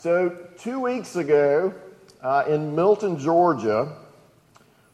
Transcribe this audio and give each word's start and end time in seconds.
So, 0.00 0.46
two 0.60 0.78
weeks 0.78 1.16
ago 1.16 1.74
uh, 2.22 2.44
in 2.46 2.76
Milton, 2.76 3.18
Georgia, 3.18 3.96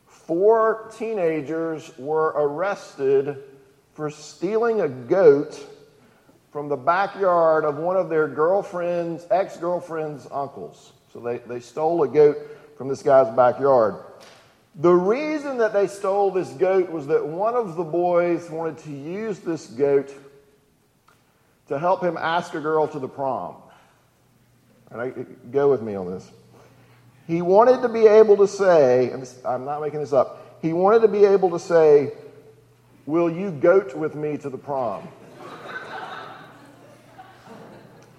four 0.07 0.91
teenagers 0.96 1.92
were 1.99 2.29
arrested 2.29 3.36
for 3.92 4.08
stealing 4.08 4.80
a 4.80 4.88
goat 4.88 5.62
from 6.50 6.70
the 6.70 6.76
backyard 6.76 7.67
of 7.67 7.76
one 7.76 7.98
of 7.98 8.09
their 8.09 8.27
girlfriend's, 8.27 9.27
ex 9.30 9.59
girlfriend's 9.59 10.27
uncles. 10.32 10.95
So, 11.12 11.21
they, 11.21 11.36
they 11.36 11.61
stole 11.61 12.02
a 12.02 12.09
goat 12.09 12.39
from 12.79 12.89
this 12.89 13.02
guy's 13.02 13.29
backyard. 13.36 13.96
The 14.77 14.95
reason 14.95 15.59
that 15.59 15.75
they 15.75 15.86
stole 15.86 16.30
this 16.30 16.48
goat 16.48 16.89
was 16.89 17.09
that 17.09 17.27
one 17.27 17.55
of 17.55 17.77
the 17.77 17.84
boys 17.84 18.48
wanted 18.48 18.79
to 18.84 18.91
use 18.91 19.39
this 19.41 19.66
goat 19.66 20.11
to 21.68 21.79
help 21.79 22.02
him 22.02 22.16
ask 22.16 22.55
a 22.55 22.61
girl 22.61 22.89
to 22.89 22.98
the 22.98 23.09
prom. 23.09 23.57
And 24.95 25.03
I, 25.03 25.11
go 25.51 25.71
with 25.71 25.83
me 25.83 25.97
on 25.97 26.07
this. 26.07 26.31
He 27.27 27.43
wanted 27.43 27.83
to 27.83 27.89
be 27.89 28.07
able 28.07 28.37
to 28.37 28.47
say, 28.47 29.11
and 29.11 29.23
this, 29.23 29.39
I'm 29.45 29.65
not 29.65 29.83
making 29.83 29.98
this 29.98 30.12
up, 30.12 30.59
he 30.62 30.73
wanted 30.73 31.01
to 31.02 31.09
be 31.09 31.25
able 31.25 31.51
to 31.51 31.59
say, 31.59 32.12
Will 33.05 33.29
you 33.29 33.51
goat 33.51 33.95
with 33.95 34.15
me 34.15 34.38
to 34.38 34.49
the 34.49 34.57
prom? 34.57 35.07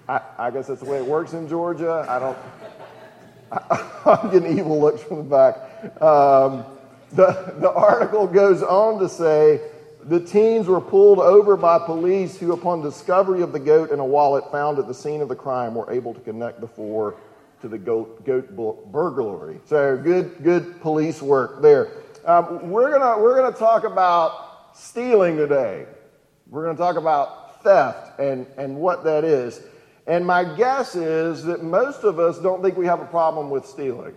I, 0.08 0.20
I 0.38 0.50
guess 0.52 0.68
that's 0.68 0.80
the 0.80 0.88
way 0.88 0.98
it 0.98 1.06
works 1.06 1.32
in 1.32 1.48
Georgia. 1.48 2.06
I 2.08 2.18
don't. 2.20 2.38
I, 3.52 4.20
am 4.22 4.30
getting 4.30 4.58
evil 4.58 4.80
looks 4.80 5.02
from 5.02 5.16
the 5.16 5.22
back. 5.24 5.56
Um, 6.00 6.64
the, 7.10 7.54
the 7.58 7.72
article 7.72 8.28
goes 8.28 8.62
on 8.62 9.00
to 9.00 9.08
say 9.08 9.60
the 10.08 10.20
teens 10.20 10.68
were 10.68 10.80
pulled 10.80 11.18
over 11.18 11.56
by 11.56 11.78
police 11.78 12.38
who, 12.38 12.52
upon 12.52 12.80
discovery 12.80 13.42
of 13.42 13.52
the 13.52 13.58
goat 13.58 13.90
and 13.90 14.00
a 14.00 14.04
wallet 14.04 14.50
found 14.52 14.78
at 14.78 14.86
the 14.86 14.94
scene 14.94 15.20
of 15.20 15.28
the 15.28 15.34
crime, 15.34 15.74
were 15.74 15.90
able 15.90 16.14
to 16.14 16.20
connect 16.20 16.60
the 16.60 16.68
four 16.68 17.16
to 17.60 17.68
the 17.68 17.78
goat, 17.78 18.24
goat 18.24 18.54
burglary. 18.92 19.60
So 19.66 19.96
good, 19.96 20.42
good 20.42 20.80
police 20.80 21.20
work 21.20 21.60
there. 21.60 21.90
Um, 22.24 22.70
we're 22.70 22.90
gonna 22.90 23.20
we're 23.20 23.40
gonna 23.40 23.56
talk 23.56 23.84
about 23.84 24.76
stealing 24.76 25.36
today. 25.36 25.86
We're 26.48 26.64
gonna 26.66 26.78
talk 26.78 26.96
about 26.96 27.62
theft 27.62 28.20
and 28.20 28.46
and 28.56 28.76
what 28.76 29.04
that 29.04 29.24
is. 29.24 29.60
And 30.06 30.24
my 30.24 30.44
guess 30.56 30.94
is 30.94 31.42
that 31.44 31.64
most 31.64 32.04
of 32.04 32.20
us 32.20 32.38
don't 32.38 32.62
think 32.62 32.76
we 32.76 32.86
have 32.86 33.00
a 33.00 33.06
problem 33.06 33.50
with 33.50 33.66
stealing. 33.66 34.14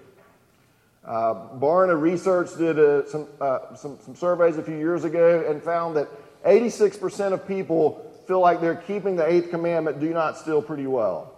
Uh, 1.06 1.34
Barna 1.58 2.00
Research 2.00 2.56
did 2.58 2.78
a, 2.78 3.08
some, 3.10 3.28
uh, 3.40 3.76
some, 3.76 3.98
some 4.04 4.16
surveys 4.16 4.58
a 4.58 4.64
few 4.64 4.78
years 4.78 5.04
ago 5.04 5.46
and 5.48 5.64
found 5.64 5.96
that 5.96 6.10
86% 6.46 7.34
of 7.34 7.48
people 7.48 8.06
feel 8.28 8.40
like 8.40 8.62
they're 8.62 8.76
keeping 8.76 9.16
the 9.16 9.26
eighth 9.26 9.50
commandment, 9.50 10.00
do 10.00 10.14
not 10.14 10.38
steal, 10.38 10.62
pretty 10.62 10.88
well. 10.88 11.34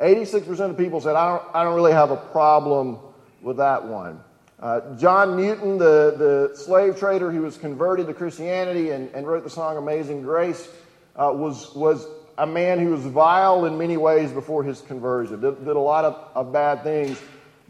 86% 0.00 0.70
of 0.70 0.78
people 0.78 1.00
said, 1.00 1.14
I 1.14 1.36
don't, 1.36 1.54
I 1.54 1.62
don't 1.62 1.74
really 1.74 1.92
have 1.92 2.10
a 2.10 2.16
problem 2.16 2.98
with 3.42 3.58
that 3.58 3.84
one. 3.84 4.20
Uh, 4.58 4.96
John 4.96 5.36
Newton, 5.36 5.78
the, 5.78 6.14
the 6.50 6.56
slave 6.56 6.98
trader 6.98 7.30
who 7.30 7.42
was 7.42 7.56
converted 7.56 8.06
to 8.06 8.14
Christianity 8.14 8.90
and, 8.90 9.08
and 9.14 9.26
wrote 9.26 9.44
the 9.44 9.50
song 9.50 9.76
Amazing 9.76 10.22
Grace, 10.22 10.68
uh, 11.16 11.32
was, 11.34 11.74
was 11.74 12.06
a 12.38 12.46
man 12.46 12.78
who 12.78 12.90
was 12.90 13.02
vile 13.02 13.66
in 13.66 13.78
many 13.78 13.96
ways 13.96 14.32
before 14.32 14.64
his 14.64 14.80
conversion, 14.80 15.40
did, 15.40 15.64
did 15.64 15.76
a 15.76 15.80
lot 15.80 16.04
of, 16.04 16.28
of 16.34 16.52
bad 16.52 16.82
things. 16.82 17.20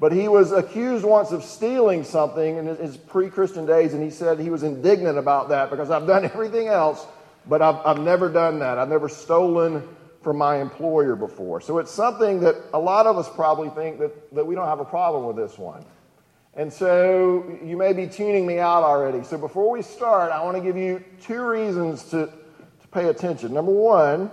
But 0.01 0.13
he 0.13 0.29
was 0.29 0.51
accused 0.51 1.05
once 1.05 1.31
of 1.31 1.45
stealing 1.45 2.05
something 2.05 2.57
in 2.57 2.65
his 2.65 2.97
pre 2.97 3.29
Christian 3.29 3.67
days, 3.67 3.93
and 3.93 4.03
he 4.03 4.11
said 4.11 4.41
he 4.41 4.49
was 4.49 4.63
indignant 4.63 5.19
about 5.19 5.51
that 5.51 5.69
because 5.69 5.91
I've 5.91 6.07
done 6.07 6.25
everything 6.35 6.69
else, 6.69 7.07
but 7.47 7.61
I've, 7.61 7.77
I've 7.85 8.01
never 8.01 8.31
done 8.31 8.59
that. 8.61 8.79
I've 8.79 8.89
never 8.89 9.11
stolen 9.11 9.87
from 10.23 10.39
my 10.39 10.61
employer 10.61 11.15
before. 11.17 11.61
So 11.61 11.79
it's 11.79 11.91
something 11.91 12.41
that 12.41 12.57
a 12.73 12.79
lot 12.79 13.07
of 13.07 13.19
us 13.19 13.29
probably 13.35 13.69
think 13.71 13.99
that, 13.99 14.35
that 14.35 14.47
we 14.47 14.55
don't 14.55 14.67
have 14.67 14.81
a 14.81 14.85
problem 14.85 15.27
with 15.27 15.37
this 15.37 15.59
one. 15.59 15.85
And 16.55 16.73
so 16.73 17.59
you 17.63 17.77
may 17.77 17.93
be 17.93 18.07
tuning 18.07 18.47
me 18.47 18.59
out 18.59 18.83
already. 18.83 19.23
So 19.23 19.39
before 19.39 19.71
we 19.71 19.83
start, 19.83 20.33
I 20.33 20.43
want 20.43 20.57
to 20.57 20.63
give 20.63 20.77
you 20.77 21.05
two 21.23 21.43
reasons 21.43 22.05
to, 22.05 22.27
to 22.27 22.89
pay 22.91 23.09
attention. 23.09 23.53
Number 23.55 23.73
one, 23.73 24.31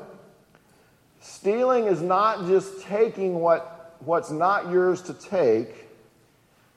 Stealing 1.20 1.86
is 1.86 2.02
not 2.02 2.48
just 2.48 2.82
taking 2.82 3.36
what, 3.40 3.77
what's 4.00 4.32
not 4.32 4.72
yours 4.72 5.02
to 5.04 5.14
take, 5.14 5.88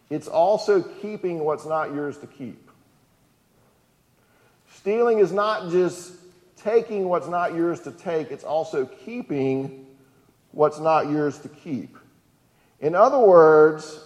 it's 0.09 0.29
also 0.29 0.83
keeping 0.83 1.41
what's 1.41 1.67
not 1.67 1.95
yours 1.95 2.19
to 2.19 2.27
keep. 2.27 2.71
Stealing 4.73 5.19
is 5.19 5.33
not 5.33 5.71
just 5.71 6.15
taking 6.57 7.09
what's 7.09 7.29
not 7.29 7.55
yours 7.55 7.81
to 7.81 7.93
take, 7.93 8.31
it's 8.31 8.45
also 8.45 8.87
keeping 8.87 9.87
what's 10.53 10.79
not 10.79 11.09
yours 11.09 11.39
to 11.39 11.49
keep. 11.49 11.97
In 12.81 12.95
other 12.95 13.19
words, 13.19 14.05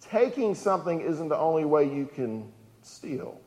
taking 0.00 0.54
something 0.54 1.00
isn't 1.00 1.28
the 1.28 1.38
only 1.38 1.64
way 1.64 1.84
you 1.84 2.06
can 2.06 2.50
steal. 2.82 3.40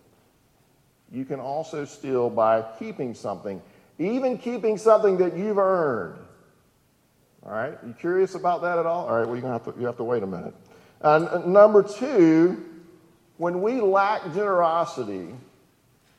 You 1.11 1.25
can 1.25 1.39
also 1.39 1.85
steal 1.85 2.29
by 2.29 2.63
keeping 2.79 3.13
something 3.13 3.61
even 3.97 4.37
keeping 4.37 4.77
something 4.77 5.17
that 5.17 5.35
you've 5.37 5.57
earned. 5.57 6.19
All 7.45 7.51
right, 7.51 7.77
you 7.85 7.93
curious 7.93 8.33
about 8.33 8.63
that 8.63 8.79
at 8.79 8.87
all? 8.87 9.05
All 9.05 9.17
right, 9.17 9.27
well, 9.27 9.37
you're 9.37 9.47
have 9.47 9.65
to, 9.65 9.79
you 9.79 9.85
have 9.85 9.97
to 9.97 10.03
wait 10.03 10.23
a 10.23 10.27
minute. 10.27 10.55
And 11.01 11.53
number 11.53 11.83
two, 11.83 12.65
when 13.37 13.61
we 13.61 13.81
lack 13.81 14.23
generosity, 14.33 15.35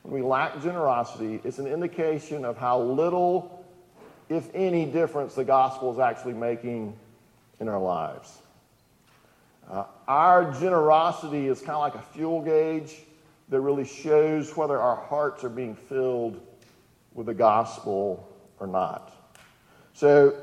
when 0.03 0.13
we 0.13 0.21
lack 0.21 0.61
generosity, 0.61 1.41
it's 1.43 1.59
an 1.59 1.67
indication 1.67 2.45
of 2.45 2.57
how 2.57 2.79
little, 2.79 3.65
if 4.29 4.49
any, 4.53 4.85
difference 4.85 5.35
the 5.35 5.43
gospel 5.43 5.91
is 5.91 5.99
actually 5.99 6.33
making 6.33 6.95
in 7.59 7.67
our 7.67 7.81
lives. 7.81 8.37
Uh, 9.69 9.83
our 10.07 10.53
generosity 10.53 11.47
is 11.47 11.59
kind 11.59 11.71
of 11.71 11.81
like 11.81 11.95
a 11.95 12.13
fuel 12.13 12.41
gauge 12.41 12.95
that 13.49 13.59
really 13.59 13.85
shows 13.85 14.55
whether 14.55 14.79
our 14.79 14.95
hearts 14.95 15.43
are 15.43 15.49
being 15.49 15.75
filled 15.75 16.39
with 17.13 17.25
the 17.25 17.33
gospel 17.33 18.25
or 18.61 18.67
not. 18.67 19.11
So, 19.93 20.33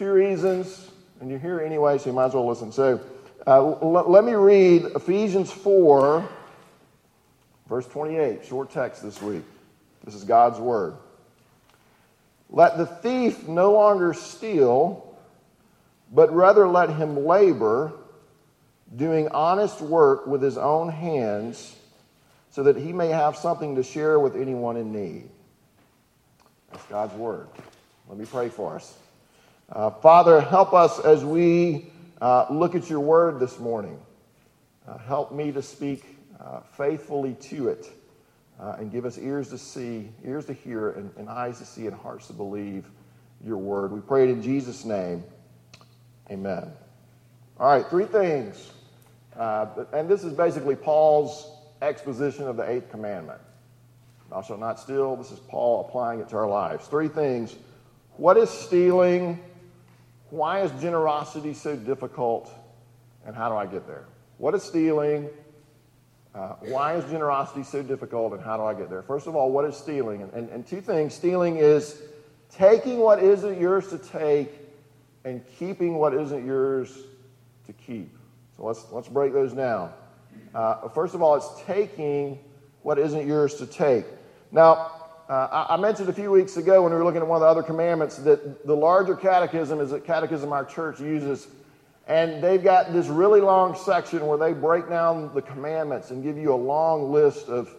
two 0.00 0.10
reasons, 0.10 0.90
and 1.20 1.28
you're 1.28 1.38
here 1.38 1.60
anyway, 1.60 1.98
so 1.98 2.08
you 2.08 2.14
might 2.14 2.24
as 2.24 2.32
well 2.32 2.48
listen. 2.48 2.72
So, 2.72 2.98
uh, 3.46 3.58
l- 3.58 4.06
let 4.08 4.24
me 4.24 4.32
read 4.32 4.84
Ephesians 4.96 5.52
4, 5.52 6.26
verse 7.68 7.86
28, 7.86 8.42
short 8.46 8.70
text 8.70 9.02
this 9.02 9.20
week. 9.20 9.42
This 10.02 10.14
is 10.14 10.24
God's 10.24 10.58
word. 10.58 10.94
Let 12.48 12.78
the 12.78 12.86
thief 12.86 13.46
no 13.46 13.72
longer 13.72 14.14
steal, 14.14 15.14
but 16.10 16.34
rather 16.34 16.66
let 16.66 16.88
him 16.88 17.26
labor, 17.26 17.92
doing 18.96 19.28
honest 19.28 19.82
work 19.82 20.26
with 20.26 20.40
his 20.40 20.56
own 20.56 20.88
hands, 20.88 21.76
so 22.48 22.62
that 22.62 22.78
he 22.78 22.94
may 22.94 23.08
have 23.08 23.36
something 23.36 23.76
to 23.76 23.82
share 23.82 24.18
with 24.18 24.34
anyone 24.34 24.78
in 24.78 24.94
need. 24.94 25.28
That's 26.72 26.86
God's 26.86 27.12
word. 27.16 27.48
Let 28.08 28.16
me 28.16 28.24
pray 28.24 28.48
for 28.48 28.76
us. 28.76 28.96
Uh, 29.72 29.88
Father, 29.88 30.40
help 30.40 30.72
us 30.72 30.98
as 30.98 31.24
we 31.24 31.86
uh, 32.20 32.44
look 32.50 32.74
at 32.74 32.90
your 32.90 32.98
word 32.98 33.38
this 33.38 33.60
morning. 33.60 34.00
Uh, 34.88 34.98
help 34.98 35.30
me 35.30 35.52
to 35.52 35.62
speak 35.62 36.18
uh, 36.40 36.58
faithfully 36.76 37.34
to 37.34 37.68
it 37.68 37.86
uh, 38.58 38.76
and 38.80 38.90
give 38.90 39.04
us 39.04 39.16
ears 39.16 39.48
to 39.50 39.56
see, 39.56 40.08
ears 40.24 40.44
to 40.46 40.52
hear, 40.52 40.90
and, 40.90 41.12
and 41.16 41.28
eyes 41.28 41.58
to 41.58 41.64
see, 41.64 41.86
and 41.86 41.94
hearts 41.94 42.26
to 42.26 42.32
believe 42.32 42.84
your 43.44 43.58
word. 43.58 43.92
We 43.92 44.00
pray 44.00 44.24
it 44.24 44.30
in 44.30 44.42
Jesus' 44.42 44.84
name. 44.84 45.22
Amen. 46.32 46.72
All 47.60 47.68
right, 47.68 47.86
three 47.88 48.06
things. 48.06 48.72
Uh, 49.38 49.66
and 49.92 50.08
this 50.08 50.24
is 50.24 50.32
basically 50.32 50.74
Paul's 50.74 51.48
exposition 51.80 52.48
of 52.48 52.56
the 52.56 52.68
eighth 52.68 52.90
commandment. 52.90 53.40
Thou 54.30 54.42
shalt 54.42 54.58
not 54.58 54.80
steal. 54.80 55.14
This 55.14 55.30
is 55.30 55.38
Paul 55.38 55.86
applying 55.86 56.18
it 56.18 56.28
to 56.30 56.36
our 56.38 56.48
lives. 56.48 56.88
Three 56.88 57.08
things. 57.08 57.54
What 58.16 58.36
is 58.36 58.50
stealing? 58.50 59.38
Why 60.30 60.60
is 60.60 60.70
generosity 60.80 61.54
so 61.54 61.76
difficult? 61.76 62.52
And 63.26 63.36
how 63.36 63.48
do 63.48 63.56
I 63.56 63.66
get 63.66 63.86
there? 63.86 64.06
What 64.38 64.54
is 64.54 64.62
stealing? 64.62 65.28
Uh, 66.34 66.54
why 66.60 66.94
is 66.94 67.04
generosity 67.10 67.64
so 67.64 67.82
difficult? 67.82 68.32
And 68.32 68.42
how 68.42 68.56
do 68.56 68.62
I 68.62 68.74
get 68.74 68.88
there? 68.88 69.02
First 69.02 69.26
of 69.26 69.34
all, 69.34 69.50
what 69.50 69.64
is 69.64 69.76
stealing? 69.76 70.22
And, 70.22 70.32
and, 70.32 70.48
and 70.50 70.66
two 70.66 70.80
things. 70.80 71.14
Stealing 71.14 71.56
is 71.56 72.00
taking 72.50 72.98
what 72.98 73.22
isn't 73.22 73.60
yours 73.60 73.88
to 73.88 73.98
take 73.98 74.52
and 75.24 75.42
keeping 75.58 75.96
what 75.96 76.14
isn't 76.14 76.46
yours 76.46 76.96
to 77.66 77.72
keep. 77.72 78.16
So 78.56 78.64
let's, 78.64 78.86
let's 78.92 79.08
break 79.08 79.32
those 79.32 79.52
down. 79.52 79.92
Uh, 80.54 80.88
first 80.88 81.14
of 81.14 81.22
all, 81.22 81.34
it's 81.34 81.62
taking 81.66 82.38
what 82.82 82.98
isn't 82.98 83.26
yours 83.26 83.56
to 83.56 83.66
take. 83.66 84.06
Now, 84.52 84.99
uh, 85.30 85.66
I 85.70 85.76
mentioned 85.76 86.08
a 86.08 86.12
few 86.12 86.32
weeks 86.32 86.56
ago 86.56 86.82
when 86.82 86.90
we 86.90 86.98
were 86.98 87.04
looking 87.04 87.20
at 87.20 87.26
one 87.28 87.36
of 87.36 87.42
the 87.42 87.46
other 87.46 87.62
commandments 87.62 88.16
that 88.16 88.66
the 88.66 88.74
larger 88.74 89.14
catechism 89.14 89.78
is 89.78 89.92
a 89.92 90.00
catechism 90.00 90.52
our 90.52 90.64
church 90.64 90.98
uses. 90.98 91.46
And 92.08 92.42
they've 92.42 92.62
got 92.62 92.92
this 92.92 93.06
really 93.06 93.40
long 93.40 93.76
section 93.76 94.26
where 94.26 94.36
they 94.36 94.52
break 94.52 94.88
down 94.88 95.32
the 95.32 95.40
commandments 95.40 96.10
and 96.10 96.24
give 96.24 96.36
you 96.36 96.52
a 96.52 96.56
long 96.56 97.12
list 97.12 97.48
of 97.48 97.72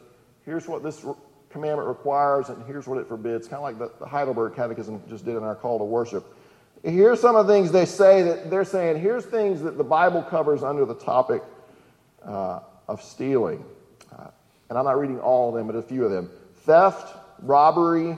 here's 0.46 0.66
what 0.70 0.82
this 0.82 1.06
commandment 1.50 1.90
requires 1.90 2.48
and 2.48 2.66
here's 2.66 2.88
what 2.88 2.98
it 2.98 3.10
forbids, 3.10 3.50
kind 3.50 3.58
of 3.58 3.64
like 3.64 3.78
the, 3.78 3.92
the 4.00 4.06
Heidelberg 4.06 4.56
Catechism 4.56 5.02
just 5.10 5.26
did 5.26 5.36
in 5.36 5.44
our 5.44 5.56
call 5.56 5.78
to 5.78 5.84
worship. 5.84 6.24
Here's 6.84 7.20
some 7.20 7.36
of 7.36 7.48
the 7.48 7.54
things 7.54 7.74
they 7.74 7.84
say 7.84 8.22
that 8.22 8.50
they're 8.50 8.64
saying, 8.64 9.02
here's 9.02 9.26
things 9.26 9.62
that 9.64 9.78
the 9.78 9.84
Bible 9.84 10.24
covers 10.24 10.64
under 10.64 10.86
the 10.86 10.96
topic 10.96 11.44
uh, 12.24 12.62
of 12.88 13.02
stealing. 13.02 13.66
Uh, 14.18 14.28
and 14.70 14.80
I'm 14.80 14.86
not 14.86 14.98
reading 14.98 15.20
all 15.20 15.50
of 15.50 15.56
them, 15.56 15.68
but 15.68 15.76
a 15.76 15.82
few 15.82 16.06
of 16.06 16.12
them 16.12 16.30
theft, 16.64 17.18
robbery, 17.42 18.18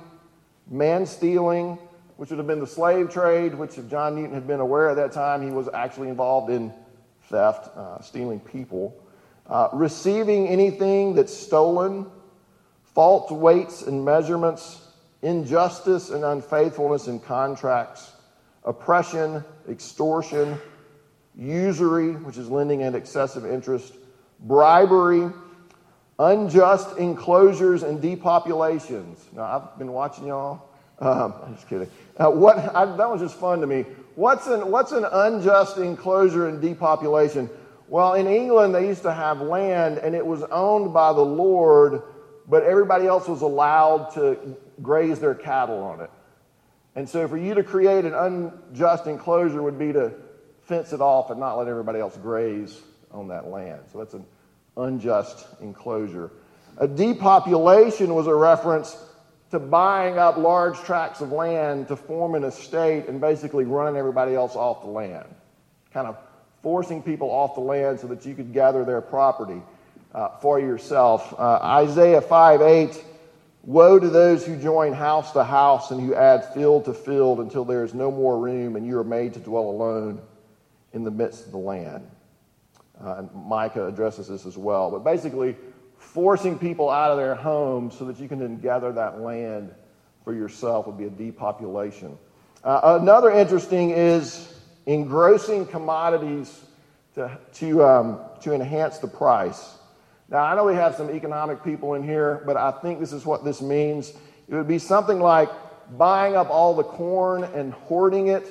man 0.70 1.06
stealing, 1.06 1.78
which 2.18 2.30
would 2.30 2.38
have 2.38 2.48
been 2.48 2.60
the 2.60 2.68
slave 2.68 3.10
trade, 3.10 3.56
which 3.56 3.78
if 3.78 3.90
John 3.90 4.16
Newton 4.16 4.34
had 4.34 4.48
been 4.48 4.60
aware 4.60 4.90
at 4.90 4.96
that 4.96 5.12
time, 5.12 5.42
he 5.42 5.54
was 5.54 5.68
actually 5.74 6.10
involved 6.10 6.52
in 6.52 6.74
theft, 7.24 7.76
uh, 7.76 8.00
stealing 8.02 8.40
people. 8.40 8.96
Uh, 9.48 9.70
receiving 9.74 10.48
anything 10.48 11.16
that's 11.16 11.36
stolen, 11.36 12.06
false 12.94 13.30
weights 13.32 13.82
and 13.82 14.06
measurements, 14.06 14.88
injustice 15.22 16.10
and 16.12 16.24
unfaithfulness 16.24 17.08
in 17.08 17.20
contracts, 17.20 18.14
oppression, 18.64 19.44
extortion, 19.70 20.58
usury, 21.36 22.12
which 22.12 22.38
is 22.38 22.50
lending 22.50 22.84
at 22.84 22.96
excessive 22.96 23.46
interest, 23.46 23.96
bribery, 24.42 25.30
unjust 26.20 26.98
enclosures 26.98 27.84
and 27.84 28.02
depopulations. 28.02 29.18
Now, 29.34 29.44
I've 29.44 29.78
been 29.78 29.92
watching 29.92 30.28
y'all. 30.28 30.70
Um, 31.00 31.34
I'm 31.44 31.56
just 31.56 31.68
kidding. 31.68 31.90
Uh, 32.18 32.30
what, 32.30 32.58
I, 32.76 32.86
that 32.86 33.10
was 33.10 33.20
just 33.20 33.36
fun 33.36 33.62
to 33.62 33.68
me. 33.68 33.86
What's 34.16 34.48
an, 34.48 34.70
what's 34.70 34.92
an 34.92 35.06
unjust 35.12 35.78
enclosure 35.78 36.48
and 36.48 36.62
depopulation? 36.62 37.50
Well, 37.88 38.14
in 38.14 38.28
England, 38.28 38.74
they 38.76 38.88
used 38.88 39.02
to 39.04 39.14
have 39.14 39.42
land 39.42 39.98
and 39.98 40.16
it 40.16 40.26
was 40.26 40.44
owned 40.44 40.94
by 40.94 41.14
the 41.14 41.26
Lord, 41.26 42.04
but 42.48 42.64
everybody 42.64 43.08
else 43.08 43.28
was 43.28 43.42
allowed 43.42 44.14
to 44.14 44.58
graze 44.82 45.20
their 45.20 45.36
cattle 45.36 45.82
on 45.84 46.02
it. 46.02 46.10
And 46.96 47.10
so, 47.10 47.28
for 47.28 47.38
you 47.38 47.56
to 47.56 47.64
create 47.64 48.06
an 48.06 48.14
unjust 48.14 49.08
enclosure 49.08 49.64
would 49.64 49.80
be 49.80 49.92
to 49.94 50.14
fence 50.62 50.94
it 50.94 51.02
off 51.02 51.32
and 51.32 51.40
not 51.40 51.58
let 51.58 51.68
everybody 51.68 52.00
else 52.00 52.16
graze 52.18 52.80
on 53.12 53.28
that 53.30 53.48
land. 53.48 53.82
So, 53.92 53.98
that's 53.98 54.14
an 54.14 54.26
unjust 54.78 55.46
enclosure. 55.62 56.32
A 56.78 56.88
depopulation 56.88 58.16
was 58.16 58.28
a 58.28 58.34
reference 58.34 58.98
to 59.52 59.60
buying 59.60 60.18
up 60.18 60.38
large 60.38 60.78
tracts 60.80 61.22
of 61.22 61.32
land 61.32 61.88
to 61.88 61.96
form 61.96 62.34
an 62.36 62.44
estate 62.44 63.08
and 63.08 63.22
basically 63.22 63.66
running 63.66 63.96
everybody 63.96 64.34
else 64.34 64.56
off 64.56 64.82
the 64.82 64.90
land, 64.90 65.28
kind 65.92 66.08
of 66.08 66.18
forcing 66.64 67.04
people 67.04 67.30
off 67.30 67.54
the 67.54 67.62
land 67.62 68.00
so 68.00 68.08
that 68.08 68.26
you 68.26 68.34
could 68.34 68.52
gather 68.54 68.84
their 68.84 69.02
property 69.02 69.62
uh, 70.16 70.30
for 70.42 70.60
yourself. 70.60 71.34
Uh, 71.38 71.60
Isaiah 71.62 72.22
5 72.22 72.62
8 72.62 73.04
Woe 73.66 73.98
to 73.98 74.10
those 74.10 74.46
who 74.46 74.58
join 74.58 74.92
house 74.92 75.32
to 75.32 75.44
house 75.44 75.92
and 75.92 76.02
who 76.02 76.14
add 76.14 76.54
field 76.54 76.84
to 76.86 76.94
field 76.94 77.40
until 77.40 77.64
there 77.64 77.86
is 77.86 77.94
no 77.94 78.12
more 78.12 78.38
room 78.38 78.76
and 78.76 78.86
you 78.86 78.98
are 79.00 79.06
made 79.06 79.34
to 79.36 79.40
dwell 79.40 79.70
alone 79.70 80.22
in 80.92 81.06
the 81.06 81.12
midst 81.12 81.46
of 81.46 81.52
the 81.52 81.58
land. 81.58 82.06
Uh, 83.04 83.16
and 83.18 83.30
Micah 83.34 83.86
addresses 83.86 84.28
this 84.28 84.46
as 84.46 84.58
well. 84.58 84.90
But 84.90 85.04
basically, 85.04 85.58
forcing 85.98 86.58
people 86.58 86.90
out 86.90 87.12
of 87.12 87.18
their 87.18 87.36
homes 87.36 87.98
so 87.98 88.06
that 88.06 88.20
you 88.20 88.28
can 88.28 88.40
then 88.40 88.60
gather 88.60 88.92
that 88.94 89.20
land 89.20 89.74
for 90.24 90.34
yourself 90.34 90.88
would 90.88 90.98
be 90.98 91.06
a 91.06 91.10
depopulation. 91.10 92.18
Uh, 92.64 92.98
another 93.02 93.30
interesting 93.30 93.90
is 93.90 94.54
engrossing 94.86 95.66
commodities 95.66 96.64
to, 97.16 97.38
to, 97.54 97.84
um, 97.84 98.20
to 98.42 98.54
enhance 98.54 99.00
the 99.00 99.08
price. 99.08 99.76
Now, 100.30 100.44
I 100.44 100.56
know 100.56 100.64
we 100.64 100.76
have 100.76 100.96
some 100.96 101.10
economic 101.10 101.64
people 101.64 101.96
in 101.96 102.04
here, 102.04 102.42
but 102.46 102.56
I 102.58 102.72
think 102.72 103.00
this 103.00 103.12
is 103.12 103.26
what 103.26 103.44
this 103.44 103.62
means. 103.62 104.14
It 104.48 104.56
would 104.56 104.68
be 104.68 104.80
something 104.80 105.20
like 105.20 105.50
buying 105.98 106.36
up 106.36 106.50
all 106.50 106.74
the 106.74 106.84
corn 106.84 107.44
and 107.44 107.74
hoarding 107.74 108.28
it 108.28 108.48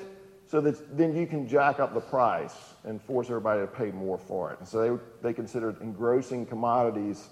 so 0.53 0.61
that 0.61 0.99
then 0.99 1.17
you 1.17 1.27
can 1.27 1.49
jack 1.49 1.81
up 1.81 1.95
the 1.95 2.01
price 2.01 2.53
and 2.85 3.01
force 3.01 3.29
everybody 3.29 3.63
to 3.63 3.67
pay 3.67 3.91
more 3.91 4.19
for 4.19 4.53
it. 4.53 4.59
And 4.59 4.69
so 4.69 4.99
they, 5.23 5.29
they 5.29 5.33
considered 5.33 5.81
engrossing 5.81 6.45
commodities 6.45 7.31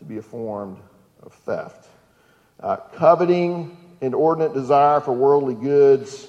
to 0.00 0.04
be 0.04 0.18
a 0.18 0.22
form 0.22 0.76
of 1.22 1.32
theft. 1.32 1.88
Uh, 2.60 2.76
coveting, 2.76 3.74
inordinate 4.02 4.52
desire 4.52 5.00
for 5.00 5.12
worldly 5.12 5.54
goods, 5.54 6.26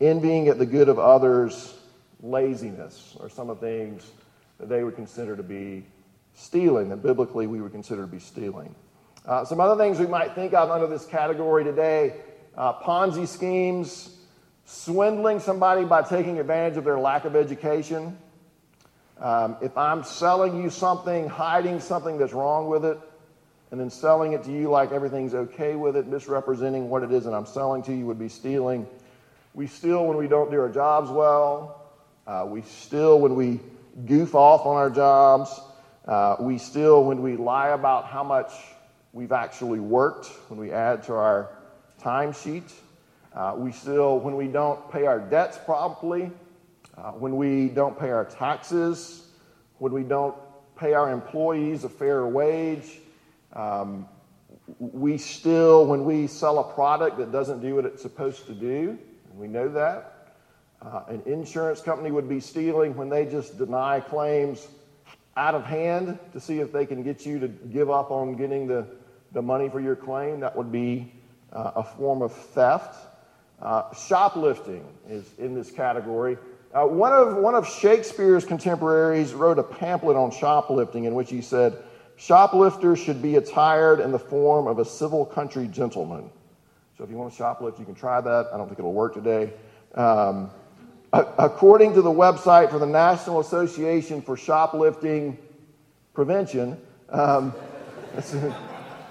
envying 0.00 0.48
at 0.48 0.58
the 0.58 0.64
good 0.64 0.88
of 0.88 0.98
others, 0.98 1.74
laziness 2.22 3.14
are 3.20 3.28
some 3.28 3.50
of 3.50 3.60
the 3.60 3.66
things 3.66 4.10
that 4.58 4.70
they 4.70 4.84
would 4.84 4.96
consider 4.96 5.36
to 5.36 5.42
be 5.42 5.84
stealing, 6.32 6.88
that 6.88 7.02
biblically 7.02 7.46
we 7.46 7.60
would 7.60 7.72
consider 7.72 8.00
to 8.00 8.08
be 8.08 8.20
stealing. 8.20 8.74
Uh, 9.26 9.44
some 9.44 9.60
other 9.60 9.76
things 9.76 9.98
we 9.98 10.06
might 10.06 10.34
think 10.34 10.54
of 10.54 10.70
under 10.70 10.86
this 10.86 11.04
category 11.04 11.62
today 11.62 12.14
uh, 12.56 12.72
Ponzi 12.72 13.28
schemes, 13.28 14.14
swindling 14.68 15.40
somebody 15.40 15.82
by 15.86 16.02
taking 16.02 16.38
advantage 16.38 16.76
of 16.76 16.84
their 16.84 16.98
lack 16.98 17.24
of 17.24 17.34
education. 17.34 18.18
Um, 19.18 19.56
if 19.62 19.76
I'm 19.78 20.04
selling 20.04 20.62
you 20.62 20.68
something, 20.68 21.26
hiding 21.26 21.80
something 21.80 22.18
that's 22.18 22.34
wrong 22.34 22.68
with 22.68 22.84
it, 22.84 23.00
and 23.70 23.80
then 23.80 23.88
selling 23.88 24.34
it 24.34 24.44
to 24.44 24.52
you 24.52 24.68
like 24.68 24.92
everything's 24.92 25.32
okay 25.32 25.74
with 25.74 25.96
it, 25.96 26.06
misrepresenting 26.06 26.90
what 26.90 27.02
it 27.02 27.10
is 27.10 27.24
that 27.24 27.32
I'm 27.32 27.46
selling 27.46 27.82
to 27.84 27.94
you 27.94 28.04
would 28.06 28.18
be 28.18 28.28
stealing. 28.28 28.86
We 29.54 29.66
steal 29.66 30.06
when 30.06 30.18
we 30.18 30.28
don't 30.28 30.50
do 30.50 30.60
our 30.60 30.68
jobs 30.68 31.10
well. 31.10 31.90
Uh, 32.26 32.44
we 32.46 32.60
steal 32.60 33.18
when 33.20 33.36
we 33.36 33.60
goof 34.04 34.34
off 34.34 34.66
on 34.66 34.76
our 34.76 34.90
jobs. 34.90 35.58
Uh, 36.04 36.36
we 36.40 36.58
steal 36.58 37.04
when 37.04 37.22
we 37.22 37.36
lie 37.36 37.70
about 37.70 38.04
how 38.04 38.22
much 38.22 38.52
we've 39.14 39.32
actually 39.32 39.80
worked, 39.80 40.26
when 40.48 40.60
we 40.60 40.72
add 40.72 41.04
to 41.04 41.14
our 41.14 41.48
timesheet. 42.02 42.70
Uh, 43.38 43.54
we 43.56 43.70
still, 43.70 44.18
when 44.18 44.34
we 44.34 44.48
don't 44.48 44.90
pay 44.90 45.06
our 45.06 45.20
debts 45.20 45.56
promptly, 45.64 46.28
uh, 46.96 47.12
when 47.12 47.36
we 47.36 47.68
don't 47.68 47.96
pay 47.96 48.10
our 48.10 48.24
taxes, 48.24 49.28
when 49.78 49.92
we 49.92 50.02
don't 50.02 50.34
pay 50.76 50.92
our 50.92 51.12
employees 51.12 51.84
a 51.84 51.88
fair 51.88 52.26
wage. 52.26 52.98
Um, 53.52 54.08
we 54.80 55.18
still, 55.18 55.86
when 55.86 56.04
we 56.04 56.26
sell 56.26 56.58
a 56.58 56.74
product 56.74 57.16
that 57.18 57.30
doesn't 57.30 57.60
do 57.60 57.76
what 57.76 57.84
it's 57.84 58.02
supposed 58.02 58.44
to 58.46 58.54
do, 58.54 58.98
and 59.30 59.38
we 59.38 59.46
know 59.46 59.68
that. 59.68 60.34
Uh, 60.82 61.02
an 61.06 61.22
insurance 61.24 61.80
company 61.80 62.10
would 62.10 62.28
be 62.28 62.40
stealing 62.40 62.96
when 62.96 63.08
they 63.08 63.24
just 63.24 63.56
deny 63.56 64.00
claims 64.00 64.66
out 65.36 65.54
of 65.54 65.64
hand 65.64 66.18
to 66.32 66.40
see 66.40 66.58
if 66.58 66.72
they 66.72 66.84
can 66.84 67.04
get 67.04 67.24
you 67.24 67.38
to 67.38 67.46
give 67.46 67.88
up 67.88 68.10
on 68.10 68.34
getting 68.34 68.66
the, 68.66 68.84
the 69.30 69.42
money 69.42 69.68
for 69.68 69.78
your 69.78 69.94
claim. 69.94 70.40
That 70.40 70.56
would 70.56 70.72
be 70.72 71.12
uh, 71.52 71.70
a 71.76 71.84
form 71.84 72.20
of 72.20 72.34
theft. 72.34 73.04
Uh, 73.60 73.92
shoplifting 73.94 74.84
is 75.08 75.24
in 75.38 75.54
this 75.54 75.70
category. 75.70 76.36
Uh, 76.72 76.84
one, 76.84 77.12
of, 77.12 77.36
one 77.36 77.54
of 77.54 77.66
Shakespeare's 77.66 78.44
contemporaries 78.44 79.32
wrote 79.32 79.58
a 79.58 79.62
pamphlet 79.62 80.16
on 80.16 80.30
shoplifting 80.30 81.04
in 81.04 81.14
which 81.14 81.30
he 81.30 81.40
said, 81.40 81.82
Shoplifters 82.16 82.98
should 82.98 83.22
be 83.22 83.36
attired 83.36 84.00
in 84.00 84.10
the 84.10 84.18
form 84.18 84.66
of 84.66 84.80
a 84.80 84.84
civil 84.84 85.24
country 85.24 85.68
gentleman. 85.68 86.30
So 86.96 87.04
if 87.04 87.10
you 87.10 87.16
want 87.16 87.32
to 87.32 87.42
shoplift, 87.42 87.78
you 87.78 87.84
can 87.84 87.94
try 87.94 88.20
that. 88.20 88.48
I 88.52 88.56
don't 88.56 88.66
think 88.66 88.80
it'll 88.80 88.92
work 88.92 89.14
today. 89.14 89.52
Um, 89.94 90.50
According 91.12 91.94
to 91.94 92.02
the 92.02 92.10
website 92.10 92.70
for 92.70 92.78
the 92.78 92.86
National 92.86 93.40
Association 93.40 94.20
for 94.20 94.36
Shoplifting 94.36 95.38
Prevention, 96.12 96.78
um, 97.08 97.54
that's 98.14 98.34
an 98.34 98.54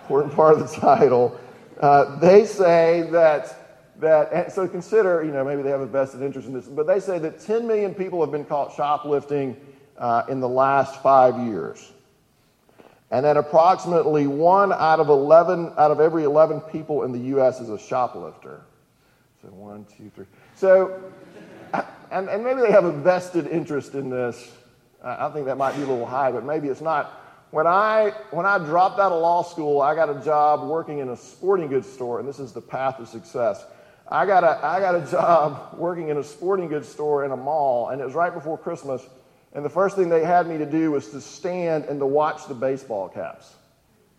important 0.01 0.36
part 0.36 0.54
of 0.54 0.60
the 0.60 0.80
title. 0.80 1.39
Uh, 1.80 2.20
they 2.20 2.46
say 2.46 3.08
that 3.12 3.57
that 4.00 4.51
so 4.51 4.68
consider 4.68 5.24
you 5.24 5.32
know 5.32 5.44
maybe 5.44 5.62
they 5.62 5.70
have 5.70 5.82
a 5.82 5.86
vested 5.86 6.22
interest 6.22 6.48
in 6.48 6.54
this, 6.54 6.68
but 6.68 6.88
they 6.88 7.00
say 7.00 7.20
that 7.20 7.39
10 7.39 7.68
million 7.68 7.94
people 7.94 8.22
have 8.22 8.32
been 8.32 8.46
caught 8.46 8.75
shoplifting 8.75 9.56
uh, 9.98 10.24
in 10.30 10.39
the 10.39 10.50
last 10.50 11.01
five 11.01 11.38
years, 11.48 11.92
and 13.12 13.25
that 13.25 13.38
approximately 13.38 14.27
one 14.27 14.72
out 14.72 15.00
of 15.00 15.10
11 15.10 15.74
out 15.77 15.92
of 15.92 16.00
every 16.00 16.24
11 16.24 16.62
people 16.62 17.04
in 17.04 17.12
the 17.12 17.20
U.S. 17.30 17.60
is 17.60 17.70
a 17.70 17.80
shoplifter. 17.80 18.62
So 19.42 19.50
one, 19.50 19.86
two, 19.98 20.12
three. 20.16 20.25
So 20.56 21.12
and, 22.12 22.30
and 22.30 22.44
maybe 22.44 22.62
they 22.62 22.72
have 22.72 22.86
a 22.86 22.92
vested 22.92 23.48
interest 23.48 23.94
in 23.94 24.10
this. 24.10 24.51
I 25.04 25.30
think 25.30 25.46
that 25.46 25.58
might 25.58 25.75
be 25.75 25.84
a 25.84 25.86
little 25.86 26.06
high, 26.06 26.32
but 26.32 26.44
maybe 26.44 26.70
it's 26.70 26.82
not. 26.82 27.24
When 27.51 27.68
I, 27.68 28.13
when 28.32 28.46
I 28.46 28.58
dropped 28.58 29.00
out 29.00 29.12
of 29.12 29.22
law 29.22 29.44
school, 29.44 29.82
I 29.82 29.96
got 29.96 30.10
a 30.10 30.22
job 30.24 30.68
working 30.68 31.00
in 31.00 31.10
a 31.10 31.16
sporting 31.16 31.68
goods 31.68 31.88
store, 31.88 32.20
and 32.20 32.27
this 32.27 32.39
is 32.39 32.51
the 32.51 32.62
path 32.62 32.98
to 32.98 33.06
success. 33.06 33.66
I 34.10 34.26
got 34.26 34.44
a, 34.44 34.66
I 34.66 34.80
got 34.80 34.96
a 34.96 35.12
job 35.12 35.78
working 35.78 36.10
in 36.10 36.18
a 36.18 36.24
sporting 36.24 36.70
goods 36.70 36.88
store 36.88 37.26
in 37.26 37.32
a 37.32 37.38
mall, 37.38 37.90
and 37.90 38.02
it 38.02 38.06
was 38.06 38.14
right 38.14 38.34
before 38.34 38.58
Christmas. 38.58 39.06
And 39.54 39.66
the 39.66 39.70
first 39.70 39.96
thing 39.96 40.08
they 40.10 40.24
had 40.24 40.48
me 40.48 40.58
to 40.58 40.66
do 40.66 40.92
was 40.92 41.10
to 41.10 41.20
stand 41.20 41.86
and 41.86 42.00
to 42.00 42.06
watch 42.06 42.48
the 42.48 42.54
baseball 42.54 43.10
caps. 43.10 43.54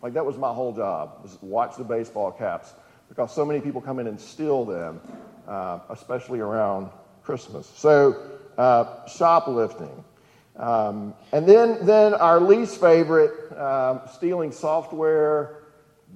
Like 0.01 0.13
that 0.13 0.25
was 0.25 0.37
my 0.37 0.53
whole 0.53 0.73
job, 0.73 1.19
was 1.23 1.37
watch 1.41 1.75
the 1.75 1.83
baseball 1.83 2.31
caps, 2.31 2.73
because 3.09 3.33
so 3.33 3.43
many 3.45 3.59
people 3.61 3.81
come 3.81 3.99
in 3.99 4.07
and 4.07 4.19
steal 4.19 4.63
them, 4.63 5.01
uh, 5.47 5.79
especially 5.89 6.39
around 6.39 6.89
Christmas. 7.23 7.71
So, 7.75 8.21
uh, 8.57 9.07
shoplifting. 9.07 10.03
Um, 10.55 11.13
and 11.31 11.47
then, 11.47 11.85
then 11.85 12.13
our 12.13 12.39
least 12.39 12.79
favorite 12.79 13.57
um, 13.57 14.01
stealing 14.13 14.51
software, 14.51 15.63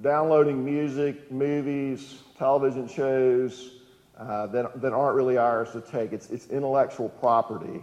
downloading 0.02 0.66
music, 0.66 1.32
movies, 1.32 2.20
television 2.44 2.90
shows, 2.90 3.72
uh, 4.20 4.48
that, 4.48 4.82
that 4.82 4.92
aren't 4.92 5.16
really 5.16 5.38
ours 5.38 5.72
to 5.72 5.80
take. 5.80 6.12
It's, 6.12 6.30
it's 6.30 6.48
intellectual 6.48 7.08
property. 7.08 7.82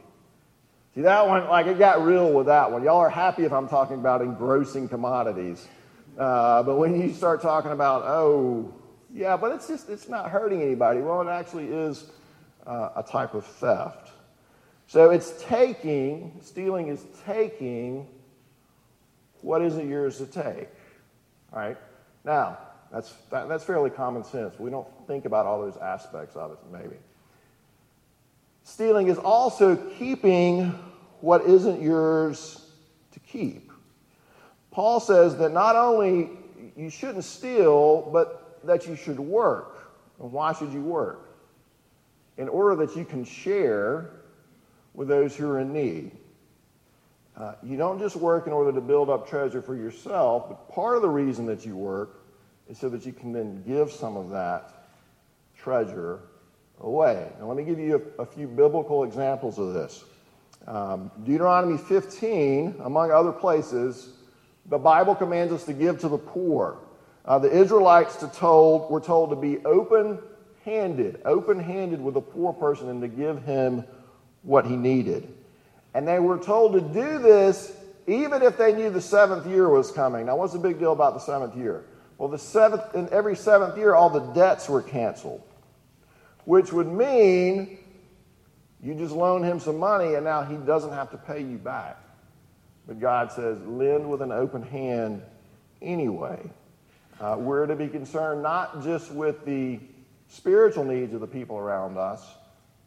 See, 0.95 1.01
that 1.01 1.27
one, 1.27 1.49
like, 1.49 1.67
it 1.67 1.79
got 1.79 2.05
real 2.05 2.31
with 2.31 2.45
that 2.47 2.71
one. 2.71 2.83
Y'all 2.83 2.99
are 2.99 3.09
happy 3.09 3.45
if 3.45 3.55
I'm 3.55 3.67
talking 3.67 3.97
about 3.97 4.21
engrossing 4.21 4.87
commodities. 4.87 5.67
Uh, 6.19 6.63
but 6.63 6.77
when 6.77 7.01
you 7.01 7.15
start 7.15 7.41
talking 7.41 7.71
about, 7.71 8.03
oh, 8.03 8.75
yeah, 9.11 9.35
but 9.35 9.53
it's 9.53 9.67
just, 9.67 9.89
it's 9.89 10.11
not 10.11 10.31
hurting 10.31 10.61
anybody. 10.61 11.01
Well, 11.01 11.23
it 11.23 11.29
actually 11.29 11.69
is 11.69 12.11
uh, 12.67 12.91
a 12.97 13.03
type 13.03 13.33
of 13.33 13.47
theft. 13.47 14.11
So 14.89 15.09
it's 15.09 15.43
taking, 15.43 16.39
stealing 16.43 16.89
is 16.89 17.07
taking 17.25 18.07
what 19.41 19.63
isn't 19.63 19.89
yours 19.89 20.19
to 20.19 20.27
take. 20.27 20.69
All 21.51 21.61
right? 21.61 21.79
Now, 22.25 22.59
that's, 22.93 23.13
that, 23.31 23.49
that's 23.49 23.65
fairly 23.65 23.91
common 23.91 24.25
sense. 24.25 24.59
We 24.59 24.71
don't 24.71 24.89
think 25.07 25.25
about 25.25 25.47
all 25.47 25.61
those 25.61 25.77
aspects 25.77 26.37
of 26.37 26.53
it, 26.53 26.59
maybe. 26.73 26.97
Stealing 28.65 29.09
is 29.09 29.19
also 29.19 29.77
keeping 29.99 30.79
what 31.21 31.43
isn't 31.43 31.81
yours 31.81 32.67
to 33.13 33.21
keep. 33.21 33.71
Paul 34.71 35.01
says 35.01 35.37
that 35.39 35.53
not 35.53 35.77
only 35.77 36.31
you 36.77 36.91
shouldn't 36.91 37.25
steal, 37.25 38.03
but 38.13 38.61
that 38.65 38.87
you 38.87 38.97
should 38.97 39.19
work. 39.19 39.93
And 40.21 40.33
why 40.33 40.53
should 40.53 40.73
you 40.73 40.83
work? 40.83 41.37
In 42.37 42.49
order 42.49 42.87
that 42.87 42.97
you 42.97 43.05
can 43.05 43.25
share 43.25 44.11
with 44.95 45.09
those 45.09 45.37
who 45.37 45.49
are 45.51 45.61
in 45.61 45.73
need. 45.73 46.13
Uh, 47.37 47.55
you 47.63 47.77
don't 47.77 47.99
just 47.99 48.17
work 48.17 48.47
in 48.47 48.53
order 48.53 48.73
to 48.73 48.81
build 48.81 49.09
up 49.09 49.29
treasure 49.29 49.63
for 49.63 49.75
yourself, 49.75 50.49
but 50.49 50.69
part 50.69 50.97
of 50.97 51.03
the 51.03 51.09
reason 51.09 51.47
that 51.47 51.65
you 51.65 51.77
work 51.77 52.20
is 52.71 52.79
so 52.79 52.89
that 52.89 53.05
you 53.05 53.13
can 53.13 53.33
then 53.33 53.63
give 53.67 53.91
some 53.91 54.17
of 54.17 54.31
that 54.31 54.87
treasure 55.59 56.21
away. 56.81 57.29
Now, 57.39 57.47
let 57.47 57.57
me 57.57 57.65
give 57.65 57.79
you 57.79 58.11
a, 58.19 58.23
a 58.23 58.27
few 58.27 58.47
biblical 58.47 59.05
examples 59.05 59.59
of 59.59 59.75
this. 59.75 60.05
Um, 60.67 61.11
Deuteronomy 61.25 61.79
15, 61.79 62.77
among 62.85 63.11
other 63.11 63.33
places, 63.33 64.11
the 64.67 64.79
Bible 64.79 65.15
commands 65.15 65.53
us 65.53 65.65
to 65.65 65.73
give 65.73 65.99
to 66.01 66.09
the 66.09 66.19
poor. 66.19 66.79
Uh, 67.25 67.39
the 67.39 67.51
Israelites 67.51 68.17
to 68.17 68.29
told, 68.29 68.91
were 68.91 69.01
told 69.01 69.31
to 69.31 69.37
be 69.37 69.59
open 69.65 70.19
handed, 70.65 71.21
open 71.25 71.59
handed 71.59 72.01
with 72.01 72.17
a 72.17 72.21
poor 72.21 72.53
person 72.53 72.89
and 72.89 73.03
to 73.03 73.09
give 73.09 73.43
him 73.43 73.85
what 74.43 74.65
he 74.65 74.77
needed. 74.77 75.35
And 75.93 76.07
they 76.07 76.21
were 76.21 76.39
told 76.39 76.75
to 76.75 76.81
do 76.81 77.19
this 77.19 77.77
even 78.07 78.43
if 78.43 78.57
they 78.57 78.73
knew 78.75 78.91
the 78.91 79.01
seventh 79.01 79.47
year 79.47 79.69
was 79.69 79.91
coming. 79.91 80.27
Now, 80.27 80.37
what's 80.37 80.53
the 80.53 80.59
big 80.59 80.79
deal 80.79 80.93
about 80.93 81.15
the 81.15 81.21
seventh 81.21 81.57
year? 81.57 81.85
Well, 82.21 82.29
the 82.29 82.37
seventh, 82.37 82.95
in 82.95 83.09
every 83.13 83.35
seventh 83.35 83.79
year, 83.79 83.95
all 83.95 84.11
the 84.11 84.21
debts 84.35 84.69
were 84.69 84.83
canceled, 84.83 85.41
which 86.45 86.71
would 86.71 86.87
mean 86.87 87.79
you 88.83 88.93
just 88.93 89.15
loan 89.15 89.43
him 89.43 89.59
some 89.59 89.79
money 89.79 90.17
and 90.17 90.25
now 90.25 90.43
he 90.43 90.57
doesn't 90.57 90.93
have 90.93 91.11
to 91.13 91.17
pay 91.17 91.41
you 91.41 91.57
back. 91.57 91.97
But 92.87 93.01
God 93.01 93.33
says, 93.33 93.59
lend 93.63 94.11
with 94.11 94.21
an 94.21 94.33
open 94.33 94.63
hand 94.63 95.23
anyway. 95.81 96.39
Uh, 97.19 97.37
we're 97.39 97.65
to 97.65 97.75
be 97.75 97.89
concerned 97.89 98.43
not 98.43 98.85
just 98.85 99.11
with 99.13 99.47
the 99.47 99.81
spiritual 100.29 100.85
needs 100.85 101.15
of 101.15 101.23
the 101.23 101.27
people 101.27 101.57
around 101.57 101.97
us, 101.97 102.35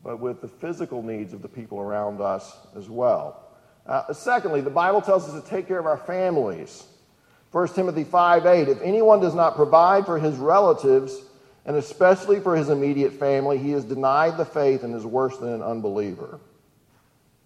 but 0.03 0.19
with 0.19 0.41
the 0.41 0.47
physical 0.47 1.01
needs 1.01 1.33
of 1.33 1.41
the 1.41 1.49
people 1.49 1.79
around 1.79 2.21
us 2.21 2.55
as 2.77 2.87
well. 2.87 3.47
Uh, 3.87 4.13
secondly, 4.13 4.61
the 4.61 4.69
Bible 4.69 5.01
tells 5.01 5.27
us 5.27 5.43
to 5.43 5.49
take 5.49 5.67
care 5.67 5.79
of 5.79 5.87
our 5.87 5.97
families. 5.97 6.83
1 7.53 7.67
Timothy 7.75 8.03
5 8.03 8.48
8, 8.48 8.67
if 8.67 8.81
anyone 8.81 9.19
does 9.19 9.36
not 9.36 9.55
provide 9.55 10.07
for 10.07 10.17
his 10.17 10.38
relatives, 10.38 11.22
and 11.67 11.75
especially 11.75 12.39
for 12.39 12.55
his 12.55 12.69
immediate 12.69 13.13
family, 13.13 13.60
he 13.60 13.69
has 13.72 13.86
denied 13.86 14.38
the 14.38 14.45
faith 14.45 14.83
and 14.83 14.95
is 14.95 15.05
worse 15.05 15.38
than 15.38 15.50
an 15.50 15.62
unbeliever. 15.62 16.39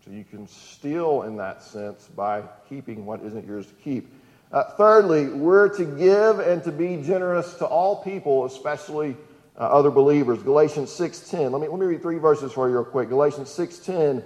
So 0.05 0.11
you 0.11 0.23
can 0.23 0.47
steal 0.47 1.23
in 1.23 1.35
that 1.35 1.61
sense 1.61 2.07
by 2.15 2.43
keeping 2.69 3.05
what 3.05 3.21
isn't 3.21 3.45
yours 3.45 3.67
to 3.67 3.73
keep. 3.73 4.09
Uh, 4.49 4.63
thirdly, 4.77 5.27
we're 5.27 5.67
to 5.75 5.83
give 5.83 6.39
and 6.39 6.63
to 6.63 6.71
be 6.71 7.03
generous 7.03 7.55
to 7.55 7.65
all 7.65 8.01
people, 8.01 8.45
especially 8.45 9.17
uh, 9.57 9.63
other 9.63 9.91
believers. 9.91 10.41
Galatians 10.41 10.89
6.10. 10.89 11.51
Let 11.51 11.61
me, 11.61 11.67
let 11.67 11.79
me 11.81 11.85
read 11.85 12.01
three 12.01 12.17
verses 12.17 12.53
for 12.53 12.69
you 12.69 12.75
real 12.75 12.85
quick. 12.85 13.09
Galatians 13.09 13.49
6.10. 13.49 14.23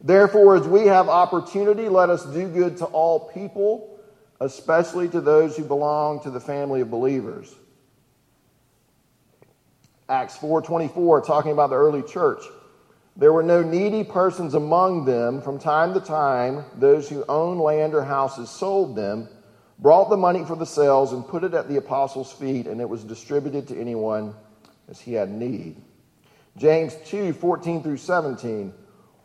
Therefore, 0.00 0.54
as 0.54 0.68
we 0.68 0.86
have 0.86 1.08
opportunity, 1.08 1.88
let 1.88 2.08
us 2.08 2.24
do 2.26 2.46
good 2.46 2.76
to 2.76 2.84
all 2.84 3.30
people 3.30 3.97
especially 4.40 5.08
to 5.08 5.20
those 5.20 5.56
who 5.56 5.64
belong 5.64 6.20
to 6.22 6.30
the 6.30 6.40
family 6.40 6.80
of 6.80 6.90
believers. 6.90 7.54
Acts 10.08 10.36
4:24 10.36 11.20
talking 11.20 11.52
about 11.52 11.70
the 11.70 11.76
early 11.76 12.02
church. 12.02 12.42
There 13.16 13.32
were 13.32 13.42
no 13.42 13.62
needy 13.62 14.04
persons 14.04 14.54
among 14.54 15.04
them. 15.04 15.42
From 15.42 15.58
time 15.58 15.92
to 15.94 16.00
time, 16.00 16.64
those 16.76 17.08
who 17.08 17.24
owned 17.28 17.60
land 17.60 17.94
or 17.94 18.04
houses 18.04 18.48
sold 18.48 18.94
them, 18.94 19.28
brought 19.78 20.08
the 20.08 20.16
money 20.16 20.44
for 20.44 20.54
the 20.56 20.64
sales 20.64 21.12
and 21.12 21.26
put 21.26 21.42
it 21.42 21.52
at 21.52 21.68
the 21.68 21.76
apostles' 21.76 22.32
feet, 22.32 22.66
and 22.66 22.80
it 22.80 22.88
was 22.88 23.02
distributed 23.02 23.66
to 23.68 23.78
anyone 23.78 24.34
as 24.88 25.00
he 25.00 25.14
had 25.14 25.30
need. 25.30 25.82
James 26.56 26.96
2, 27.06 27.32
14 27.32 27.82
through 27.82 27.96
17. 27.96 28.72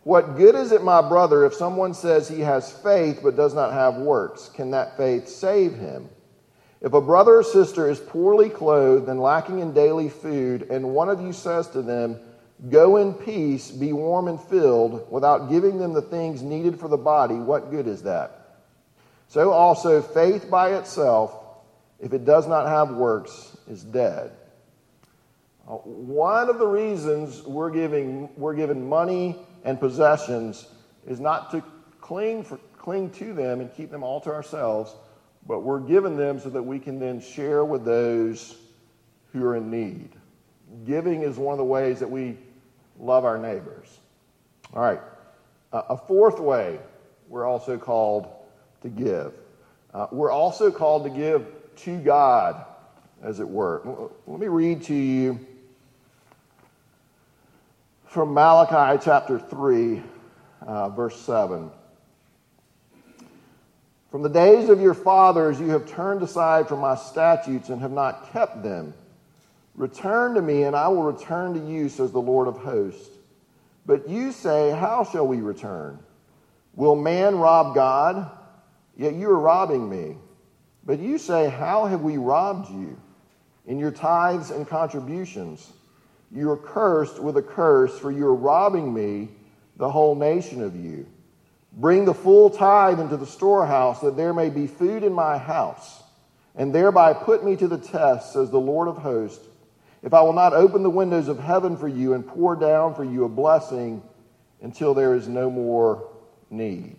What 0.04 0.36
good 0.36 0.56
is 0.56 0.72
it, 0.72 0.84
my 0.84 1.02
brother, 1.02 1.46
if 1.46 1.54
someone 1.54 1.94
says 1.94 2.28
he 2.28 2.42
has 2.42 2.72
faith 2.72 3.22
but 3.24 3.38
does 3.38 3.54
not 3.54 3.72
have 3.72 3.96
works? 3.96 4.50
Can 4.50 4.72
that 4.72 4.98
faith 4.98 5.30
save 5.30 5.76
him? 5.76 6.10
If 6.82 6.92
a 6.92 7.00
brother 7.00 7.38
or 7.38 7.44
sister 7.44 7.90
is 7.90 8.02
poorly 8.02 8.50
clothed 8.50 9.08
and 9.08 9.22
lacking 9.22 9.60
in 9.60 9.74
daily 9.74 10.10
food, 10.10 10.64
and 10.70 10.94
one 10.94 11.08
of 11.08 11.22
you 11.22 11.32
says 11.32 11.70
to 11.70 11.82
them, 11.82 12.20
Go 12.70 12.98
in 12.98 13.14
peace, 13.14 13.72
be 13.72 13.94
warm 13.94 14.28
and 14.28 14.40
filled, 14.40 15.10
without 15.10 15.50
giving 15.50 15.80
them 15.80 15.94
the 15.94 16.02
things 16.02 16.42
needed 16.42 16.80
for 16.80 16.88
the 16.90 16.98
body, 16.98 17.36
what 17.36 17.72
good 17.72 17.88
is 17.88 18.04
that? 18.04 18.44
So 19.30 19.52
also, 19.52 20.02
faith 20.02 20.50
by 20.50 20.76
itself, 20.76 21.34
if 22.00 22.14
it 22.14 22.26
does 22.26 22.48
not 22.48 22.68
have 22.68 22.96
works, 22.96 23.58
is 23.68 23.84
dead. 23.84 24.32
Uh, 25.68 25.76
one 25.76 26.50
of 26.50 26.60
the 26.60 26.68
reasons 26.68 27.42
we're 27.44 27.72
giving 27.72 28.30
we're 28.36 28.54
given 28.54 28.88
money 28.88 29.38
and 29.64 29.80
possessions 29.80 30.68
is 31.08 31.20
not 31.20 31.52
to 31.52 31.64
cling, 32.02 32.44
for, 32.44 32.58
cling 32.78 33.10
to 33.12 33.34
them 33.34 33.62
and 33.62 33.74
keep 33.76 33.90
them 33.90 34.04
all 34.04 34.20
to 34.22 34.30
ourselves, 34.30 34.94
but 35.48 35.62
we're 35.62 35.80
given 35.80 36.18
them 36.18 36.40
so 36.40 36.50
that 36.50 36.64
we 36.64 36.80
can 36.80 37.00
then 37.00 37.20
share 37.20 37.66
with 37.66 37.86
those 37.86 38.58
who 39.32 39.44
are 39.46 39.56
in 39.56 39.70
need. 39.72 40.10
Giving 40.86 41.22
is 41.22 41.38
one 41.38 41.54
of 41.54 41.58
the 41.58 41.66
ways 41.66 42.00
that 42.00 42.10
we 42.10 42.38
love 43.00 43.26
our 43.26 43.38
neighbors. 43.38 44.00
All 44.74 44.82
right. 44.82 45.02
Uh, 45.72 45.84
a 45.90 45.98
fourth 45.98 46.40
way 46.40 46.80
we're 47.30 47.46
also 47.46 47.78
called 47.78 48.28
to 48.82 48.90
give. 48.90 49.34
Uh, 49.94 50.08
we're 50.12 50.32
also 50.32 50.72
called 50.72 51.04
to 51.04 51.10
give 51.10 51.46
to 51.78 51.98
God, 52.00 52.66
as 53.22 53.40
it 53.40 53.48
were. 53.48 54.10
Let 54.28 54.40
me 54.40 54.48
read 54.48 54.84
to 54.84 54.94
you 54.94 55.40
from 58.14 58.32
Malachi 58.32 59.04
chapter 59.04 59.40
3, 59.40 60.04
uh, 60.68 60.90
verse 60.90 61.20
7. 61.22 61.72
From 64.12 64.22
the 64.22 64.30
days 64.30 64.70
of 64.70 64.80
your 64.80 64.94
fathers, 64.94 65.60
you 65.60 65.72
have 65.72 65.88
turned 65.88 66.22
aside 66.22 66.68
from 66.68 66.80
my 66.80 66.94
statutes 66.94 67.70
and 67.70 67.82
have 67.82 67.92
not 67.92 68.32
kept 68.32 68.62
them. 68.62 68.94
Return 69.74 70.36
to 70.36 70.44
me, 70.44 70.62
and 70.62 70.76
I 70.76 70.90
will 70.90 71.02
return 71.02 71.56
to 71.56 71.68
you, 71.68 71.90
says 71.90 72.12
the 72.12 72.22
Lord 72.22 72.48
of 72.48 72.58
hosts. 72.58 73.10
But 73.88 74.08
you 74.08 74.32
say, 74.32 74.70
How 74.70 75.04
shall 75.12 75.26
we 75.26 75.38
return? 75.38 75.98
Will 76.76 76.96
man 76.96 77.40
rob 77.40 77.74
God? 77.74 78.30
Yet 78.96 79.16
you 79.16 79.28
are 79.32 79.40
robbing 79.40 79.90
me. 79.90 80.18
But 80.86 81.00
you 81.00 81.18
say, 81.18 81.50
How 81.50 81.88
have 81.88 82.02
we 82.02 82.18
robbed 82.18 82.70
you? 82.70 82.96
In 83.66 83.80
your 83.80 83.92
tithes 83.92 84.52
and 84.52 84.68
contributions. 84.68 85.68
You 86.34 86.50
are 86.50 86.58
cursed 86.58 87.20
with 87.20 87.38
a 87.38 87.42
curse, 87.42 87.98
for 88.00 88.12
you 88.12 88.26
are 88.28 88.36
robbing 88.36 88.94
me, 88.94 89.30
the 89.78 89.90
whole 89.90 90.16
nation 90.16 90.62
of 90.62 90.76
you. 90.76 91.06
Bring 91.74 92.06
the 92.06 92.14
full 92.14 92.50
tithe 92.50 93.00
into 93.00 93.18
the 93.18 93.26
storehouse, 93.26 94.02
that 94.02 94.18
there 94.18 94.34
may 94.34 94.50
be 94.50 94.68
food 94.68 95.04
in 95.04 95.14
my 95.14 95.38
house, 95.38 96.02
and 96.56 96.74
thereby 96.74 97.14
put 97.14 97.44
me 97.44 97.56
to 97.58 97.68
the 97.68 97.78
test, 97.78 98.34
says 98.34 98.50
the 98.50 98.60
Lord 98.60 98.88
of 98.88 98.98
hosts, 98.98 99.48
if 100.02 100.14
I 100.14 100.22
will 100.22 100.34
not 100.34 100.54
open 100.54 100.84
the 100.84 100.90
windows 100.90 101.28
of 101.28 101.40
heaven 101.40 101.78
for 101.78 101.88
you 101.88 102.14
and 102.14 102.28
pour 102.28 102.56
down 102.56 102.94
for 102.94 103.04
you 103.04 103.24
a 103.24 103.30
blessing 103.30 104.04
until 104.62 104.94
there 104.94 105.14
is 105.16 105.28
no 105.28 105.50
more 105.50 106.10
need. 106.50 106.98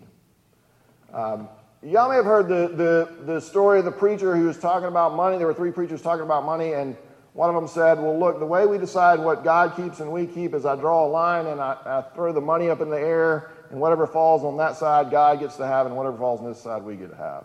Um, 1.12 1.48
y'all 1.82 2.08
may 2.08 2.16
have 2.16 2.24
heard 2.24 2.48
the, 2.48 2.68
the, 2.74 3.24
the 3.24 3.40
story 3.40 3.78
of 3.78 3.84
the 3.84 3.92
preacher 3.92 4.34
who 4.36 4.46
was 4.46 4.58
talking 4.58 4.88
about 4.88 5.14
money. 5.14 5.38
There 5.38 5.46
were 5.46 5.54
three 5.54 5.70
preachers 5.70 6.02
talking 6.02 6.24
about 6.24 6.44
money, 6.44 6.72
and 6.72 6.96
one 7.34 7.48
of 7.48 7.56
them 7.56 7.66
said, 7.66 7.98
Well, 7.98 8.18
look, 8.18 8.38
the 8.38 8.46
way 8.46 8.64
we 8.64 8.78
decide 8.78 9.18
what 9.18 9.42
God 9.42 9.76
keeps 9.76 9.98
and 9.98 10.12
we 10.12 10.26
keep 10.26 10.54
is 10.54 10.64
I 10.64 10.76
draw 10.76 11.04
a 11.04 11.10
line 11.10 11.46
and 11.46 11.60
I, 11.60 11.76
I 11.84 12.02
throw 12.14 12.32
the 12.32 12.40
money 12.40 12.70
up 12.70 12.80
in 12.80 12.88
the 12.88 12.98
air, 12.98 13.50
and 13.70 13.80
whatever 13.80 14.06
falls 14.06 14.44
on 14.44 14.56
that 14.58 14.76
side, 14.76 15.10
God 15.10 15.40
gets 15.40 15.56
to 15.56 15.66
have, 15.66 15.86
and 15.86 15.96
whatever 15.96 16.16
falls 16.16 16.40
on 16.40 16.46
this 16.46 16.62
side, 16.62 16.84
we 16.84 16.94
get 16.94 17.10
to 17.10 17.16
have. 17.16 17.44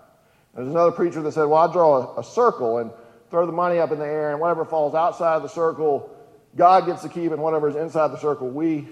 There's 0.56 0.68
another 0.68 0.92
preacher 0.92 1.24
that 1.24 1.32
said, 1.32 1.46
Well, 1.46 1.68
I 1.68 1.74
draw 1.74 2.16
a, 2.16 2.20
a 2.20 2.24
circle 2.24 2.78
and 2.78 2.92
throw 3.32 3.48
the 3.48 3.52
money 3.52 3.80
up 3.80 3.92
in 3.92 3.98
the 3.98 4.06
air, 4.06 4.32
and 4.32 4.40
whatever 4.40 4.64
falls 4.64 4.94
outside 4.94 5.42
the 5.42 5.50
circle, 5.50 6.16
God 6.56 6.86
gets 6.86 7.02
to 7.02 7.10
keep, 7.10 7.32
and 7.32 7.42
whatever 7.42 7.68
is 7.68 7.76
inside 7.76 8.10
the 8.10 8.20
circle, 8.20 8.48
we 8.48 8.88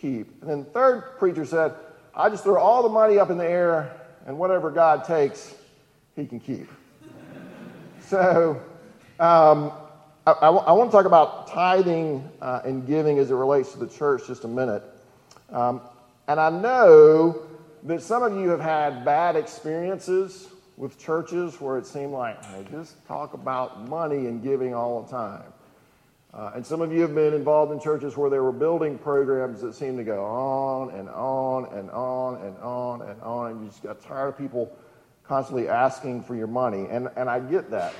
keep. 0.00 0.40
And 0.40 0.48
then 0.48 0.58
the 0.60 0.70
third 0.70 1.18
preacher 1.18 1.44
said, 1.44 1.74
I 2.14 2.30
just 2.30 2.42
throw 2.42 2.58
all 2.58 2.82
the 2.82 2.88
money 2.88 3.18
up 3.18 3.28
in 3.28 3.36
the 3.36 3.46
air, 3.46 4.00
and 4.26 4.38
whatever 4.38 4.70
God 4.70 5.04
takes, 5.04 5.54
he 6.16 6.24
can 6.24 6.40
keep. 6.40 6.68
so, 8.00 8.62
um, 9.20 9.72
I, 10.32 10.50
want 10.72 10.90
to 10.90 10.96
talk 10.96 11.06
about 11.06 11.48
tithing 11.48 12.28
uh, 12.40 12.60
and 12.64 12.86
giving 12.86 13.18
as 13.18 13.30
it 13.30 13.34
relates 13.34 13.72
to 13.72 13.78
the 13.78 13.88
church 13.88 14.26
just 14.26 14.44
a 14.44 14.48
minute. 14.48 14.82
Um, 15.50 15.80
and 16.26 16.38
I 16.38 16.50
know 16.50 17.42
that 17.84 18.02
some 18.02 18.22
of 18.22 18.32
you 18.34 18.48
have 18.48 18.60
had 18.60 19.04
bad 19.04 19.36
experiences 19.36 20.48
with 20.76 20.98
churches 20.98 21.60
where 21.60 21.78
it 21.78 21.86
seemed 21.86 22.12
like 22.12 22.40
they 22.52 22.70
just 22.70 23.04
talk 23.06 23.34
about 23.34 23.88
money 23.88 24.26
and 24.26 24.42
giving 24.42 24.74
all 24.74 25.02
the 25.02 25.10
time. 25.10 25.52
Uh, 26.32 26.52
and 26.54 26.64
some 26.64 26.82
of 26.82 26.92
you 26.92 27.00
have 27.00 27.14
been 27.14 27.34
involved 27.34 27.72
in 27.72 27.80
churches 27.80 28.16
where 28.16 28.28
there 28.28 28.42
were 28.42 28.52
building 28.52 28.98
programs 28.98 29.60
that 29.60 29.74
seemed 29.74 29.96
to 29.96 30.04
go 30.04 30.24
on 30.24 30.90
and 30.90 31.08
on 31.08 31.64
and 31.74 31.90
on 31.90 32.36
and 32.42 32.56
on 32.58 33.02
and 33.02 33.20
on, 33.22 33.50
and 33.50 33.62
you 33.62 33.68
just 33.68 33.82
got 33.82 34.00
tired 34.02 34.28
of 34.28 34.38
people 34.38 34.70
constantly 35.24 35.68
asking 35.68 36.22
for 36.22 36.34
your 36.34 36.46
money. 36.46 36.86
And, 36.90 37.08
and 37.16 37.28
I 37.28 37.40
get 37.40 37.70
that. 37.70 37.94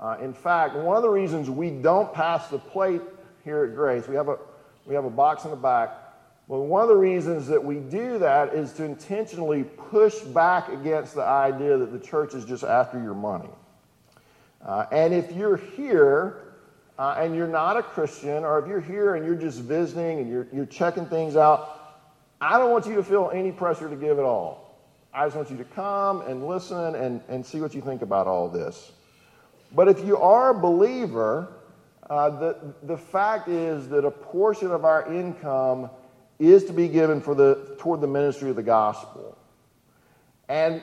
Uh, 0.00 0.16
in 0.22 0.32
fact, 0.32 0.74
one 0.74 0.96
of 0.96 1.02
the 1.02 1.10
reasons 1.10 1.50
we 1.50 1.70
don't 1.70 2.12
pass 2.14 2.48
the 2.48 2.58
plate 2.58 3.02
here 3.44 3.64
at 3.64 3.74
Grace, 3.74 4.08
we 4.08 4.14
have 4.14 4.28
a, 4.28 4.38
we 4.86 4.94
have 4.94 5.04
a 5.04 5.10
box 5.10 5.44
in 5.44 5.50
the 5.50 5.56
back. 5.56 5.90
Well, 6.48 6.64
one 6.64 6.82
of 6.82 6.88
the 6.88 6.96
reasons 6.96 7.46
that 7.48 7.62
we 7.62 7.76
do 7.76 8.18
that 8.18 8.54
is 8.54 8.72
to 8.72 8.84
intentionally 8.84 9.62
push 9.62 10.18
back 10.18 10.68
against 10.70 11.14
the 11.14 11.22
idea 11.22 11.76
that 11.76 11.92
the 11.92 11.98
church 11.98 12.34
is 12.34 12.44
just 12.46 12.64
after 12.64 13.00
your 13.00 13.14
money. 13.14 13.50
Uh, 14.64 14.86
and 14.90 15.14
if 15.14 15.30
you're 15.32 15.58
here 15.58 16.54
uh, 16.98 17.16
and 17.18 17.36
you're 17.36 17.46
not 17.46 17.76
a 17.76 17.82
Christian, 17.82 18.42
or 18.42 18.58
if 18.58 18.66
you're 18.66 18.80
here 18.80 19.14
and 19.14 19.24
you're 19.24 19.34
just 19.34 19.60
visiting 19.60 20.18
and 20.18 20.30
you're, 20.30 20.48
you're 20.52 20.66
checking 20.66 21.06
things 21.06 21.36
out, 21.36 21.98
I 22.40 22.58
don't 22.58 22.70
want 22.70 22.86
you 22.86 22.94
to 22.96 23.02
feel 23.02 23.30
any 23.34 23.52
pressure 23.52 23.88
to 23.88 23.96
give 23.96 24.18
at 24.18 24.24
all. 24.24 24.80
I 25.12 25.26
just 25.26 25.36
want 25.36 25.50
you 25.50 25.56
to 25.58 25.64
come 25.64 26.22
and 26.22 26.46
listen 26.46 26.94
and, 26.94 27.20
and 27.28 27.44
see 27.44 27.60
what 27.60 27.74
you 27.74 27.80
think 27.82 28.02
about 28.02 28.26
all 28.26 28.48
this. 28.48 28.92
But 29.74 29.88
if 29.88 30.04
you 30.04 30.16
are 30.16 30.50
a 30.50 30.60
believer, 30.60 31.48
uh, 32.08 32.30
the, 32.30 32.74
the 32.82 32.96
fact 32.96 33.48
is 33.48 33.88
that 33.88 34.04
a 34.04 34.10
portion 34.10 34.70
of 34.72 34.84
our 34.84 35.12
income 35.12 35.90
is 36.38 36.64
to 36.64 36.72
be 36.72 36.88
given 36.88 37.20
for 37.20 37.34
the, 37.34 37.76
toward 37.78 38.00
the 38.00 38.08
ministry 38.08 38.50
of 38.50 38.56
the 38.56 38.62
gospel. 38.62 39.36
And 40.48 40.82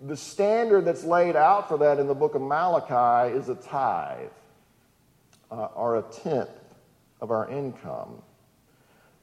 the 0.00 0.16
standard 0.16 0.84
that's 0.84 1.04
laid 1.04 1.36
out 1.36 1.68
for 1.68 1.78
that 1.78 2.00
in 2.00 2.08
the 2.08 2.14
book 2.14 2.34
of 2.34 2.42
Malachi 2.42 3.36
is 3.36 3.48
a 3.48 3.54
tithe 3.54 4.30
uh, 5.50 5.68
are 5.76 5.98
a 5.98 6.02
tenth 6.02 6.50
of 7.20 7.30
our 7.30 7.48
income. 7.48 8.20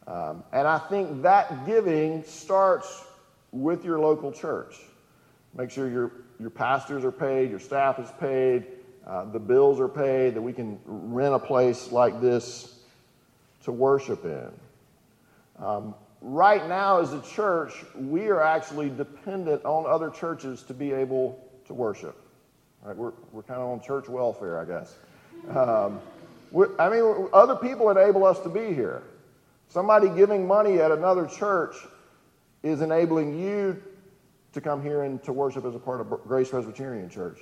Um, 0.07 0.43
and 0.53 0.67
I 0.67 0.79
think 0.79 1.23
that 1.23 1.65
giving 1.65 2.23
starts 2.23 3.03
with 3.51 3.83
your 3.83 3.99
local 3.99 4.31
church. 4.31 4.75
Make 5.55 5.69
sure 5.69 5.89
your, 5.89 6.11
your 6.39 6.49
pastors 6.49 7.03
are 7.03 7.11
paid, 7.11 7.49
your 7.49 7.59
staff 7.59 7.99
is 7.99 8.09
paid, 8.19 8.65
uh, 9.11 9.25
the 9.25 9.39
bills 9.39 9.77
are 9.81 9.89
paid, 9.89 10.35
that 10.35 10.41
we 10.41 10.53
can 10.53 10.79
rent 10.85 11.35
a 11.35 11.39
place 11.39 11.91
like 11.91 12.21
this 12.21 12.79
to 13.63 13.71
worship 13.73 14.23
in. 14.23 14.49
Um, 15.59 15.95
right 16.21 16.65
now, 16.69 17.01
as 17.01 17.11
a 17.11 17.21
church, 17.21 17.73
we 17.95 18.29
are 18.29 18.41
actually 18.41 18.89
dependent 18.89 19.65
on 19.65 19.85
other 19.85 20.09
churches 20.09 20.63
to 20.63 20.73
be 20.73 20.93
able 20.93 21.45
to 21.65 21.73
worship. 21.73 22.15
Right? 22.83 22.95
We're, 22.95 23.11
we're 23.33 23.43
kind 23.43 23.59
of 23.59 23.67
on 23.67 23.81
church 23.81 24.07
welfare, 24.07 24.61
I 24.61 24.65
guess. 24.65 24.95
Um, 25.49 25.99
I 26.79 26.89
mean, 26.89 27.27
other 27.33 27.55
people 27.55 27.89
enable 27.89 28.23
us 28.23 28.39
to 28.39 28.49
be 28.49 28.73
here. 28.73 29.03
Somebody 29.67 30.07
giving 30.07 30.47
money 30.47 30.79
at 30.79 30.89
another 30.91 31.25
church 31.25 31.75
is 32.63 32.79
enabling 32.79 33.37
you 33.37 33.83
to 34.53 34.61
come 34.61 34.81
here 34.81 35.03
and 35.03 35.21
to 35.23 35.33
worship 35.33 35.65
as 35.65 35.75
a 35.75 35.79
part 35.79 35.99
of 35.99 36.07
Grace 36.25 36.49
Presbyterian 36.49 37.09
Church. 37.09 37.39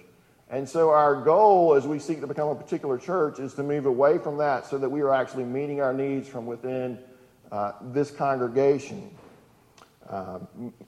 And 0.49 0.67
so 0.67 0.89
our 0.89 1.15
goal 1.15 1.75
as 1.75 1.85
we 1.85 1.99
seek 1.99 2.21
to 2.21 2.27
become 2.27 2.49
a 2.49 2.55
particular 2.55 2.97
church 2.97 3.39
is 3.39 3.53
to 3.53 3.63
move 3.63 3.85
away 3.85 4.17
from 4.17 4.37
that 4.37 4.65
so 4.65 4.77
that 4.79 4.89
we 4.89 5.01
are 5.01 5.13
actually 5.13 5.43
meeting 5.43 5.79
our 5.79 5.93
needs 5.93 6.27
from 6.27 6.47
within 6.47 6.97
uh, 7.51 7.73
this 7.81 8.09
congregation. 8.09 9.11
Uh, 10.09 10.39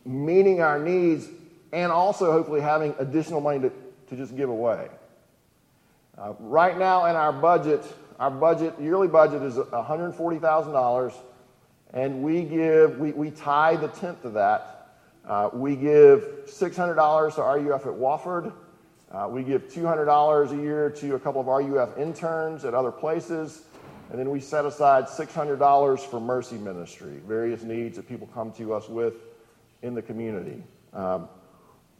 meeting 0.03 0.61
our 0.61 0.79
needs 0.79 1.27
and 1.71 1.91
also 1.91 2.31
hopefully 2.31 2.59
having 2.59 2.95
additional 2.97 3.39
money 3.39 3.59
to, 3.59 3.71
to 4.07 4.15
just 4.15 4.35
give 4.35 4.49
away. 4.49 4.89
Uh, 6.17 6.33
right 6.39 6.77
now 6.77 7.05
in 7.05 7.15
our 7.15 7.31
budget, 7.31 7.83
our 8.19 8.31
budget, 8.31 8.73
yearly 8.79 9.07
budget 9.07 9.43
is 9.43 9.55
$140,000, 9.55 11.13
and 11.93 12.23
we 12.23 12.43
give, 12.43 12.97
we, 12.97 13.11
we 13.11 13.31
tithe 13.31 13.81
the 13.81 13.87
tenth 13.89 14.25
of 14.25 14.33
that. 14.33 14.97
Uh, 15.25 15.49
we 15.53 15.75
give 15.75 16.23
$600 16.47 17.35
to 17.35 17.41
RUF 17.41 17.85
at 17.85 17.93
Wofford. 17.93 18.53
Uh, 19.13 19.27
we 19.29 19.43
give 19.43 19.67
$200 19.67 20.51
a 20.51 20.55
year 20.55 20.89
to 20.89 21.15
a 21.15 21.19
couple 21.19 21.41
of 21.41 21.47
RUF 21.47 21.97
interns 21.97 22.63
at 22.63 22.73
other 22.73 22.91
places. 22.91 23.63
And 24.09 24.19
then 24.19 24.29
we 24.29 24.39
set 24.39 24.65
aside 24.65 25.05
$600 25.05 25.99
for 25.99 26.19
mercy 26.19 26.57
ministry, 26.57 27.21
various 27.25 27.63
needs 27.63 27.95
that 27.95 28.07
people 28.07 28.27
come 28.33 28.51
to 28.53 28.73
us 28.73 28.89
with 28.89 29.15
in 29.81 29.95
the 29.95 30.01
community. 30.01 30.63
Um, 30.93 31.29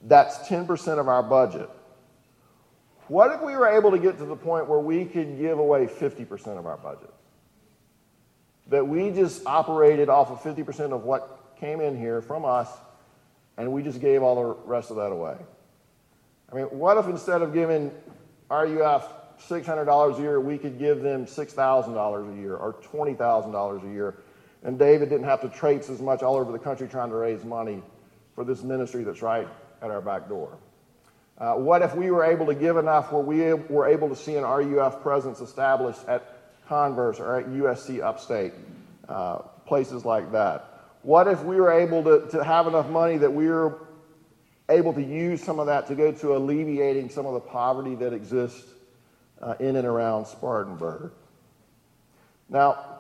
that's 0.04 0.38
10% 0.40 1.00
of 1.00 1.08
our 1.08 1.24
budget. 1.24 1.70
What 3.08 3.32
if 3.32 3.42
we 3.42 3.56
were 3.56 3.68
able 3.68 3.92
to 3.92 4.00
get 4.00 4.18
to 4.18 4.26
the 4.26 4.36
point 4.36 4.68
where 4.68 4.80
we 4.80 5.06
could 5.06 5.38
give 5.38 5.60
away 5.60 5.86
50% 5.86 6.58
of 6.58 6.66
our 6.66 6.78
budget? 6.78 7.14
That 8.68 8.88
we 8.88 9.12
just 9.12 9.46
operated 9.46 10.10
off 10.10 10.30
of 10.32 10.42
50% 10.42 10.94
of 10.94 11.04
what 11.04 11.56
came 11.60 11.82
in 11.82 11.98
here 11.98 12.22
from 12.22 12.46
us, 12.46 12.70
and 13.58 13.72
we 13.72 13.84
just 13.84 14.00
gave 14.00 14.24
all 14.24 14.36
the 14.36 14.56
rest 14.66 14.92
of 14.92 14.98
that 14.98 15.12
away. 15.12 15.36
I 16.52 16.56
mean, 16.56 16.66
what 16.66 16.98
if 16.98 17.08
instead 17.08 17.42
of 17.42 17.54
giving 17.54 17.92
RUF 18.50 19.08
$600 19.48 20.18
a 20.18 20.22
year, 20.22 20.40
we 20.40 20.58
could 20.58 20.78
give 20.78 21.02
them 21.02 21.26
$6,000 21.26 22.34
a 22.34 22.42
year 22.42 22.56
or 22.56 22.74
$20,000 22.74 23.84
a 23.84 23.94
year, 23.94 24.18
and 24.64 24.78
David 24.78 25.10
didn't 25.10 25.26
have 25.26 25.42
to 25.42 25.50
traipse 25.50 25.90
as 25.90 26.02
much 26.02 26.22
all 26.22 26.36
over 26.36 26.52
the 26.52 26.60
country 26.60 26.88
trying 26.88 27.10
to 27.10 27.16
raise 27.16 27.44
money 27.44 27.82
for 28.36 28.44
this 28.44 28.64
ministry 28.64 29.04
that's 29.04 29.22
right 29.22 29.48
at 29.82 29.90
our 29.90 30.02
back 30.02 30.28
door? 30.28 30.58
Uh, 31.38 31.56
what 31.56 31.82
if 31.82 31.96
we 31.96 32.12
were 32.12 32.24
able 32.24 32.46
to 32.46 32.54
give 32.54 32.78
enough 32.78 33.12
where 33.12 33.24
we 33.24 33.54
were 33.54 33.88
able 33.88 34.10
to 34.10 34.16
see 34.16 34.36
an 34.36 34.44
RUF 34.44 35.02
presence 35.02 35.40
established 35.40 36.02
at 36.08 36.38
Converse 36.68 37.20
or 37.20 37.40
at 37.40 37.48
USC 37.48 38.02
Upstate, 38.02 38.54
uh, 39.10 39.38
places 39.66 40.06
like 40.06 40.32
that? 40.34 40.68
What 41.02 41.28
if 41.28 41.44
we 41.44 41.56
were 41.56 41.72
able 41.72 42.04
to, 42.04 42.28
to 42.32 42.44
have 42.44 42.68
enough 42.68 42.90
money 42.90 43.18
that 43.18 43.34
we 43.34 43.48
were 43.48 43.80
able 44.72 44.94
to 44.94 45.04
use 45.04 45.44
some 45.44 45.60
of 45.60 45.68
that 45.68 45.88
to 45.88 45.96
go 45.96 46.12
to 46.12 46.36
alleviating 46.36 47.10
some 47.10 47.26
of 47.26 47.34
the 47.34 47.40
poverty 47.40 47.96
that 47.96 48.14
exists 48.14 48.64
uh, 49.42 49.56
in 49.60 49.76
and 49.76 49.86
around 49.86 50.26
Spartanburg? 50.26 51.12
Now, 52.50 53.00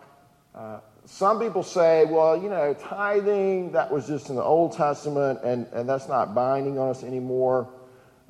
uh, 0.53 0.79
some 1.05 1.39
people 1.39 1.63
say, 1.63 2.05
well, 2.05 2.41
you 2.41 2.49
know, 2.49 2.73
tithing, 2.73 3.71
that 3.71 3.91
was 3.91 4.07
just 4.07 4.29
in 4.29 4.35
the 4.35 4.43
Old 4.43 4.77
Testament 4.77 5.39
and, 5.43 5.67
and 5.73 5.89
that's 5.89 6.07
not 6.07 6.35
binding 6.35 6.77
on 6.77 6.89
us 6.89 7.03
anymore. 7.03 7.67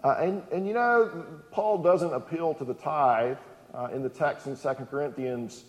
Uh, 0.03 0.15
and, 0.19 0.43
and 0.51 0.67
you 0.67 0.73
know, 0.73 1.25
Paul 1.51 1.83
doesn't 1.83 2.13
appeal 2.13 2.53
to 2.55 2.63
the 2.63 2.73
tithe 2.73 3.37
uh, 3.73 3.89
in 3.93 4.01
the 4.01 4.09
text 4.09 4.47
in 4.47 4.55
2 4.55 4.69
Corinthians 4.85 5.63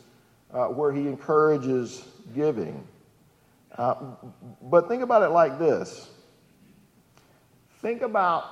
uh, 0.52 0.66
where 0.66 0.92
he 0.92 1.02
encourages 1.02 2.04
giving. 2.34 2.86
Uh, 3.76 3.94
but 4.62 4.88
think 4.88 5.02
about 5.02 5.22
it 5.22 5.30
like 5.30 5.58
this 5.58 6.08
think 7.82 8.02
about 8.02 8.44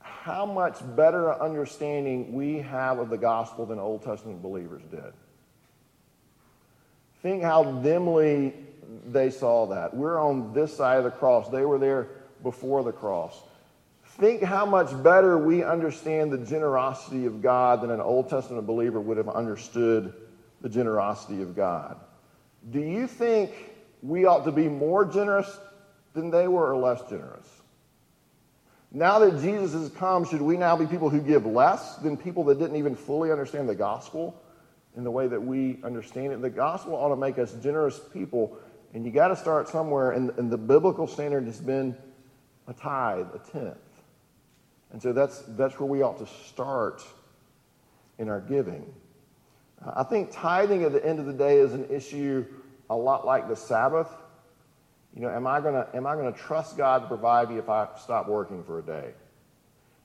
how 0.00 0.46
much 0.46 0.78
better 0.96 1.34
understanding 1.40 2.32
we 2.32 2.58
have 2.58 2.98
of 2.98 3.10
the 3.10 3.18
gospel 3.18 3.66
than 3.66 3.78
Old 3.78 4.02
Testament 4.02 4.40
believers 4.40 4.82
did. 4.90 5.12
Think 7.22 7.42
how 7.42 7.64
dimly 7.80 8.54
they 9.06 9.30
saw 9.30 9.66
that. 9.66 9.94
We're 9.94 10.20
on 10.20 10.52
this 10.52 10.76
side 10.76 10.98
of 10.98 11.04
the 11.04 11.10
cross, 11.10 11.48
they 11.48 11.64
were 11.64 11.78
there 11.78 12.08
before 12.42 12.84
the 12.84 12.92
cross. 12.92 13.42
Think 14.18 14.42
how 14.42 14.64
much 14.64 14.90
better 15.02 15.36
we 15.36 15.62
understand 15.62 16.32
the 16.32 16.38
generosity 16.38 17.26
of 17.26 17.42
God 17.42 17.82
than 17.82 17.90
an 17.90 18.00
Old 18.00 18.30
Testament 18.30 18.66
believer 18.66 19.00
would 19.00 19.16
have 19.16 19.28
understood 19.28 20.14
the 20.62 20.68
generosity 20.68 21.42
of 21.42 21.54
God. 21.54 21.96
Do 22.70 22.80
you 22.80 23.06
think 23.06 23.52
we 24.02 24.24
ought 24.24 24.44
to 24.44 24.52
be 24.52 24.68
more 24.68 25.04
generous 25.04 25.58
than 26.14 26.30
they 26.30 26.48
were 26.48 26.72
or 26.72 26.76
less 26.76 27.02
generous? 27.10 27.46
Now 28.96 29.18
that 29.18 29.42
Jesus 29.42 29.74
has 29.74 29.90
come, 29.90 30.24
should 30.24 30.40
we 30.40 30.56
now 30.56 30.74
be 30.74 30.86
people 30.86 31.10
who 31.10 31.20
give 31.20 31.44
less 31.44 31.96
than 31.96 32.16
people 32.16 32.44
that 32.44 32.58
didn't 32.58 32.76
even 32.76 32.96
fully 32.96 33.30
understand 33.30 33.68
the 33.68 33.74
gospel 33.74 34.42
in 34.96 35.04
the 35.04 35.10
way 35.10 35.28
that 35.28 35.38
we 35.38 35.78
understand 35.84 36.32
it? 36.32 36.40
The 36.40 36.48
gospel 36.48 36.94
ought 36.94 37.10
to 37.10 37.16
make 37.16 37.38
us 37.38 37.52
generous 37.62 38.00
people, 38.14 38.56
and 38.94 39.04
you 39.04 39.10
got 39.10 39.28
to 39.28 39.36
start 39.36 39.68
somewhere, 39.68 40.12
and, 40.12 40.30
and 40.38 40.50
the 40.50 40.56
biblical 40.56 41.06
standard 41.06 41.44
has 41.44 41.60
been 41.60 41.94
a 42.68 42.72
tithe, 42.72 43.26
a 43.34 43.50
tenth. 43.50 43.76
And 44.92 45.02
so 45.02 45.12
that's, 45.12 45.42
that's 45.48 45.78
where 45.78 45.90
we 45.90 46.00
ought 46.00 46.18
to 46.20 46.26
start 46.48 47.04
in 48.16 48.30
our 48.30 48.40
giving. 48.40 48.94
I 49.94 50.04
think 50.04 50.30
tithing 50.32 50.84
at 50.84 50.92
the 50.92 51.04
end 51.04 51.18
of 51.18 51.26
the 51.26 51.34
day 51.34 51.58
is 51.58 51.74
an 51.74 51.86
issue 51.90 52.46
a 52.88 52.96
lot 52.96 53.26
like 53.26 53.46
the 53.46 53.56
Sabbath. 53.56 54.08
You 55.16 55.22
know, 55.22 55.30
am 55.30 55.46
I 55.46 55.60
gonna 55.60 55.88
am 55.94 56.06
I 56.06 56.14
gonna 56.14 56.30
trust 56.30 56.76
God 56.76 57.00
to 57.00 57.08
provide 57.08 57.50
me 57.50 57.56
if 57.56 57.68
I 57.68 57.88
stop 57.98 58.28
working 58.28 58.62
for 58.62 58.78
a 58.78 58.82
day? 58.82 59.14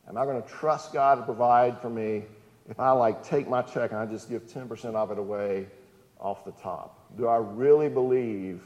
Am 0.08 0.18
I 0.18 0.26
gonna 0.26 0.42
trust 0.42 0.94
God 0.94 1.16
to 1.16 1.24
provide 1.24 1.80
for 1.82 1.90
me 1.90 2.24
if 2.70 2.80
I 2.80 2.92
like 2.92 3.24
take 3.24 3.48
my 3.48 3.62
check 3.62 3.92
and 3.92 4.00
I 4.00 4.06
just 4.08 4.30
give 4.30 4.48
10% 4.48 4.96
of 4.96 5.12
it 5.12 5.20
away 5.20 5.68
off 6.20 6.46
the 6.46 6.54
top? 6.54 6.98
Do 7.18 7.28
I 7.28 7.38
really 7.38 7.90
believe 7.90 8.64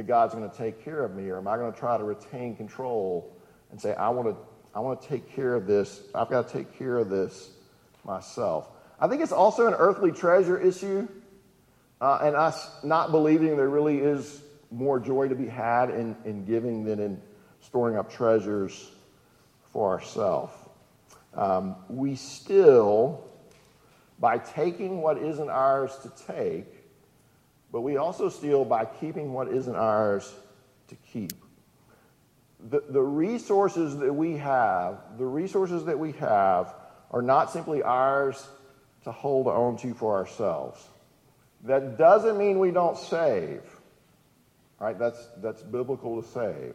that 0.00 0.06
God's 0.06 0.34
going 0.34 0.48
to 0.48 0.56
take 0.56 0.82
care 0.84 1.04
of 1.04 1.14
me, 1.14 1.28
or 1.28 1.36
am 1.36 1.48
I 1.48 1.56
going 1.56 1.72
to 1.72 1.78
try 1.78 1.98
to 1.98 2.04
retain 2.04 2.56
control 2.56 3.36
and 3.70 3.80
say, 3.80 3.94
I 3.94 4.08
want 4.10 4.28
to, 4.28 4.36
I 4.74 4.80
want 4.80 5.02
to 5.02 5.08
take 5.08 5.34
care 5.34 5.54
of 5.54 5.66
this. 5.66 6.00
I've 6.14 6.30
got 6.30 6.48
to 6.48 6.52
take 6.52 6.78
care 6.78 6.96
of 6.96 7.10
this 7.10 7.50
myself. 8.04 8.68
I 8.98 9.08
think 9.08 9.22
it's 9.22 9.32
also 9.32 9.66
an 9.66 9.74
earthly 9.74 10.12
treasure 10.12 10.58
issue, 10.58 11.08
uh, 12.00 12.20
and 12.22 12.36
us 12.36 12.70
not 12.82 13.10
believing 13.10 13.56
there 13.56 13.68
really 13.68 13.98
is 13.98 14.40
more 14.70 15.00
joy 15.00 15.28
to 15.28 15.34
be 15.34 15.46
had 15.46 15.90
in, 15.90 16.16
in 16.24 16.44
giving 16.44 16.84
than 16.84 17.00
in 17.00 17.20
storing 17.60 17.96
up 17.96 18.12
treasures 18.12 18.90
for 19.72 19.90
ourselves. 19.90 20.52
Um, 21.34 21.76
we 21.88 22.16
still, 22.16 23.24
by 24.18 24.38
taking 24.38 25.00
what 25.00 25.18
isn't 25.18 25.50
ours 25.50 25.96
to 26.02 26.32
take, 26.32 26.66
but 27.72 27.82
we 27.82 27.96
also 27.96 28.28
steal 28.28 28.64
by 28.64 28.84
keeping 28.84 29.32
what 29.32 29.48
isn't 29.48 29.76
ours 29.76 30.32
to 30.88 30.96
keep. 31.12 31.32
The, 32.68 32.82
the 32.88 33.02
resources 33.02 33.96
that 33.98 34.12
we 34.12 34.36
have, 34.36 34.98
the 35.18 35.24
resources 35.24 35.84
that 35.84 35.98
we 35.98 36.12
have, 36.12 36.74
are 37.10 37.22
not 37.22 37.50
simply 37.50 37.82
ours 37.82 38.48
to 39.04 39.12
hold 39.12 39.46
on 39.46 39.76
to 39.78 39.94
for 39.94 40.16
ourselves. 40.16 40.84
That 41.64 41.96
doesn't 41.96 42.38
mean 42.38 42.58
we 42.58 42.70
don't 42.70 42.98
save. 42.98 43.62
Right? 44.80 44.98
That's, 44.98 45.28
that's 45.36 45.62
biblical 45.62 46.20
to 46.20 46.28
save. 46.28 46.74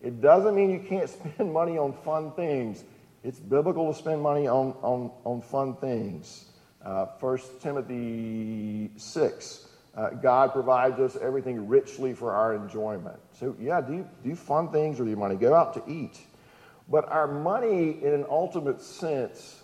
It 0.00 0.22
doesn't 0.22 0.54
mean 0.54 0.70
you 0.70 0.80
can't 0.88 1.10
spend 1.10 1.52
money 1.52 1.76
on 1.76 1.92
fun 1.92 2.32
things. 2.32 2.84
It's 3.22 3.38
biblical 3.38 3.92
to 3.92 3.98
spend 3.98 4.22
money 4.22 4.46
on, 4.46 4.74
on, 4.80 5.10
on 5.24 5.42
fun 5.42 5.76
things. 5.76 6.46
Uh, 6.82 7.04
1 7.20 7.38
Timothy 7.60 8.90
6 8.96 9.66
uh, 9.94 10.10
God 10.10 10.52
provides 10.52 11.00
us 11.00 11.16
everything 11.20 11.68
richly 11.68 12.14
for 12.14 12.32
our 12.32 12.54
enjoyment. 12.54 13.18
So, 13.32 13.56
yeah, 13.60 13.80
do, 13.80 14.06
do 14.22 14.34
fun 14.36 14.70
things 14.70 14.98
with 14.98 15.08
your 15.08 15.16
money. 15.18 15.34
Go 15.34 15.54
out 15.54 15.74
to 15.74 15.82
eat. 15.90 16.18
But 16.88 17.08
our 17.10 17.26
money, 17.26 18.02
in 18.02 18.14
an 18.14 18.24
ultimate 18.28 18.80
sense, 18.80 19.62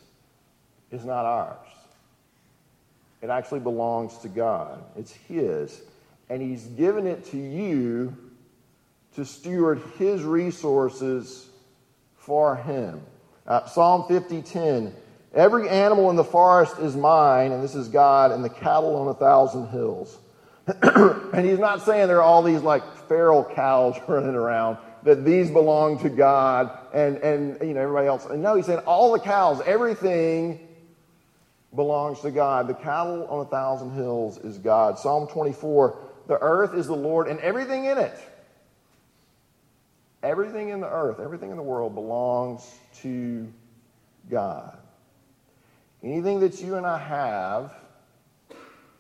is 0.91 1.05
not 1.05 1.25
ours. 1.25 1.69
It 3.23 3.31
actually 3.31 3.61
belongs 3.61 4.19
to 4.19 4.29
God, 4.29 4.85
it's 4.97 5.13
His. 5.13 5.81
And 6.29 6.43
He's 6.43 6.65
given 6.67 7.07
it 7.07 7.25
to 7.27 7.37
you 7.37 8.17
to 9.15 9.25
steward 9.25 9.81
His 9.99 10.23
resources 10.23 11.49
for 12.17 12.57
Him. 12.57 13.01
Uh, 13.47 13.67
Psalm 13.67 14.05
50:10. 14.05 14.93
Every 15.35 15.69
animal 15.69 16.09
in 16.09 16.17
the 16.17 16.25
forest 16.25 16.79
is 16.79 16.97
mine, 16.97 17.53
and 17.53 17.63
this 17.63 17.75
is 17.75 17.89
God, 17.89 18.33
and 18.33 18.43
the 18.43 18.49
cattle 18.49 18.97
on 18.97 19.09
a 19.09 19.15
thousand 19.15 19.69
hills. 19.69 20.17
and 20.83 21.47
he's 21.47 21.59
not 21.59 21.83
saying 21.83 22.09
there 22.09 22.19
are 22.19 22.23
all 22.23 22.43
these 22.43 22.63
like 22.63 22.83
feral 23.09 23.45
cows 23.45 23.97
running 24.09 24.35
around, 24.35 24.79
that 25.05 25.25
these 25.25 25.51
belong 25.51 25.99
to 26.01 26.09
God 26.09 26.77
and, 26.93 27.19
and 27.19 27.61
you 27.61 27.75
know, 27.75 27.81
everybody 27.81 28.09
else. 28.09 28.27
And 28.27 28.43
no, 28.43 28.57
he 28.57 28.63
said 28.63 28.81
all 28.81 29.13
the 29.13 29.21
cows, 29.21 29.61
everything 29.65 30.67
belongs 31.75 32.21
to 32.21 32.31
God. 32.31 32.67
The 32.67 32.75
cattle 32.75 33.27
on 33.29 33.47
a 33.47 33.49
thousand 33.49 33.93
hills 33.93 34.39
is 34.39 34.59
God. 34.59 34.99
Psalm 34.99 35.29
24, 35.29 35.99
the 36.27 36.39
earth 36.41 36.75
is 36.75 36.87
the 36.87 36.97
Lord 36.97 37.29
and 37.29 37.39
everything 37.41 37.85
in 37.85 37.99
it. 37.99 38.19
Everything 40.23 40.71
in 40.71 40.81
the 40.81 40.89
earth, 40.89 41.21
everything 41.21 41.51
in 41.51 41.57
the 41.57 41.63
world 41.63 41.95
belongs 41.95 42.75
to 43.03 43.47
God. 44.29 44.77
Anything 46.03 46.41
that 46.41 46.61
you 46.61 46.77
and 46.77 46.87
I 46.87 46.99
have 46.99 47.75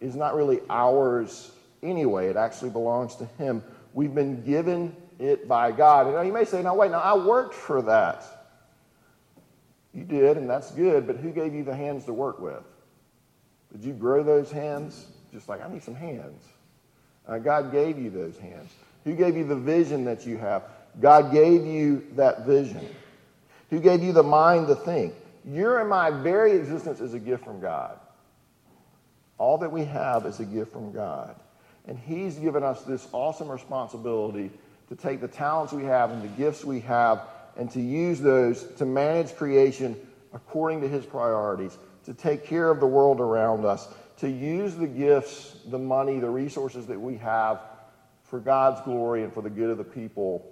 is 0.00 0.14
not 0.14 0.34
really 0.34 0.60
ours 0.70 1.50
anyway. 1.82 2.28
It 2.28 2.36
actually 2.36 2.70
belongs 2.70 3.16
to 3.16 3.24
Him. 3.38 3.62
We've 3.92 4.14
been 4.14 4.42
given 4.44 4.94
it 5.18 5.48
by 5.48 5.72
God. 5.72 6.06
And 6.06 6.26
you 6.26 6.32
may 6.32 6.44
say, 6.44 6.62
now 6.62 6.74
wait, 6.74 6.90
now 6.90 7.00
I 7.00 7.16
worked 7.16 7.54
for 7.54 7.82
that. 7.82 8.24
You 9.94 10.04
did, 10.04 10.36
and 10.36 10.48
that's 10.48 10.70
good, 10.72 11.06
but 11.06 11.16
who 11.16 11.30
gave 11.30 11.54
you 11.54 11.64
the 11.64 11.74
hands 11.74 12.04
to 12.04 12.12
work 12.12 12.38
with? 12.38 12.62
Did 13.72 13.82
you 13.82 13.94
grow 13.94 14.22
those 14.22 14.50
hands? 14.50 15.06
Just 15.32 15.48
like, 15.48 15.64
I 15.64 15.72
need 15.72 15.82
some 15.82 15.94
hands. 15.94 16.42
Uh, 17.28 17.38
God 17.38 17.72
gave 17.72 17.98
you 17.98 18.10
those 18.10 18.38
hands. 18.38 18.70
Who 19.04 19.14
gave 19.14 19.36
you 19.36 19.44
the 19.44 19.56
vision 19.56 20.04
that 20.04 20.26
you 20.26 20.36
have? 20.38 20.62
God 21.00 21.32
gave 21.32 21.64
you 21.66 22.06
that 22.16 22.46
vision. 22.46 22.86
Who 23.70 23.80
gave 23.80 24.02
you 24.02 24.12
the 24.12 24.22
mind 24.22 24.68
to 24.68 24.74
think? 24.74 25.14
Your 25.44 25.80
and 25.80 25.88
my 25.88 26.10
very 26.10 26.52
existence 26.52 27.00
is 27.00 27.14
a 27.14 27.18
gift 27.18 27.44
from 27.44 27.60
God. 27.60 27.98
All 29.38 29.58
that 29.58 29.70
we 29.70 29.84
have 29.84 30.26
is 30.26 30.40
a 30.40 30.44
gift 30.44 30.72
from 30.72 30.92
God. 30.92 31.36
And 31.86 31.98
He's 31.98 32.36
given 32.36 32.62
us 32.62 32.82
this 32.82 33.06
awesome 33.12 33.48
responsibility 33.48 34.50
to 34.88 34.96
take 34.96 35.20
the 35.20 35.28
talents 35.28 35.72
we 35.72 35.84
have 35.84 36.10
and 36.10 36.22
the 36.22 36.28
gifts 36.28 36.64
we 36.64 36.80
have 36.80 37.22
and 37.56 37.70
to 37.70 37.80
use 37.80 38.20
those 38.20 38.64
to 38.74 38.84
manage 38.84 39.36
creation 39.36 39.96
according 40.32 40.80
to 40.80 40.88
His 40.88 41.06
priorities, 41.06 41.78
to 42.04 42.14
take 42.14 42.44
care 42.44 42.70
of 42.70 42.80
the 42.80 42.86
world 42.86 43.20
around 43.20 43.64
us, 43.64 43.88
to 44.18 44.30
use 44.30 44.74
the 44.74 44.86
gifts, 44.86 45.56
the 45.66 45.78
money, 45.78 46.18
the 46.18 46.30
resources 46.30 46.86
that 46.86 47.00
we 47.00 47.16
have 47.16 47.60
for 48.24 48.40
God's 48.40 48.80
glory 48.82 49.22
and 49.22 49.32
for 49.32 49.42
the 49.42 49.50
good 49.50 49.70
of 49.70 49.78
the 49.78 49.84
people 49.84 50.50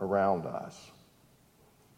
around 0.00 0.46
us. 0.46 0.90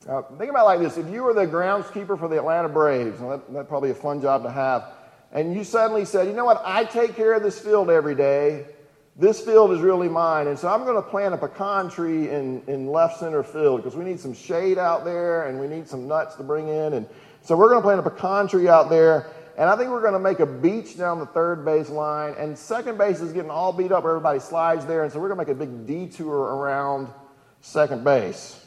Now, 0.06 0.22
think 0.22 0.50
about 0.50 0.66
like 0.66 0.80
this. 0.80 0.98
If 0.98 1.08
you 1.08 1.22
were 1.22 1.32
the 1.32 1.46
groundskeeper 1.46 2.18
for 2.18 2.28
the 2.28 2.36
Atlanta 2.36 2.68
Braves, 2.68 3.20
and 3.20 3.30
that, 3.30 3.52
that'd 3.52 3.68
probably 3.68 3.90
a 3.90 3.94
fun 3.94 4.20
job 4.20 4.42
to 4.42 4.50
have, 4.50 4.92
and 5.32 5.54
you 5.54 5.64
suddenly 5.64 6.04
said, 6.04 6.26
you 6.26 6.34
know 6.34 6.44
what, 6.44 6.62
I 6.64 6.84
take 6.84 7.16
care 7.16 7.32
of 7.32 7.42
this 7.42 7.58
field 7.58 7.90
every 7.90 8.14
day. 8.14 8.66
This 9.16 9.40
field 9.40 9.72
is 9.72 9.80
really 9.80 10.08
mine. 10.08 10.48
And 10.48 10.58
so 10.58 10.68
I'm 10.68 10.84
going 10.84 10.96
to 10.96 11.02
plant 11.02 11.34
a 11.34 11.38
pecan 11.38 11.88
tree 11.88 12.30
in, 12.30 12.62
in 12.66 12.88
left 12.88 13.18
center 13.18 13.42
field 13.42 13.82
because 13.82 13.96
we 13.96 14.04
need 14.04 14.20
some 14.20 14.34
shade 14.34 14.76
out 14.76 15.04
there 15.04 15.48
and 15.48 15.58
we 15.58 15.68
need 15.68 15.88
some 15.88 16.06
nuts 16.06 16.34
to 16.36 16.42
bring 16.42 16.68
in. 16.68 16.94
And 16.94 17.06
so 17.40 17.56
we're 17.56 17.68
going 17.68 17.80
to 17.80 17.82
plant 17.82 18.00
a 18.00 18.10
pecan 18.10 18.48
tree 18.48 18.68
out 18.68 18.90
there. 18.90 19.30
And 19.56 19.70
I 19.70 19.76
think 19.76 19.90
we're 19.90 20.00
going 20.00 20.14
to 20.14 20.18
make 20.18 20.40
a 20.40 20.46
beach 20.46 20.96
down 20.98 21.20
the 21.20 21.26
third 21.26 21.64
base 21.64 21.88
line. 21.88 22.34
And 22.38 22.58
second 22.58 22.98
base 22.98 23.20
is 23.20 23.32
getting 23.32 23.50
all 23.50 23.72
beat 23.72 23.92
up. 23.92 24.04
Everybody 24.04 24.40
slides 24.40 24.84
there. 24.84 25.04
And 25.04 25.12
so 25.12 25.20
we're 25.20 25.28
going 25.28 25.46
to 25.46 25.52
make 25.52 25.56
a 25.56 25.66
big 25.66 25.86
detour 25.86 26.36
around 26.36 27.08
second 27.60 28.02
base. 28.02 28.60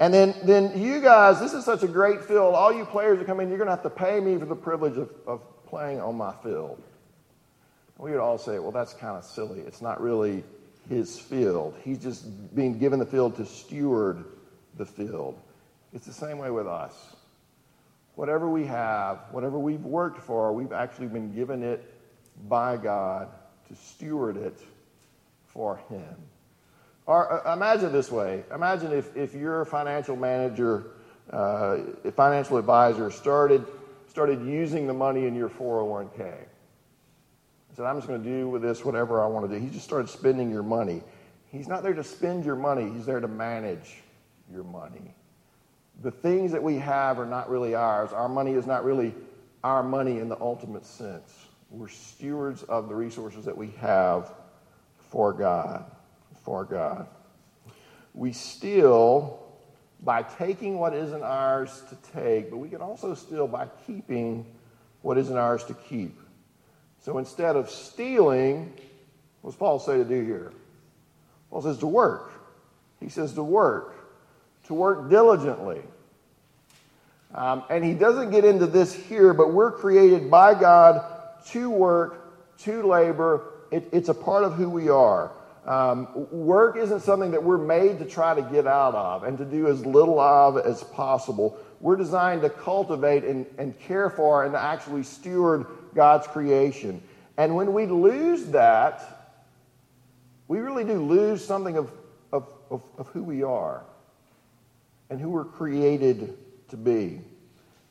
And 0.00 0.12
then, 0.12 0.34
then 0.42 0.78
you 0.78 1.00
guys, 1.00 1.40
this 1.40 1.54
is 1.54 1.64
such 1.64 1.82
a 1.82 1.88
great 1.88 2.22
field. 2.24 2.54
All 2.54 2.72
you 2.72 2.84
players 2.84 3.18
that 3.18 3.26
come 3.26 3.40
in, 3.40 3.48
you're 3.48 3.58
going 3.58 3.68
to 3.68 3.74
have 3.74 3.82
to 3.84 3.90
pay 3.90 4.20
me 4.20 4.36
for 4.36 4.44
the 4.44 4.56
privilege 4.56 4.96
of, 4.98 5.10
of 5.26 5.40
playing 5.66 6.00
on 6.00 6.16
my 6.16 6.34
field. 6.42 6.82
We 7.96 8.10
would 8.10 8.20
all 8.20 8.38
say, 8.38 8.58
well, 8.58 8.72
that's 8.72 8.92
kind 8.92 9.16
of 9.16 9.24
silly. 9.24 9.60
It's 9.60 9.80
not 9.80 10.00
really 10.00 10.42
his 10.88 11.18
field. 11.18 11.74
He's 11.82 11.98
just 11.98 12.54
being 12.54 12.78
given 12.78 12.98
the 12.98 13.06
field 13.06 13.36
to 13.36 13.46
steward 13.46 14.24
the 14.76 14.84
field. 14.84 15.38
It's 15.92 16.06
the 16.06 16.12
same 16.12 16.38
way 16.38 16.50
with 16.50 16.66
us. 16.66 17.13
Whatever 18.16 18.48
we 18.48 18.64
have, 18.66 19.18
whatever 19.32 19.58
we've 19.58 19.84
worked 19.84 20.20
for, 20.20 20.52
we've 20.52 20.72
actually 20.72 21.08
been 21.08 21.34
given 21.34 21.62
it 21.62 21.92
by 22.48 22.76
God 22.76 23.28
to 23.68 23.74
steward 23.74 24.36
it 24.36 24.58
for 25.46 25.76
Him. 25.88 26.14
Or 27.06 27.46
uh, 27.46 27.54
imagine 27.54 27.92
this 27.92 28.10
way 28.10 28.44
imagine 28.54 28.92
if, 28.92 29.16
if 29.16 29.34
your 29.34 29.64
financial 29.64 30.16
manager, 30.16 30.92
uh, 31.30 31.78
financial 32.16 32.56
advisor 32.56 33.10
started, 33.10 33.66
started 34.08 34.44
using 34.46 34.86
the 34.86 34.94
money 34.94 35.26
in 35.26 35.34
your 35.34 35.48
401k. 35.48 36.34
He 37.68 37.76
said, 37.76 37.86
I'm 37.86 37.96
just 37.96 38.06
going 38.06 38.22
to 38.22 38.28
do 38.28 38.48
with 38.48 38.62
this 38.62 38.84
whatever 38.84 39.22
I 39.22 39.26
want 39.26 39.50
to 39.50 39.58
do. 39.58 39.62
He 39.62 39.70
just 39.70 39.84
started 39.84 40.08
spending 40.08 40.50
your 40.50 40.62
money. 40.62 41.02
He's 41.50 41.68
not 41.68 41.82
there 41.82 41.94
to 41.94 42.04
spend 42.04 42.44
your 42.44 42.56
money, 42.56 42.90
he's 42.90 43.06
there 43.06 43.20
to 43.20 43.28
manage 43.28 44.02
your 44.52 44.64
money. 44.64 45.14
The 46.02 46.10
things 46.10 46.52
that 46.52 46.62
we 46.62 46.76
have 46.78 47.18
are 47.18 47.26
not 47.26 47.48
really 47.48 47.74
ours. 47.74 48.12
Our 48.12 48.28
money 48.28 48.52
is 48.52 48.66
not 48.66 48.84
really 48.84 49.14
our 49.62 49.82
money 49.82 50.18
in 50.18 50.28
the 50.28 50.40
ultimate 50.40 50.84
sense. 50.84 51.32
We're 51.70 51.88
stewards 51.88 52.62
of 52.64 52.88
the 52.88 52.94
resources 52.94 53.44
that 53.46 53.56
we 53.56 53.70
have 53.80 54.32
for 55.10 55.32
God 55.32 55.84
for 56.44 56.64
God. 56.64 57.08
We 58.12 58.32
steal 58.32 59.40
by 60.00 60.22
taking 60.22 60.78
what 60.78 60.94
isn't 60.94 61.22
ours 61.22 61.82
to 61.88 61.96
take, 62.12 62.50
but 62.50 62.58
we 62.58 62.68
can 62.68 62.80
also 62.80 63.14
steal 63.14 63.48
by 63.48 63.68
keeping 63.86 64.46
what 65.02 65.18
isn't 65.18 65.36
ours 65.36 65.64
to 65.64 65.74
keep. 65.74 66.18
So 67.00 67.18
instead 67.18 67.56
of 67.56 67.70
stealing, 67.70 68.74
what's 69.40 69.56
Paul 69.56 69.78
say 69.78 69.96
to 69.96 70.04
do 70.04 70.22
here? 70.22 70.52
Paul 71.50 71.62
says 71.62 71.78
to 71.78 71.86
work. 71.86 72.32
He 73.00 73.08
says 73.08 73.32
to 73.34 73.42
work, 73.42 73.93
to 74.66 74.74
work 74.74 75.10
diligently. 75.10 75.82
Um, 77.34 77.64
and 77.68 77.84
he 77.84 77.94
doesn't 77.94 78.30
get 78.30 78.44
into 78.44 78.66
this 78.66 78.94
here, 78.94 79.34
but 79.34 79.52
we're 79.52 79.72
created 79.72 80.30
by 80.30 80.58
God 80.58 81.04
to 81.48 81.68
work, 81.68 82.58
to 82.58 82.82
labor. 82.82 83.52
It, 83.72 83.88
it's 83.92 84.08
a 84.08 84.14
part 84.14 84.44
of 84.44 84.54
who 84.54 84.70
we 84.70 84.88
are. 84.88 85.32
Um, 85.66 86.28
work 86.30 86.76
isn't 86.76 87.00
something 87.00 87.32
that 87.32 87.42
we're 87.42 87.58
made 87.58 87.98
to 87.98 88.04
try 88.04 88.34
to 88.34 88.42
get 88.42 88.66
out 88.66 88.94
of 88.94 89.24
and 89.24 89.36
to 89.38 89.44
do 89.44 89.66
as 89.66 89.84
little 89.84 90.20
of 90.20 90.58
as 90.58 90.84
possible. 90.84 91.58
We're 91.80 91.96
designed 91.96 92.42
to 92.42 92.50
cultivate 92.50 93.24
and, 93.24 93.46
and 93.58 93.78
care 93.80 94.10
for 94.10 94.44
and 94.44 94.54
actually 94.54 95.02
steward 95.02 95.66
God's 95.94 96.26
creation. 96.28 97.02
And 97.36 97.56
when 97.56 97.72
we 97.72 97.86
lose 97.86 98.46
that, 98.46 99.32
we 100.46 100.60
really 100.60 100.84
do 100.84 101.02
lose 101.02 101.44
something 101.44 101.76
of, 101.78 101.90
of, 102.32 102.46
of, 102.70 102.82
of 102.98 103.08
who 103.08 103.24
we 103.24 103.42
are 103.42 103.82
and 105.14 105.22
who 105.22 105.30
we're 105.30 105.44
created 105.44 106.36
to 106.66 106.76
be. 106.76 107.20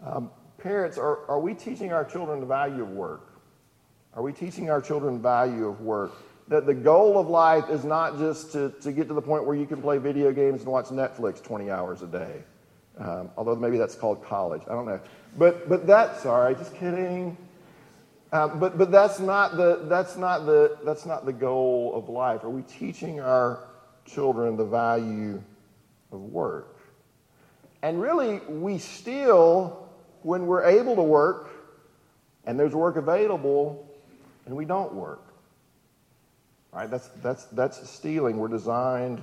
Um, 0.05 0.29
parents, 0.57 0.97
are, 0.97 1.25
are 1.29 1.39
we 1.39 1.53
teaching 1.53 1.93
our 1.93 2.03
children 2.03 2.41
the 2.41 2.45
value 2.45 2.83
of 2.83 2.89
work? 2.89 3.39
Are 4.13 4.21
we 4.21 4.33
teaching 4.33 4.69
our 4.69 4.81
children 4.81 5.13
the 5.13 5.21
value 5.21 5.65
of 5.69 5.79
work? 5.79 6.11
that 6.49 6.65
the 6.65 6.73
goal 6.73 7.17
of 7.17 7.29
life 7.29 7.69
is 7.69 7.85
not 7.85 8.17
just 8.17 8.51
to, 8.51 8.71
to 8.81 8.91
get 8.91 9.07
to 9.07 9.13
the 9.13 9.21
point 9.21 9.45
where 9.45 9.55
you 9.55 9.65
can 9.65 9.81
play 9.81 9.97
video 9.97 10.33
games 10.33 10.61
and 10.63 10.69
watch 10.69 10.87
Netflix 10.87 11.41
20 11.41 11.71
hours 11.71 12.01
a 12.01 12.07
day. 12.07 12.43
Um, 12.97 13.31
although 13.37 13.55
maybe 13.55 13.77
that's 13.77 13.95
called 13.95 14.21
college. 14.25 14.61
I 14.69 14.73
don't 14.73 14.85
know. 14.85 14.99
But, 15.37 15.69
but 15.69 15.87
that, 15.87 16.19
sorry, 16.19 16.53
just 16.55 16.75
kidding. 16.75 17.37
Um, 18.33 18.59
but, 18.59 18.77
but 18.77 18.91
that's 18.91 19.21
not 19.21 19.55
the, 19.55 19.85
that's 19.85 20.17
not 20.17 20.45
the, 20.45 20.77
that's 20.83 21.05
not 21.05 21.25
the 21.25 21.31
goal 21.31 21.93
of 21.95 22.09
life. 22.09 22.43
Are 22.43 22.49
we 22.49 22.63
teaching 22.63 23.21
our 23.21 23.69
children 24.05 24.57
the 24.57 24.65
value 24.65 25.41
of 26.11 26.19
work? 26.19 26.73
And 27.83 28.01
really, 28.01 28.39
we 28.47 28.77
still, 28.77 29.89
when 30.21 30.47
we're 30.47 30.63
able 30.63 30.95
to 30.95 31.03
work 31.03 31.49
and 32.45 32.57
there's 32.57 32.73
work 32.73 32.95
available, 32.95 33.85
and 34.45 34.55
we 34.55 34.63
don't 34.63 34.93
work. 34.93 35.21
Right? 36.71 36.89
That's, 36.89 37.09
that's, 37.21 37.43
that's 37.45 37.89
stealing. 37.89 38.37
We're 38.37 38.47
designed 38.47 39.21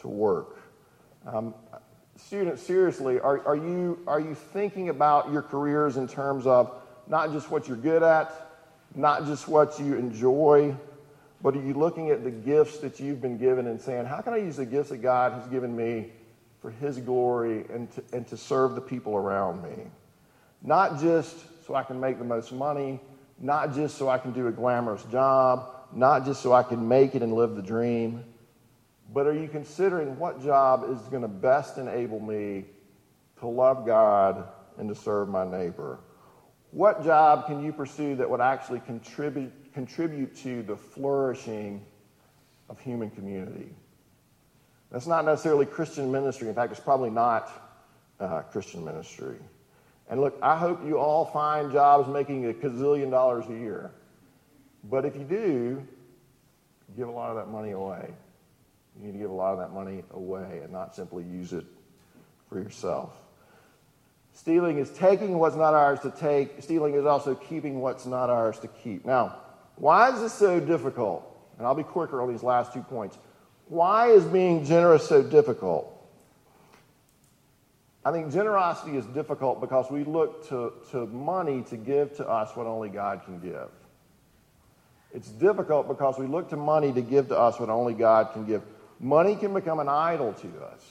to 0.00 0.08
work. 0.08 0.56
Um, 1.26 1.52
students, 2.16 2.62
seriously, 2.62 3.18
are, 3.18 3.44
are, 3.46 3.56
you, 3.56 3.98
are 4.06 4.20
you 4.20 4.36
thinking 4.36 4.88
about 4.88 5.32
your 5.32 5.42
careers 5.42 5.96
in 5.96 6.06
terms 6.06 6.46
of 6.46 6.72
not 7.08 7.32
just 7.32 7.50
what 7.50 7.66
you're 7.66 7.76
good 7.76 8.04
at, 8.04 8.32
not 8.94 9.26
just 9.26 9.48
what 9.48 9.80
you 9.80 9.94
enjoy, 9.96 10.74
but 11.42 11.56
are 11.56 11.62
you 11.62 11.74
looking 11.74 12.10
at 12.10 12.22
the 12.22 12.30
gifts 12.30 12.78
that 12.78 13.00
you've 13.00 13.20
been 13.20 13.36
given 13.36 13.66
and 13.66 13.80
saying, 13.80 14.06
how 14.06 14.20
can 14.20 14.32
I 14.32 14.36
use 14.36 14.56
the 14.56 14.66
gifts 14.66 14.90
that 14.90 14.98
God 14.98 15.32
has 15.32 15.46
given 15.48 15.76
me 15.76 16.12
for 16.64 16.70
His 16.70 16.96
glory 16.96 17.66
and 17.68 17.92
to, 17.92 18.02
and 18.14 18.26
to 18.28 18.38
serve 18.38 18.74
the 18.74 18.80
people 18.80 19.14
around 19.14 19.62
me? 19.62 19.84
Not 20.62 20.98
just 20.98 21.36
so 21.66 21.74
I 21.74 21.82
can 21.82 22.00
make 22.00 22.18
the 22.18 22.24
most 22.24 22.52
money, 22.52 23.00
not 23.38 23.74
just 23.74 23.98
so 23.98 24.08
I 24.08 24.16
can 24.16 24.32
do 24.32 24.46
a 24.46 24.50
glamorous 24.50 25.02
job, 25.12 25.68
not 25.92 26.24
just 26.24 26.40
so 26.42 26.54
I 26.54 26.62
can 26.62 26.88
make 26.88 27.14
it 27.14 27.20
and 27.20 27.34
live 27.34 27.54
the 27.54 27.60
dream, 27.60 28.24
but 29.12 29.26
are 29.26 29.34
you 29.34 29.46
considering 29.46 30.18
what 30.18 30.42
job 30.42 30.86
is 30.90 31.00
going 31.08 31.20
to 31.20 31.28
best 31.28 31.76
enable 31.76 32.18
me 32.18 32.64
to 33.40 33.46
love 33.46 33.84
God 33.84 34.48
and 34.78 34.88
to 34.88 34.94
serve 34.94 35.28
my 35.28 35.44
neighbor? 35.44 35.98
What 36.70 37.04
job 37.04 37.46
can 37.46 37.62
you 37.62 37.74
pursue 37.74 38.16
that 38.16 38.30
would 38.30 38.40
actually 38.40 38.80
contribute, 38.80 39.52
contribute 39.74 40.34
to 40.36 40.62
the 40.62 40.76
flourishing 40.76 41.84
of 42.70 42.80
human 42.80 43.10
community? 43.10 43.68
That's 44.94 45.08
not 45.08 45.24
necessarily 45.24 45.66
Christian 45.66 46.12
ministry. 46.12 46.48
In 46.48 46.54
fact, 46.54 46.70
it's 46.70 46.80
probably 46.80 47.10
not 47.10 47.50
uh, 48.20 48.42
Christian 48.42 48.84
ministry. 48.84 49.34
And 50.08 50.20
look, 50.20 50.38
I 50.40 50.56
hope 50.56 50.86
you 50.86 51.00
all 51.00 51.24
find 51.24 51.72
jobs 51.72 52.08
making 52.08 52.48
a 52.48 52.52
gazillion 52.52 53.10
dollars 53.10 53.44
a 53.48 53.54
year. 53.54 53.90
But 54.88 55.04
if 55.04 55.16
you 55.16 55.24
do, 55.24 55.84
give 56.96 57.08
a 57.08 57.10
lot 57.10 57.30
of 57.30 57.36
that 57.36 57.50
money 57.50 57.72
away. 57.72 58.08
You 58.96 59.06
need 59.06 59.12
to 59.14 59.18
give 59.18 59.30
a 59.30 59.34
lot 59.34 59.50
of 59.52 59.58
that 59.58 59.72
money 59.72 60.04
away 60.12 60.60
and 60.62 60.70
not 60.70 60.94
simply 60.94 61.24
use 61.24 61.52
it 61.52 61.64
for 62.48 62.60
yourself. 62.60 63.16
Stealing 64.32 64.78
is 64.78 64.90
taking 64.90 65.40
what's 65.40 65.56
not 65.56 65.74
ours 65.74 65.98
to 66.00 66.12
take. 66.12 66.62
Stealing 66.62 66.94
is 66.94 67.04
also 67.04 67.34
keeping 67.34 67.80
what's 67.80 68.06
not 68.06 68.30
ours 68.30 68.60
to 68.60 68.68
keep. 68.68 69.04
Now, 69.04 69.38
why 69.74 70.14
is 70.14 70.20
this 70.20 70.32
so 70.32 70.60
difficult? 70.60 71.28
And 71.58 71.66
I'll 71.66 71.74
be 71.74 71.82
quicker 71.82 72.22
on 72.22 72.30
these 72.30 72.44
last 72.44 72.72
two 72.72 72.82
points. 72.82 73.18
Why 73.68 74.08
is 74.08 74.24
being 74.24 74.64
generous 74.64 75.08
so 75.08 75.22
difficult? 75.22 75.90
I 78.04 78.12
think 78.12 78.32
generosity 78.32 78.96
is 78.96 79.06
difficult 79.06 79.60
because 79.60 79.90
we 79.90 80.04
look 80.04 80.48
to, 80.48 80.72
to 80.90 81.06
money 81.06 81.62
to 81.70 81.76
give 81.76 82.16
to 82.18 82.28
us 82.28 82.54
what 82.54 82.66
only 82.66 82.90
God 82.90 83.22
can 83.24 83.40
give. 83.40 83.68
It's 85.14 85.28
difficult 85.28 85.88
because 85.88 86.18
we 86.18 86.26
look 86.26 86.50
to 86.50 86.56
money 86.56 86.92
to 86.92 87.00
give 87.00 87.28
to 87.28 87.38
us 87.38 87.58
what 87.58 87.70
only 87.70 87.94
God 87.94 88.32
can 88.32 88.44
give. 88.44 88.62
Money 89.00 89.36
can 89.36 89.54
become 89.54 89.78
an 89.78 89.88
idol 89.88 90.34
to 90.34 90.48
us. 90.64 90.82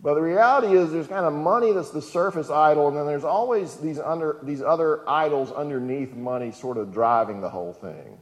But 0.00 0.14
the 0.14 0.22
reality 0.22 0.76
is 0.76 0.92
there's 0.92 1.08
kind 1.08 1.26
of 1.26 1.32
money 1.32 1.72
that's 1.72 1.90
the 1.90 2.00
surface 2.00 2.50
idol, 2.50 2.88
and 2.88 2.96
then 2.96 3.06
there's 3.06 3.24
always 3.24 3.76
these, 3.76 3.98
under, 3.98 4.38
these 4.42 4.62
other 4.62 5.06
idols 5.08 5.50
underneath 5.50 6.14
money 6.14 6.52
sort 6.52 6.76
of 6.76 6.92
driving 6.92 7.40
the 7.40 7.50
whole 7.50 7.72
thing. 7.72 8.18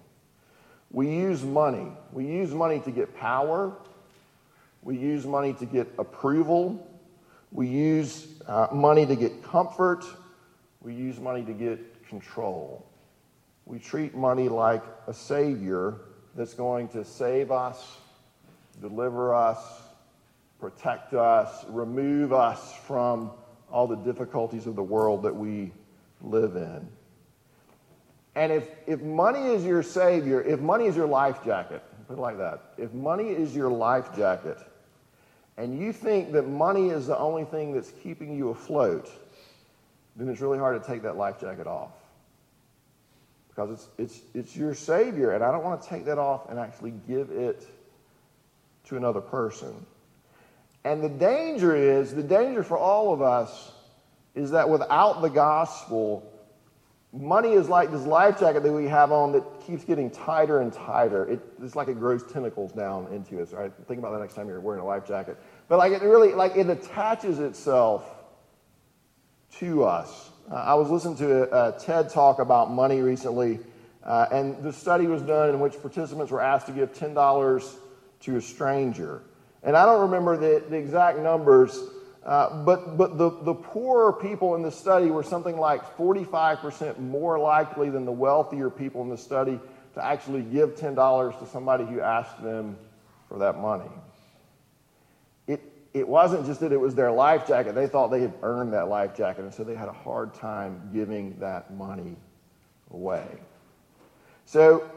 We 0.97 1.09
use 1.09 1.43
money. 1.43 1.93
We 2.13 2.27
use 2.27 2.53
money 2.53 2.81
to 2.81 2.91
get 2.91 3.15
power. 3.17 3.73
We 4.83 4.97
use 4.97 5.27
money 5.27 5.53
to 5.55 5.67
get 5.67 5.87
approval. 5.99 6.89
We 7.53 7.69
use 7.69 8.27
uh, 8.49 8.69
money 8.73 9.05
to 9.07 9.15
get 9.15 9.43
comfort. 9.43 10.05
We 10.81 10.95
use 10.95 11.21
money 11.21 11.45
to 11.45 11.53
get 11.53 12.09
control 12.09 12.87
we 13.67 13.81
treat 13.81 14.15
money 14.15 14.49
like 14.49 14.85
a 15.09 15.13
savior 15.13 15.97
that's 16.37 16.55
going 16.55 16.89
to 16.89 17.05
save 17.05 17.51
us, 17.51 17.99
deliver 18.81 19.35
us, 19.35 19.59
protect 20.61 21.15
us, 21.15 21.65
remove 21.69 22.33
us 22.33 22.75
from 22.87 23.33
all 23.71 23.89
the 23.89 23.97
difficulties 23.97 24.69
of 24.69 24.77
the 24.77 24.83
world 24.83 25.25
that 25.25 25.35
we 25.35 25.73
live 26.23 26.55
in. 26.55 26.89
And 28.37 28.53
if, 28.53 28.69
if 28.87 29.01
money 29.01 29.47
is 29.47 29.65
your 29.65 29.83
savior, 29.83 30.43
if 30.43 30.61
money 30.61 30.87
is 30.87 30.95
your 30.95 31.09
life 31.09 31.43
jacket, 31.43 31.83
put 32.07 32.19
it 32.19 32.21
like 32.21 32.37
that, 32.37 32.75
if 32.77 32.93
money 32.93 33.31
is 33.31 33.57
your 33.57 33.71
life 33.71 34.15
jacket, 34.15 34.59
and 35.57 35.81
you 35.81 35.93
think 35.93 36.33
that 36.33 36.47
money 36.47 36.91
is 36.91 37.07
the 37.07 37.19
only 37.19 37.45
thing 37.45 37.73
that's 37.73 37.91
keeping 38.03 38.37
you 38.37 38.51
afloat, 38.51 39.11
then 40.17 40.29
it's 40.29 40.43
really 40.43 40.59
hard 40.59 40.81
to 40.81 40.87
take 40.87 41.03
that 41.03 41.17
life 41.17 41.41
jacket 41.41 41.67
off 41.67 41.93
because 43.49 43.71
it's, 43.71 43.89
it's, 43.97 44.21
it's 44.35 44.57
your 44.57 44.75
Savior, 44.75 45.33
and 45.33 45.43
I 45.43 45.51
don't 45.51 45.65
want 45.65 45.81
to 45.81 45.89
take 45.89 46.05
that 46.05 46.19
off 46.19 46.51
and 46.51 46.59
actually 46.59 46.93
give 47.09 47.31
it 47.31 47.67
to 48.85 48.99
another 48.99 49.23
person. 49.23 49.75
And 50.85 51.03
the 51.03 51.09
danger 51.09 51.75
is, 51.75 52.15
the 52.15 52.23
danger 52.23 52.63
for 52.63 52.77
all 52.77 53.15
of 53.15 53.23
us 53.23 53.73
is 54.35 54.51
that 54.51 54.69
without 54.69 55.23
the 55.23 55.31
gospel, 55.31 56.31
money 57.13 57.53
is 57.53 57.69
like 57.69 57.91
this 57.91 58.05
life 58.05 58.39
jacket 58.39 58.63
that 58.63 58.73
we 58.73 58.87
have 58.87 59.13
on 59.13 59.33
that 59.33 59.43
keeps 59.67 59.85
getting 59.85 60.11
tighter 60.11 60.61
and 60.61 60.73
tighter. 60.73 61.27
It, 61.27 61.41
it's 61.63 61.77
like 61.77 61.89
it 61.89 61.99
grows 61.99 62.23
tentacles 62.31 62.73
down 62.73 63.09
into 63.13 63.41
us. 63.41 63.53
Right? 63.53 63.73
Think 63.87 63.99
about 63.99 64.13
that 64.13 64.21
next 64.21 64.35
time 64.35 64.49
you're 64.49 64.61
wearing 64.61 64.81
a 64.81 64.87
life 64.87 65.07
jacket. 65.07 65.37
But 65.69 65.79
like 65.79 65.93
it 65.93 66.03
really, 66.03 66.35
like 66.35 66.57
it 66.57 66.69
attaches 66.69 67.39
itself 67.39 68.05
to 69.59 69.85
us. 69.85 70.31
Uh, 70.51 70.55
I 70.55 70.75
was 70.75 70.91
listening 70.91 71.17
to 71.17 71.53
a, 71.53 71.69
a, 71.69 71.79
TED 71.79 72.11
talk 72.11 72.39
about 72.39 72.71
money 72.71 73.01
recently, 73.01 73.59
uh, 74.05 74.27
and 74.31 74.63
the 74.63 74.73
study 74.73 75.07
was 75.07 75.23
done 75.23 75.51
in 75.51 75.61
which 75.61 75.81
participants 75.81 76.31
were 76.31 76.41
asked 76.41 76.67
to 76.67 76.73
give 76.73 76.93
$10 76.93 77.75
to 78.21 78.37
a 78.37 78.41
stranger. 78.41 79.23
And 79.63 79.77
I 79.77 79.85
don't 79.85 80.03
remember 80.03 80.37
the, 80.37 80.65
the 80.69 80.77
exact 80.77 81.19
numbers, 81.19 81.81
uh, 82.27 82.63
but, 82.65 82.99
but 82.99 83.17
the, 83.17 83.31
the 83.31 83.55
poorer 83.55 84.13
people 84.13 84.55
in 84.55 84.63
the 84.63 84.71
study 84.71 85.07
were 85.07 85.23
something 85.23 85.59
like 85.59 85.97
45% 85.97 86.99
more 86.99 87.39
likely 87.39 87.89
than 87.89 88.05
the 88.05 88.13
wealthier 88.13 88.69
people 88.69 89.01
in 89.03 89.09
the 89.09 89.17
study 89.17 89.59
to 89.95 90.05
actually 90.05 90.43
give 90.43 90.75
$10 90.75 91.39
to 91.39 91.47
somebody 91.47 91.87
who 91.87 92.01
asked 92.01 92.43
them 92.43 92.77
for 93.29 93.39
that 93.39 93.59
money 93.59 93.89
it 95.97 96.07
wasn't 96.07 96.45
just 96.45 96.61
that 96.61 96.73
it 96.73 96.77
was 96.77 96.95
their 96.95 97.11
life 97.11 97.49
jacket. 97.49 97.75
They 97.75 97.87
thought 97.87 98.09
they 98.09 98.21
had 98.21 98.35
earned 98.43 98.75
that 98.75 98.89
life 98.89 99.17
jacket, 99.17 99.45
and 99.45 99.55
so 99.55 99.65
they 99.65 99.75
had 99.75 99.89
a 99.89 99.95
hard 99.95 100.35
time 100.35 100.91
giving 100.93 101.39
that 101.39 101.73
money 101.73 102.17
away. 102.91 103.27
So, 104.45 104.91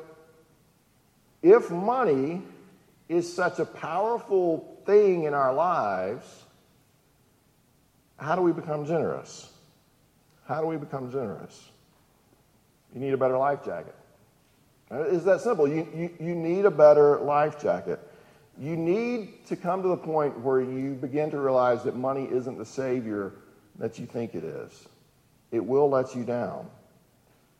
if 1.42 1.72
money 1.72 2.42
is 3.08 3.34
such 3.34 3.60
a 3.60 3.65
powerful 3.65 4.78
thing 4.86 5.24
in 5.24 5.34
our 5.34 5.54
lives, 5.54 6.26
how 8.19 8.36
do 8.36 8.41
we 8.41 8.51
become 8.51 8.86
generous? 8.86 9.51
How 10.45 10.62
do 10.62 10.67
we 10.67 10.77
become 10.77 11.12
generous? 11.12 11.69
You 12.93 12.99
need 12.99 13.13
a 13.13 13.17
better 13.17 13.38
life 13.38 13.63
jacket. 13.63 13.95
It's 14.91 15.23
that 15.25 15.41
simple. 15.41 15.67
You, 15.67 15.88
you, 15.95 16.10
you 16.19 16.36
need 16.36 16.65
a 16.65 16.71
better 16.71 17.19
life 17.19 17.62
jacket. 17.62 17.99
You 18.58 18.75
need 18.75 19.45
to 19.45 19.55
come 19.55 19.82
to 19.84 19.88
the 19.88 19.97
point 19.97 20.39
where 20.39 20.60
you 20.60 20.95
begin 20.95 21.29
to 21.32 21.39
realize 21.39 21.84
that 21.84 21.95
money 21.95 22.27
isn't 22.29 22.58
the 22.58 22.65
savior 22.65 23.34
that 23.77 23.99
you 23.99 24.05
think 24.05 24.36
it 24.36 24.43
is. 24.43 24.88
It 25.51 25.63
will 25.63 25.89
let 25.89 26.15
you 26.15 26.23
down. 26.23 26.67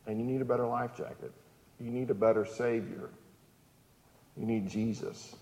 And 0.06 0.18
you 0.18 0.26
need 0.26 0.40
a 0.40 0.44
better 0.44 0.66
life 0.66 0.96
jacket. 0.96 1.32
You 1.80 1.90
need 1.90 2.10
a 2.10 2.14
better 2.14 2.44
Savior. 2.44 3.08
You 4.36 4.46
need 4.46 4.68
Jesus. 4.68 5.34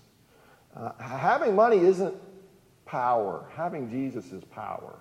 Uh, 0.75 0.91
having 0.99 1.55
money 1.55 1.77
isn't 1.77 2.15
power, 2.85 3.45
having 3.55 3.89
Jesus 3.89 4.31
is 4.31 4.43
power. 4.45 4.95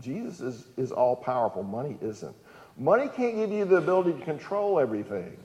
Jesus 0.00 0.40
is, 0.40 0.64
is 0.76 0.92
all 0.92 1.16
powerful, 1.16 1.62
money 1.62 1.96
isn't. 2.00 2.34
Money 2.76 3.08
can't 3.14 3.36
give 3.36 3.50
you 3.50 3.64
the 3.64 3.76
ability 3.76 4.12
to 4.12 4.24
control 4.24 4.78
everything. 4.78 5.36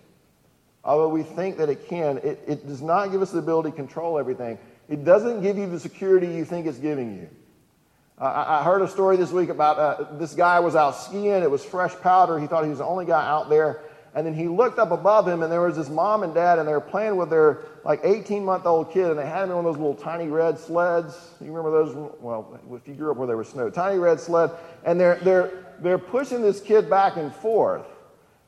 Although 0.83 1.09
we 1.09 1.23
think 1.23 1.57
that 1.57 1.69
it 1.69 1.87
can, 1.87 2.19
it, 2.19 2.39
it 2.47 2.67
does 2.67 2.81
not 2.81 3.11
give 3.11 3.21
us 3.21 3.31
the 3.31 3.39
ability 3.39 3.71
to 3.71 3.75
control 3.75 4.19
everything. 4.19 4.57
It 4.87 5.03
doesn't 5.03 5.41
give 5.41 5.57
you 5.57 5.67
the 5.67 5.79
security 5.79 6.27
you 6.27 6.45
think 6.45 6.67
it's 6.67 6.77
giving 6.77 7.15
you. 7.17 7.29
I, 8.17 8.59
I 8.59 8.63
heard 8.63 8.81
a 8.81 8.87
story 8.87 9.17
this 9.17 9.31
week 9.31 9.49
about 9.49 9.77
uh, 9.77 10.17
this 10.17 10.33
guy 10.33 10.59
was 10.59 10.75
out 10.75 10.95
skiing. 10.95 11.43
It 11.43 11.49
was 11.49 11.65
fresh 11.65 11.93
powder. 11.95 12.39
He 12.39 12.47
thought 12.47 12.63
he 12.63 12.69
was 12.69 12.79
the 12.79 12.85
only 12.85 13.05
guy 13.05 13.27
out 13.27 13.49
there. 13.49 13.81
And 14.15 14.25
then 14.25 14.33
he 14.33 14.47
looked 14.47 14.79
up 14.79 14.91
above 14.91 15.27
him, 15.27 15.43
and 15.43 15.51
there 15.51 15.59
was 15.61 15.75
this 15.75 15.89
mom 15.89 16.23
and 16.23 16.33
dad, 16.33 16.57
and 16.57 16.65
they 16.65 16.71
were 16.71 16.79
playing 16.79 17.17
with 17.17 17.29
their 17.29 17.65
like 17.83 17.99
18 18.05 18.45
month 18.45 18.65
old 18.65 18.91
kid, 18.93 19.09
and 19.09 19.19
they 19.19 19.25
had 19.25 19.43
him 19.43 19.49
in 19.49 19.57
one 19.57 19.65
of 19.65 19.73
those 19.73 19.77
little 19.77 19.93
tiny 19.93 20.29
red 20.29 20.57
sleds. 20.57 21.31
You 21.41 21.51
remember 21.51 21.71
those? 21.71 22.11
Well, 22.21 22.57
if 22.71 22.87
you 22.87 22.93
grew 22.93 23.11
up 23.11 23.17
where 23.17 23.27
there 23.27 23.35
was 23.35 23.49
snow, 23.49 23.69
tiny 23.69 23.99
red 23.99 24.21
sled, 24.21 24.51
and 24.85 24.97
they're 24.97 25.15
they're 25.15 25.51
they're 25.81 25.97
pushing 25.97 26.41
this 26.41 26.61
kid 26.61 26.89
back 26.89 27.17
and 27.17 27.35
forth. 27.35 27.85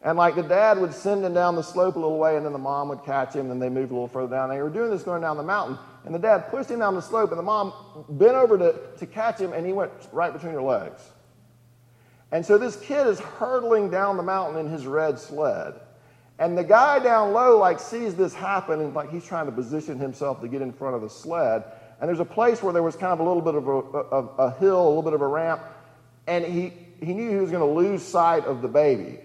And 0.02 0.18
like 0.18 0.36
the 0.36 0.44
dad 0.44 0.80
would 0.80 0.94
send 0.94 1.26
him 1.26 1.34
down 1.34 1.56
the 1.56 1.64
slope 1.64 1.98
a 1.98 2.00
little 2.00 2.18
way, 2.18 2.38
and 2.38 2.46
then 2.46 2.54
the 2.54 2.60
mom 2.60 2.88
would 2.88 3.04
catch 3.04 3.34
him, 3.34 3.52
and 3.52 3.62
they 3.62 3.68
moved 3.68 3.92
a 3.92 3.94
little 3.94 4.08
further 4.08 4.36
down. 4.36 4.50
They 4.50 4.62
were 4.62 4.70
doing 4.70 4.90
this 4.90 5.04
going 5.04 5.22
down 5.22 5.36
the 5.36 5.44
mountain, 5.44 5.78
and 6.06 6.16
the 6.16 6.20
dad 6.20 6.50
pushed 6.50 6.72
him 6.72 6.80
down 6.80 6.96
the 6.96 7.02
slope, 7.02 7.32
and 7.32 7.40
the 7.40 7.44
mom 7.44 7.74
bent 8.08 8.36
over 8.36 8.58
to, 8.58 8.76
to 9.00 9.06
catch 9.06 9.40
him, 9.40 9.52
and 9.52 9.66
he 9.66 9.74
went 9.74 9.92
right 10.14 10.32
between 10.32 10.54
her 10.54 10.62
legs. 10.62 11.02
And 12.32 12.46
so 12.46 12.58
this 12.58 12.76
kid 12.76 13.08
is 13.08 13.20
hurtling 13.20 13.90
down 13.90 14.18
the 14.18 14.24
mountain 14.24 14.66
in 14.66 14.72
his 14.72 14.86
red 14.86 15.18
sled. 15.18 15.76
And 16.40 16.58
the 16.58 16.64
guy 16.64 17.00
down 17.00 17.34
low 17.34 17.58
like 17.58 17.80
sees 17.80 18.16
this 18.16 18.34
happen 18.34 18.80
and 18.80 18.94
like 18.94 19.10
he's 19.10 19.26
trying 19.26 19.48
to 19.48 19.52
position 19.52 19.98
himself 19.98 20.42
to 20.42 20.48
get 20.48 20.62
in 20.62 20.72
front 20.72 20.96
of 20.96 21.02
the 21.02 21.10
sled. 21.10 21.64
And 22.00 22.08
there's 22.08 22.20
a 22.20 22.26
place 22.26 22.62
where 22.62 22.74
there 22.74 22.84
was 22.84 22.96
kind 22.96 23.14
of 23.14 23.20
a 23.20 23.24
little 23.24 23.42
bit 23.42 23.56
of 23.56 23.68
a, 23.68 24.44
a, 24.44 24.60
hill, 24.60 24.86
a 24.86 24.88
little 24.88 25.02
bit 25.02 25.14
of 25.14 25.22
a 25.22 25.28
ramp, 25.28 25.62
and 26.28 26.46
he, 26.46 26.74
he 27.04 27.14
knew 27.14 27.32
he 27.32 27.38
was 27.38 27.50
going 27.50 27.68
to 27.68 27.74
lose 27.74 28.04
sight 28.04 28.46
of 28.46 28.62
the 28.62 28.68
baby. 28.68 29.20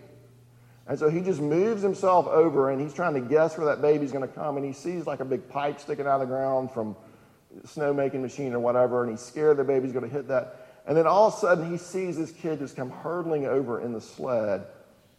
And 0.87 0.99
so 0.99 1.11
he 1.11 1.21
just 1.21 1.41
moves 1.41 1.83
himself 1.83 2.27
over 2.27 2.71
and 2.71 2.81
he's 2.81 2.95
trying 2.95 3.15
to 3.15 3.21
guess 3.21 3.57
where 3.57 3.67
that 3.67 3.83
baby's 3.83 4.11
going 4.11 4.27
to 4.27 4.35
come. 4.35 4.57
And 4.57 4.67
he 4.67 4.73
sees 4.73 5.07
like 5.07 5.21
a 5.21 5.25
big 5.25 5.49
pipe 5.49 5.81
sticking 5.81 6.07
out 6.07 6.21
of 6.21 6.29
the 6.29 6.35
ground 6.35 6.73
from 6.73 6.97
snowmaking 7.67 8.21
machine 8.21 8.53
or 8.53 8.59
whatever. 8.59 9.03
And 9.03 9.11
he's 9.11 9.21
scared 9.21 9.59
the 9.59 9.65
baby's 9.65 9.93
going 9.93 10.09
to 10.09 10.11
hit 10.11 10.29
that. 10.29 10.72
And 10.87 10.97
then 10.97 11.07
all 11.07 11.29
of 11.29 11.35
a 11.35 11.37
sudden 11.37 11.71
he 11.71 11.79
sees 11.79 12.17
this 12.17 12.33
kid 12.33 12.59
just 12.59 12.77
come 12.77 12.91
hurtling 12.91 13.47
over 13.47 13.81
in 13.81 13.93
the 13.93 14.01
sled 14.01 14.67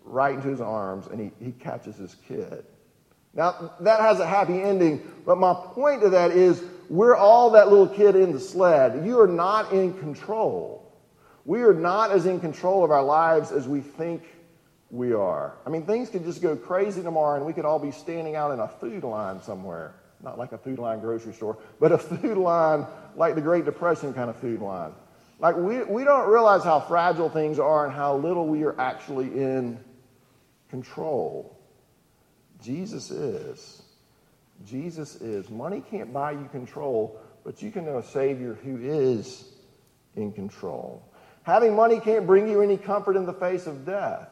right 0.03 0.35
into 0.35 0.49
his 0.49 0.61
arms 0.61 1.07
and 1.07 1.19
he, 1.19 1.31
he 1.43 1.51
catches 1.51 1.95
his 1.95 2.15
kid. 2.27 2.65
Now, 3.33 3.73
that 3.79 3.99
has 3.99 4.19
a 4.19 4.27
happy 4.27 4.61
ending, 4.61 5.01
but 5.25 5.37
my 5.37 5.53
point 5.53 6.01
to 6.01 6.09
that 6.09 6.31
is 6.31 6.63
we're 6.89 7.15
all 7.15 7.51
that 7.51 7.69
little 7.69 7.87
kid 7.87 8.15
in 8.15 8.31
the 8.31 8.39
sled. 8.39 9.05
You 9.05 9.19
are 9.21 9.27
not 9.27 9.71
in 9.71 9.97
control. 9.99 10.93
We 11.45 11.61
are 11.63 11.73
not 11.73 12.11
as 12.11 12.25
in 12.25 12.39
control 12.39 12.83
of 12.83 12.91
our 12.91 13.03
lives 13.03 13.51
as 13.51 13.67
we 13.67 13.81
think 13.81 14.23
we 14.91 15.13
are. 15.13 15.55
I 15.65 15.69
mean, 15.69 15.85
things 15.85 16.09
could 16.09 16.23
just 16.23 16.41
go 16.41 16.55
crazy 16.55 17.01
tomorrow 17.01 17.37
and 17.37 17.45
we 17.45 17.53
could 17.53 17.65
all 17.65 17.79
be 17.79 17.91
standing 17.91 18.35
out 18.35 18.51
in 18.51 18.59
a 18.59 18.67
food 18.67 19.03
line 19.03 19.41
somewhere. 19.41 19.95
Not 20.21 20.37
like 20.37 20.51
a 20.51 20.57
food 20.57 20.77
line 20.77 20.99
grocery 20.99 21.33
store, 21.33 21.57
but 21.79 21.91
a 21.91 21.97
food 21.97 22.37
line 22.37 22.85
like 23.15 23.35
the 23.35 23.41
Great 23.41 23.65
Depression 23.65 24.13
kind 24.13 24.29
of 24.29 24.35
food 24.37 24.61
line. 24.61 24.93
Like, 25.43 25.57
we, 25.57 25.83
we 25.83 26.05
don't 26.05 26.29
realize 26.29 26.63
how 26.63 26.79
fragile 26.79 27.29
things 27.29 27.59
are 27.59 27.85
and 27.85 27.93
how 27.93 28.15
little 28.15 28.47
we 28.47 28.63
are 28.63 28.79
actually 28.79 29.25
in 29.25 29.77
control. 30.69 31.59
Jesus 32.61 33.11
is. 33.11 33.81
Jesus 34.65 35.15
is. 35.15 35.49
Money 35.49 35.83
can't 35.91 36.13
buy 36.13 36.31
you 36.31 36.47
control, 36.49 37.19
but 37.43 37.61
you 37.61 37.71
can 37.71 37.83
know 37.83 37.97
a 37.97 38.03
Savior 38.03 38.53
who 38.63 38.77
is 38.77 39.43
in 40.15 40.31
control. 40.31 41.03
Having 41.43 41.75
money 41.75 41.99
can't 41.99 42.25
bring 42.25 42.47
you 42.47 42.61
any 42.61 42.77
comfort 42.77 43.17
in 43.17 43.25
the 43.25 43.33
face 43.33 43.67
of 43.67 43.85
death, 43.85 44.29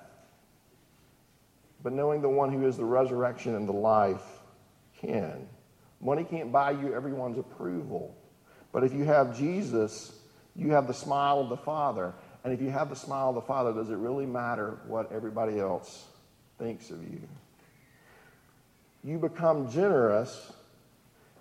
but 1.84 1.92
knowing 1.92 2.22
the 2.22 2.30
one 2.30 2.54
who 2.54 2.66
is 2.66 2.78
the 2.78 2.86
resurrection 2.86 3.56
and 3.56 3.68
the 3.68 3.74
life 3.74 4.24
can. 4.98 5.46
Money 6.00 6.24
can't 6.24 6.54
buy 6.54 6.72
you 6.72 6.96
everyone's 6.96 7.38
approval, 7.38 8.16
but 8.72 8.86
if 8.86 8.94
you 8.94 9.04
have 9.04 9.38
Jesus, 9.38 10.14
you 10.56 10.72
have 10.72 10.88
the 10.88 10.94
smile 10.94 11.40
of 11.40 11.50
the 11.50 11.58
Father. 11.58 12.14
And 12.44 12.54
if 12.54 12.62
you 12.62 12.70
have 12.70 12.90
the 12.90 12.96
smile 12.96 13.30
of 13.30 13.36
the 13.36 13.42
Father, 13.42 13.74
does 13.74 13.90
it 13.90 13.96
really 13.96 14.26
matter 14.26 14.80
what 14.88 15.12
everybody 15.12 15.60
else 15.60 16.08
thinks 16.62 16.92
of 16.92 17.02
you. 17.04 17.22
You 19.04 19.18
become 19.18 19.72
generous. 19.72 20.52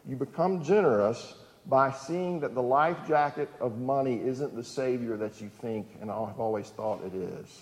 You 0.09 0.17
become 0.17 0.65
generous 0.65 1.35
by 1.67 1.93
seeing 1.93 2.41
that 2.41 2.55
the 2.55 2.63
life 2.63 2.97
jacket 3.07 3.51
of 3.61 3.79
money 3.79 4.21
isn't 4.25 4.57
the 4.57 4.65
Savior 4.65 5.17
that 5.19 5.41
you 5.41 5.51
think 5.61 5.87
and 6.01 6.11
I've 6.11 6.41
always 6.41 6.71
thought 6.71 7.05
it 7.05 7.15
is. 7.15 7.61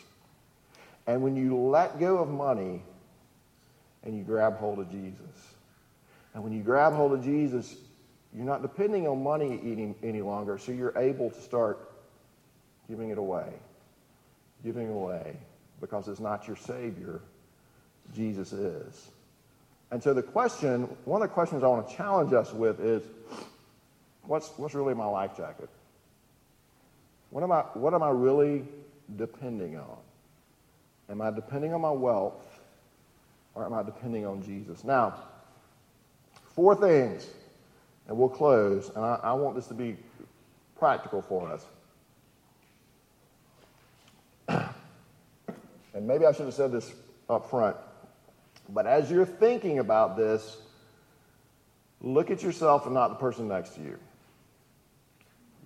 And 1.07 1.23
when 1.23 1.37
you 1.37 1.57
let 1.57 1.99
go 1.99 2.19
of 2.19 2.29
money 2.29 2.83
and 4.05 4.17
you 4.17 4.23
grab 4.23 4.57
hold 4.59 4.79
of 4.79 4.91
Jesus, 4.91 5.55
and 6.33 6.45
when 6.45 6.53
you 6.53 6.63
grab 6.63 6.93
hold 6.93 7.13
of 7.13 7.25
Jesus, 7.25 7.75
you're 8.35 8.45
not 8.45 8.63
depending 8.63 9.07
on 9.07 9.23
money 9.23 9.61
any, 9.65 9.95
any 10.03 10.23
longer, 10.23 10.59
so 10.59 10.73
you're 10.73 10.97
able 10.97 11.31
to 11.31 11.41
start 11.41 11.91
giving 12.89 13.11
it 13.11 13.19
away. 13.19 13.53
Giving 14.65 14.91
away 14.91 15.37
because 15.81 16.09
it's 16.09 16.21
not 16.21 16.47
your 16.47 16.57
Savior, 16.57 17.21
Jesus 18.15 18.53
is. 18.53 19.09
And 19.91 20.03
so 20.03 20.13
the 20.13 20.23
question, 20.23 20.83
one 21.05 21.23
of 21.23 21.29
the 21.29 21.33
questions 21.33 21.63
I 21.63 21.69
want 21.69 21.89
to 21.89 21.97
challenge 21.97 22.33
us 22.33 22.53
with 22.53 22.81
is, 22.81 23.03
what's, 24.27 24.49
what's 24.59 24.75
really 24.75 24.95
my 24.95 25.07
life 25.07 25.37
jacket? 25.37 25.69
What 27.31 27.43
am, 27.43 27.53
I, 27.53 27.61
what 27.75 27.95
am 27.95 28.03
I 28.03 28.11
really 28.11 28.65
depending 29.17 29.79
on? 29.79 29.97
Am 31.11 31.23
I 31.23 31.31
depending 31.31 31.73
on 31.73 31.81
my 31.81 31.91
wealth 31.91 32.61
or 33.55 33.65
am 33.65 33.73
I 33.73 33.83
depending 33.83 34.27
on 34.27 34.43
Jesus? 34.43 34.85
Now, 34.85 35.15
four 36.55 36.75
things, 36.75 37.27
and 38.09 38.17
we'll 38.17 38.29
close, 38.29 38.91
and 38.95 39.05
I, 39.05 39.21
I 39.23 39.33
want 39.35 39.55
this 39.55 39.67
to 39.67 39.75
be 39.75 39.97
practical 40.79 41.23
for 41.23 41.49
us. 41.49 41.65
and 45.95 46.07
maybe 46.07 46.25
I 46.25 46.33
should 46.33 46.47
have 46.47 46.55
said 46.55 46.73
this 46.73 46.91
up 47.29 47.51
front. 47.51 47.77
But 48.71 48.87
as 48.87 49.11
you're 49.11 49.27
thinking 49.27 49.79
about 49.79 50.17
this, 50.17 50.57
look 52.01 52.31
at 52.31 52.43
yourself 52.43 52.87
and 52.87 52.95
not 52.95 53.09
the 53.09 53.17
person 53.17 53.49
next 53.49 53.75
to 53.75 53.83
you. 53.83 53.99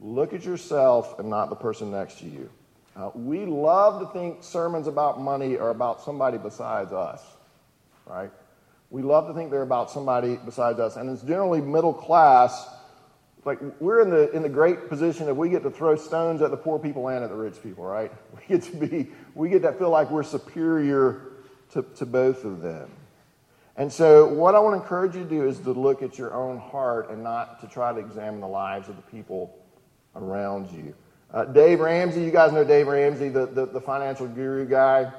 Look 0.00 0.32
at 0.32 0.44
yourself 0.44 1.18
and 1.20 1.30
not 1.30 1.48
the 1.48 1.56
person 1.56 1.92
next 1.92 2.18
to 2.18 2.24
you. 2.24 2.50
Uh, 2.96 3.10
we 3.14 3.46
love 3.46 4.00
to 4.00 4.06
think 4.12 4.42
sermons 4.42 4.86
about 4.86 5.20
money 5.20 5.56
are 5.56 5.70
about 5.70 6.02
somebody 6.02 6.38
besides 6.38 6.92
us, 6.92 7.22
right? 8.06 8.30
We 8.92 9.00
love 9.00 9.26
to 9.26 9.32
think 9.32 9.50
they're 9.50 9.62
about 9.62 9.90
somebody 9.90 10.38
besides 10.44 10.78
us, 10.78 10.96
and 10.96 11.08
it's 11.08 11.22
generally 11.22 11.62
middle 11.62 11.94
class. 11.94 12.68
Like 13.46 13.58
we're 13.80 14.02
in 14.02 14.10
the 14.10 14.30
in 14.32 14.42
the 14.42 14.50
great 14.50 14.90
position 14.90 15.24
that 15.26 15.34
we 15.34 15.48
get 15.48 15.62
to 15.62 15.70
throw 15.70 15.96
stones 15.96 16.42
at 16.42 16.50
the 16.50 16.58
poor 16.58 16.78
people 16.78 17.08
and 17.08 17.24
at 17.24 17.30
the 17.30 17.36
rich 17.36 17.60
people, 17.62 17.84
right? 17.84 18.12
We 18.36 18.58
get 18.58 18.62
to 18.64 18.76
be 18.76 19.08
we 19.34 19.48
get 19.48 19.62
to 19.62 19.72
feel 19.72 19.88
like 19.88 20.10
we're 20.10 20.22
superior 20.22 21.22
to, 21.70 21.82
to 21.82 22.04
both 22.04 22.44
of 22.44 22.60
them. 22.60 22.90
And 23.76 23.90
so, 23.90 24.28
what 24.28 24.54
I 24.54 24.58
want 24.58 24.76
to 24.76 24.82
encourage 24.82 25.16
you 25.16 25.24
to 25.24 25.28
do 25.28 25.48
is 25.48 25.58
to 25.60 25.72
look 25.72 26.02
at 26.02 26.18
your 26.18 26.34
own 26.34 26.58
heart 26.58 27.10
and 27.10 27.22
not 27.22 27.62
to 27.62 27.68
try 27.68 27.94
to 27.94 27.98
examine 27.98 28.40
the 28.40 28.48
lives 28.48 28.90
of 28.90 28.96
the 28.96 29.02
people 29.02 29.58
around 30.14 30.70
you. 30.70 30.94
Uh, 31.32 31.46
Dave 31.46 31.80
Ramsey, 31.80 32.22
you 32.22 32.30
guys 32.30 32.52
know 32.52 32.62
Dave 32.62 32.88
Ramsey, 32.88 33.30
the, 33.30 33.46
the, 33.46 33.64
the 33.64 33.80
financial 33.80 34.28
guru 34.28 34.66
guy. 34.66 35.10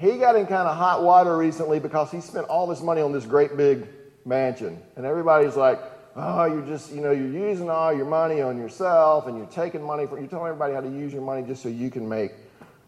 He 0.00 0.16
got 0.16 0.34
in 0.34 0.46
kind 0.46 0.66
of 0.66 0.78
hot 0.78 1.02
water 1.02 1.36
recently 1.36 1.78
because 1.78 2.10
he 2.10 2.22
spent 2.22 2.48
all 2.48 2.66
this 2.66 2.80
money 2.80 3.02
on 3.02 3.12
this 3.12 3.26
great 3.26 3.54
big 3.54 3.86
mansion. 4.24 4.80
And 4.96 5.04
everybody's 5.04 5.56
like, 5.56 5.78
oh, 6.16 6.46
you're 6.46 6.64
just, 6.64 6.90
you 6.90 7.02
know, 7.02 7.10
you're 7.10 7.28
using 7.28 7.68
all 7.68 7.92
your 7.92 8.06
money 8.06 8.40
on 8.40 8.56
yourself 8.56 9.26
and 9.26 9.36
you're 9.36 9.46
taking 9.48 9.82
money 9.82 10.06
from, 10.06 10.20
you're 10.20 10.28
telling 10.28 10.46
everybody 10.46 10.72
how 10.72 10.80
to 10.80 10.88
use 10.88 11.12
your 11.12 11.20
money 11.20 11.46
just 11.46 11.62
so 11.62 11.68
you 11.68 11.90
can 11.90 12.08
make 12.08 12.32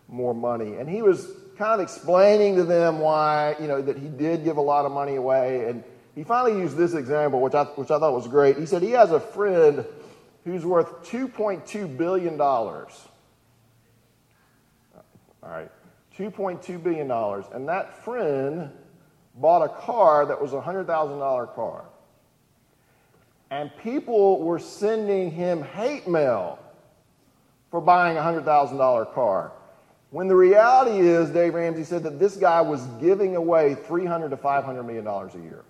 more 0.08 0.32
money. 0.32 0.76
And 0.76 0.88
he 0.88 1.02
was 1.02 1.30
kind 1.58 1.74
of 1.74 1.80
explaining 1.80 2.56
to 2.56 2.64
them 2.64 2.98
why, 2.98 3.56
you 3.60 3.68
know, 3.68 3.82
that 3.82 3.98
he 3.98 4.08
did 4.08 4.42
give 4.42 4.56
a 4.56 4.62
lot 4.62 4.86
of 4.86 4.92
money 4.92 5.16
away. 5.16 5.68
And 5.68 5.84
he 6.14 6.24
finally 6.24 6.58
used 6.58 6.78
this 6.78 6.94
example, 6.94 7.42
which 7.42 7.54
I, 7.54 7.64
which 7.64 7.90
I 7.90 7.98
thought 7.98 8.14
was 8.14 8.26
great. 8.26 8.56
He 8.56 8.64
said 8.64 8.80
he 8.80 8.92
has 8.92 9.10
a 9.10 9.20
friend 9.20 9.84
who's 10.46 10.64
worth 10.64 11.04
$2.2 11.10 11.94
billion. 11.96 12.40
All 12.40 12.86
right, 15.42 15.70
$2.2 16.18 16.82
billion. 16.82 17.10
And 17.52 17.68
that 17.68 18.04
friend 18.04 18.70
bought 19.36 19.62
a 19.62 19.68
car 19.68 20.26
that 20.26 20.40
was 20.40 20.52
a 20.52 20.60
$100,000 20.60 21.54
car. 21.54 21.84
And 23.50 23.70
people 23.78 24.40
were 24.42 24.58
sending 24.58 25.30
him 25.30 25.62
hate 25.62 26.08
mail 26.08 26.58
for 27.70 27.80
buying 27.80 28.16
a 28.16 28.20
$100,000 28.20 29.14
car. 29.14 29.52
When 30.10 30.28
the 30.28 30.36
reality 30.36 31.00
is, 31.00 31.30
Dave 31.30 31.54
Ramsey 31.54 31.84
said 31.84 32.02
that 32.02 32.18
this 32.18 32.36
guy 32.36 32.60
was 32.60 32.86
giving 33.00 33.34
away 33.34 33.74
300 33.74 34.28
to 34.28 34.36
500 34.36 34.82
million 34.82 35.04
dollars 35.04 35.34
a 35.34 35.38
year. 35.38 35.64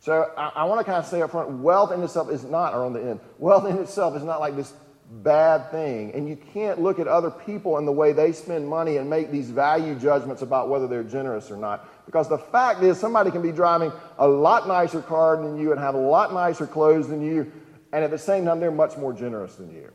So 0.00 0.32
I, 0.36 0.52
I 0.54 0.64
want 0.64 0.80
to 0.80 0.84
kind 0.84 0.98
of 0.98 1.06
say 1.06 1.20
up 1.22 1.30
front, 1.30 1.50
wealth 1.50 1.92
in 1.92 2.02
itself 2.02 2.30
is 2.30 2.44
not, 2.44 2.74
or 2.74 2.84
on 2.84 2.94
the 2.94 3.00
end, 3.02 3.20
wealth 3.38 3.66
in 3.66 3.78
itself 3.78 4.16
is 4.16 4.22
not 4.22 4.40
like 4.40 4.56
this 4.56 4.72
bad 5.10 5.70
thing. 5.70 6.12
And 6.14 6.28
you 6.28 6.36
can't 6.36 6.80
look 6.80 6.98
at 6.98 7.06
other 7.06 7.30
people 7.30 7.78
and 7.78 7.86
the 7.86 7.92
way 7.92 8.12
they 8.12 8.32
spend 8.32 8.68
money 8.68 8.96
and 8.96 9.08
make 9.08 9.30
these 9.30 9.50
value 9.50 9.94
judgments 9.94 10.42
about 10.42 10.68
whether 10.68 10.86
they're 10.86 11.04
generous 11.04 11.50
or 11.50 11.56
not. 11.56 11.88
Because 12.06 12.28
the 12.28 12.38
fact 12.38 12.82
is, 12.82 12.98
somebody 12.98 13.30
can 13.30 13.42
be 13.42 13.52
driving 13.52 13.92
a 14.18 14.26
lot 14.26 14.66
nicer 14.66 15.02
car 15.02 15.36
than 15.36 15.58
you 15.58 15.72
and 15.72 15.80
have 15.80 15.94
a 15.94 15.98
lot 15.98 16.32
nicer 16.32 16.66
clothes 16.66 17.08
than 17.08 17.22
you, 17.22 17.50
and 17.92 18.04
at 18.04 18.10
the 18.10 18.18
same 18.18 18.44
time, 18.44 18.60
they're 18.60 18.70
much 18.70 18.96
more 18.96 19.12
generous 19.12 19.54
than 19.54 19.72
you. 19.72 19.90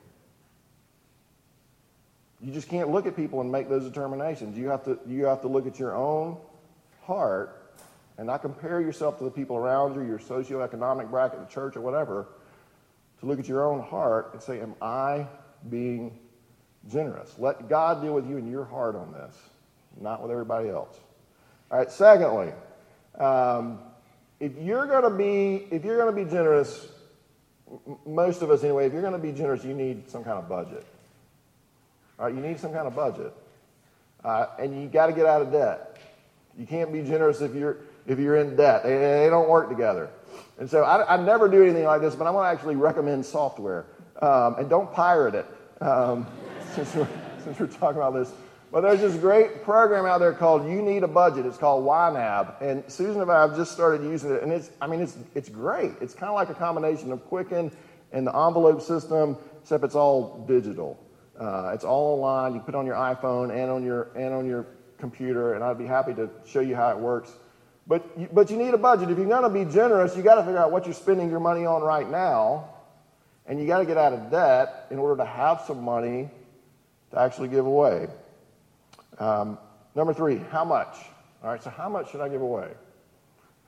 You 2.41 2.53
just 2.53 2.69
can't 2.69 2.89
look 2.89 3.05
at 3.05 3.15
people 3.15 3.41
and 3.41 3.51
make 3.51 3.67
those 3.67 3.83
determinations. 3.83 4.57
You 4.57 4.69
have 4.69 4.85
to, 4.85 4.97
you 5.05 5.25
have 5.25 5.41
to 5.41 5.47
look 5.47 5.67
at 5.67 5.77
your 5.77 5.95
own 5.95 6.37
heart 7.03 7.73
and 8.17 8.27
not 8.27 8.41
compare 8.41 8.79
yourself 8.79 9.17
to 9.17 9.25
the 9.25 9.31
people 9.31 9.57
around 9.57 9.95
you, 9.95 10.01
your 10.01 10.19
socioeconomic 10.19 11.09
bracket, 11.09 11.39
the 11.39 11.53
church, 11.53 11.75
or 11.75 11.81
whatever 11.81 12.27
to 13.19 13.25
look 13.25 13.39
at 13.39 13.47
your 13.47 13.65
own 13.65 13.81
heart 13.81 14.31
and 14.33 14.41
say, 14.41 14.59
Am 14.61 14.75
I 14.81 15.27
being 15.69 16.17
generous? 16.89 17.35
Let 17.37 17.69
God 17.69 18.01
deal 18.01 18.13
with 18.13 18.27
you 18.29 18.37
in 18.37 18.49
your 18.49 18.65
heart 18.65 18.95
on 18.95 19.11
this, 19.11 19.35
not 19.99 20.21
with 20.21 20.31
everybody 20.31 20.69
else. 20.69 20.97
All 21.71 21.77
right, 21.77 21.91
secondly, 21.91 22.51
um, 23.19 23.79
if 24.39 24.57
you're 24.57 24.85
going 24.85 25.03
to 25.03 25.09
be 25.09 25.67
if 25.75 25.83
you're 25.83 25.97
going 25.97 26.15
to 26.15 26.25
be 26.25 26.29
generous, 26.29 26.87
most 28.05 28.41
of 28.41 28.49
us 28.49 28.63
anyway, 28.63 28.87
if 28.87 28.93
you're 28.93 29.01
going 29.01 29.13
to 29.13 29.19
be 29.19 29.31
generous, 29.31 29.63
you 29.63 29.73
need 29.73 30.09
some 30.09 30.23
kind 30.23 30.37
of 30.37 30.47
budget. 30.47 30.85
All 32.17 32.25
right, 32.25 32.35
you 32.35 32.41
need 32.41 32.59
some 32.59 32.73
kind 32.73 32.87
of 32.87 32.95
budget, 32.95 33.33
uh, 34.23 34.47
and 34.57 34.81
you 34.81 34.87
got 34.87 35.07
to 35.07 35.13
get 35.13 35.25
out 35.25 35.41
of 35.41 35.51
debt. 35.51 35.97
You 36.57 36.65
can't 36.65 36.91
be 36.91 37.01
generous 37.01 37.41
if 37.41 37.53
you're 37.53 37.77
if 38.07 38.17
you're 38.17 38.37
in 38.37 38.55
debt. 38.55 38.83
They, 38.83 38.97
they 38.97 39.27
don't 39.29 39.49
work 39.49 39.69
together. 39.69 40.09
And 40.57 40.69
so 40.69 40.83
I, 40.83 41.15
I, 41.15 41.17
never 41.17 41.47
do 41.47 41.63
anything 41.63 41.85
like 41.85 42.01
this, 42.01 42.15
but 42.15 42.27
I 42.27 42.31
want 42.31 42.45
to 42.45 42.49
actually 42.49 42.75
recommend 42.75 43.25
software. 43.25 43.85
Um, 44.21 44.55
and 44.59 44.69
don't 44.69 44.91
pirate 44.93 45.35
it, 45.35 45.45
um, 45.81 46.27
since, 46.75 46.93
we're, 46.95 47.07
since 47.43 47.59
we're 47.59 47.67
talking 47.67 47.97
about 47.97 48.13
this. 48.13 48.31
But 48.71 48.81
there's 48.81 48.99
this 48.99 49.15
great 49.15 49.63
program 49.63 50.05
out 50.05 50.19
there 50.19 50.33
called 50.33 50.69
You 50.69 50.81
Need 50.81 51.01
a 51.01 51.07
Budget. 51.07 51.45
It's 51.47 51.57
called 51.57 51.85
YNAB. 51.85 52.61
And 52.61 52.83
Susan 52.87 53.19
and 53.21 53.31
I 53.31 53.41
have 53.41 53.55
just 53.55 53.71
started 53.71 54.03
using 54.03 54.31
it. 54.31 54.43
And 54.43 54.51
it's, 54.51 54.69
I 54.79 54.85
mean, 54.85 55.01
it's, 55.01 55.17
it's 55.33 55.49
great. 55.49 55.93
It's 56.01 56.13
kind 56.13 56.29
of 56.29 56.35
like 56.35 56.49
a 56.49 56.53
combination 56.53 57.11
of 57.11 57.25
Quicken 57.25 57.71
and 58.11 58.27
the 58.27 58.35
envelope 58.35 58.81
system, 58.81 59.37
except 59.61 59.83
it's 59.83 59.95
all 59.95 60.45
digital. 60.47 61.03
Uh, 61.39 61.71
it's 61.73 61.83
all 61.83 62.21
online. 62.21 62.53
You 62.53 62.59
put 62.59 62.75
it 62.75 62.77
on 62.77 62.85
your 62.85 62.95
iPhone 62.95 63.49
and 63.51 63.71
on 63.71 63.83
your, 63.83 64.09
and 64.15 64.33
on 64.33 64.45
your 64.45 64.67
computer. 64.99 65.55
And 65.55 65.63
I'd 65.63 65.79
be 65.79 65.87
happy 65.87 66.13
to 66.13 66.29
show 66.45 66.59
you 66.59 66.75
how 66.75 66.91
it 66.91 66.97
works. 66.97 67.31
But 67.89 68.07
you, 68.15 68.29
but 68.31 68.51
you 68.51 68.57
need 68.57 68.75
a 68.75 68.77
budget. 68.77 69.09
If 69.09 69.17
you're 69.17 69.27
going 69.27 69.41
to 69.41 69.49
be 69.49 69.65
generous, 69.65 70.15
you 70.15 70.21
got 70.21 70.35
to 70.35 70.43
figure 70.43 70.59
out 70.59 70.71
what 70.71 70.85
you're 70.85 70.93
spending 70.93 71.27
your 71.31 71.39
money 71.39 71.65
on 71.65 71.81
right 71.81 72.07
now, 72.07 72.69
and 73.47 73.59
you 73.59 73.65
got 73.65 73.79
to 73.79 73.85
get 73.85 73.97
out 73.97 74.13
of 74.13 74.29
debt 74.29 74.85
in 74.91 74.99
order 74.99 75.17
to 75.17 75.25
have 75.25 75.63
some 75.65 75.83
money 75.83 76.29
to 77.09 77.19
actually 77.19 77.47
give 77.47 77.65
away. 77.65 78.07
Um, 79.17 79.57
number 79.95 80.13
three, 80.13 80.37
how 80.51 80.63
much? 80.63 80.95
All 81.43 81.49
right, 81.49 81.63
so 81.63 81.71
how 81.71 81.89
much 81.89 82.11
should 82.11 82.21
I 82.21 82.29
give 82.29 82.41
away? 82.41 82.69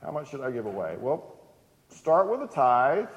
How 0.00 0.12
much 0.12 0.30
should 0.30 0.40
I 0.40 0.52
give 0.52 0.66
away? 0.66 0.96
Well, 1.00 1.36
start 1.88 2.30
with 2.30 2.48
a 2.48 2.52
tithe, 2.52 3.08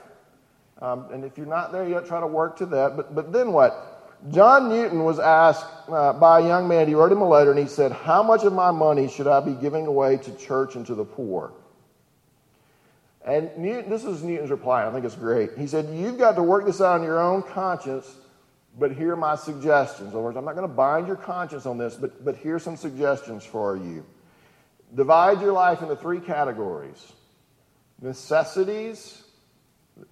um, 0.82 1.12
and 1.12 1.24
if 1.24 1.38
you're 1.38 1.46
not 1.46 1.72
there 1.72 1.88
yet, 1.88 2.08
try 2.08 2.20
to 2.20 2.28
work 2.28 2.58
to 2.58 2.66
that. 2.66 2.98
But 2.98 3.14
but 3.14 3.32
then 3.32 3.54
what? 3.54 3.95
John 4.32 4.70
Newton 4.70 5.04
was 5.04 5.20
asked 5.20 5.66
uh, 5.88 6.14
by 6.14 6.40
a 6.40 6.48
young 6.48 6.68
man, 6.68 6.88
he 6.88 6.96
wrote 6.96 7.12
him 7.12 7.22
a 7.22 7.28
letter 7.28 7.52
and 7.52 7.60
he 7.60 7.68
said, 7.68 7.92
How 7.92 8.24
much 8.24 8.44
of 8.44 8.54
my 8.54 8.72
money 8.72 9.08
should 9.08 9.28
I 9.28 9.40
be 9.40 9.54
giving 9.54 9.86
away 9.86 10.18
to 10.18 10.36
church 10.36 10.76
and 10.76 10.86
to 10.88 10.96
the 10.96 11.06
poor? 11.06 11.54
And 13.24 13.56
Newton, 13.58 13.90
this 13.90 14.04
is 14.04 14.24
Newton's 14.24 14.52
reply. 14.52 14.86
I 14.86 14.92
think 14.92 15.06
it's 15.06 15.16
great. 15.16 15.58
He 15.58 15.68
said, 15.68 15.96
You've 15.96 16.18
got 16.18 16.36
to 16.36 16.44
work 16.44 16.66
this 16.66 16.82
out 16.82 17.00
on 17.00 17.04
your 17.04 17.20
own 17.20 17.44
conscience, 17.44 18.12
but 18.80 18.92
here 18.92 19.14
are 19.14 19.18
my 19.18 19.36
suggestions. 19.36 20.10
In 20.10 20.16
other 20.16 20.22
words, 20.22 20.38
I'm 20.38 20.46
not 20.46 20.56
going 20.56 20.68
to 20.68 20.74
bind 20.74 21.08
your 21.08 21.16
conscience 21.18 21.66
on 21.66 21.78
this, 21.78 21.96
but, 21.96 22.24
but 22.26 22.36
here's 22.38 22.64
some 22.64 22.78
suggestions 22.78 23.46
for 23.46 23.78
you. 23.78 24.06
Divide 24.96 25.42
your 25.42 25.54
life 25.54 25.82
into 25.82 25.96
three 25.96 26.20
categories 26.20 27.14
necessities, 28.02 29.24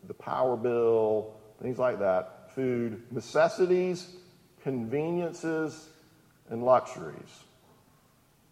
the 0.07 0.13
power 0.13 0.55
bill, 0.55 1.35
things 1.61 1.77
like 1.77 1.99
that 1.99 2.42
food, 2.55 3.01
necessities, 3.11 4.07
conveniences, 4.61 5.89
and 6.49 6.63
luxuries. 6.63 7.43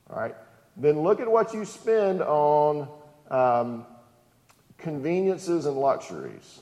All 0.10 0.20
right? 0.20 0.36
Then 0.78 1.02
look 1.02 1.20
at 1.20 1.32
what 1.32 1.54
you 1.54 1.66
spend 1.66 2.22
on 2.22 2.88
um, 3.30 3.86
conveniences 4.78 5.66
and 5.66 5.78
luxuries. 5.78 6.62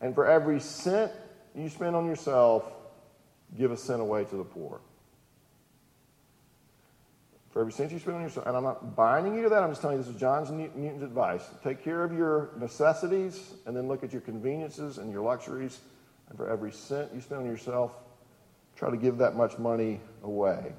And 0.00 0.14
for 0.14 0.26
every 0.26 0.60
cent 0.60 1.12
you 1.54 1.68
spend 1.68 1.96
on 1.96 2.06
yourself, 2.06 2.64
give 3.56 3.72
a 3.72 3.76
cent 3.76 4.00
away 4.00 4.24
to 4.24 4.36
the 4.36 4.44
poor. 4.44 4.80
For 7.50 7.60
every 7.60 7.72
cent 7.72 7.90
you 7.90 7.98
spend 7.98 8.16
on 8.16 8.22
yourself, 8.22 8.46
and 8.46 8.54
I'm 8.54 8.64
not 8.64 8.94
binding 8.94 9.34
you 9.34 9.42
to 9.44 9.48
that, 9.48 9.62
I'm 9.62 9.70
just 9.70 9.80
telling 9.80 9.96
you 9.96 10.02
this 10.02 10.12
is 10.12 10.20
John 10.20 10.44
Newton's 10.54 11.02
advice. 11.02 11.42
Take 11.64 11.82
care 11.82 12.04
of 12.04 12.12
your 12.12 12.50
necessities, 12.58 13.54
and 13.64 13.74
then 13.74 13.88
look 13.88 14.04
at 14.04 14.12
your 14.12 14.20
conveniences 14.20 14.98
and 14.98 15.10
your 15.10 15.22
luxuries 15.22 15.80
and 16.28 16.36
for 16.36 16.48
every 16.48 16.72
cent 16.72 17.10
you 17.14 17.20
spend 17.20 17.42
on 17.42 17.46
yourself, 17.46 17.92
try 18.76 18.90
to 18.90 18.96
give 18.96 19.18
that 19.18 19.36
much 19.36 19.58
money 19.58 20.00
away. 20.22 20.72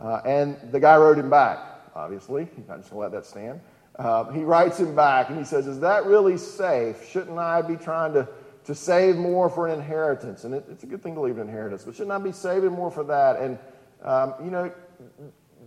Uh, 0.00 0.20
and 0.24 0.56
the 0.72 0.80
guy 0.80 0.96
wrote 0.96 1.18
him 1.18 1.30
back, 1.30 1.58
obviously. 1.94 2.42
I'm 2.56 2.64
not 2.68 2.78
just 2.78 2.90
going 2.90 3.10
to 3.10 3.10
let 3.10 3.12
that 3.12 3.26
stand. 3.26 3.60
Uh, 3.96 4.30
he 4.30 4.42
writes 4.42 4.78
him 4.78 4.94
back 4.94 5.28
and 5.28 5.38
he 5.38 5.44
says, 5.44 5.66
Is 5.66 5.80
that 5.80 6.06
really 6.06 6.36
safe? 6.38 7.08
Shouldn't 7.08 7.38
I 7.38 7.62
be 7.62 7.76
trying 7.76 8.14
to, 8.14 8.26
to 8.64 8.74
save 8.74 9.16
more 9.16 9.50
for 9.50 9.68
an 9.68 9.74
inheritance? 9.74 10.44
And 10.44 10.54
it, 10.54 10.64
it's 10.70 10.82
a 10.82 10.86
good 10.86 11.02
thing 11.02 11.14
to 11.14 11.20
leave 11.20 11.38
an 11.38 11.46
inheritance, 11.46 11.84
but 11.84 11.94
shouldn't 11.94 12.12
I 12.12 12.18
be 12.18 12.32
saving 12.32 12.72
more 12.72 12.90
for 12.90 13.04
that? 13.04 13.36
And, 13.40 13.58
um, 14.02 14.34
you 14.42 14.50
know, 14.50 14.72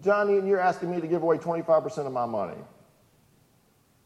Johnny, 0.04 0.36
you're 0.48 0.60
asking 0.60 0.92
me 0.92 1.02
to 1.02 1.08
give 1.08 1.22
away 1.22 1.38
25% 1.38 1.98
of 2.06 2.12
my 2.12 2.26
money. 2.26 2.58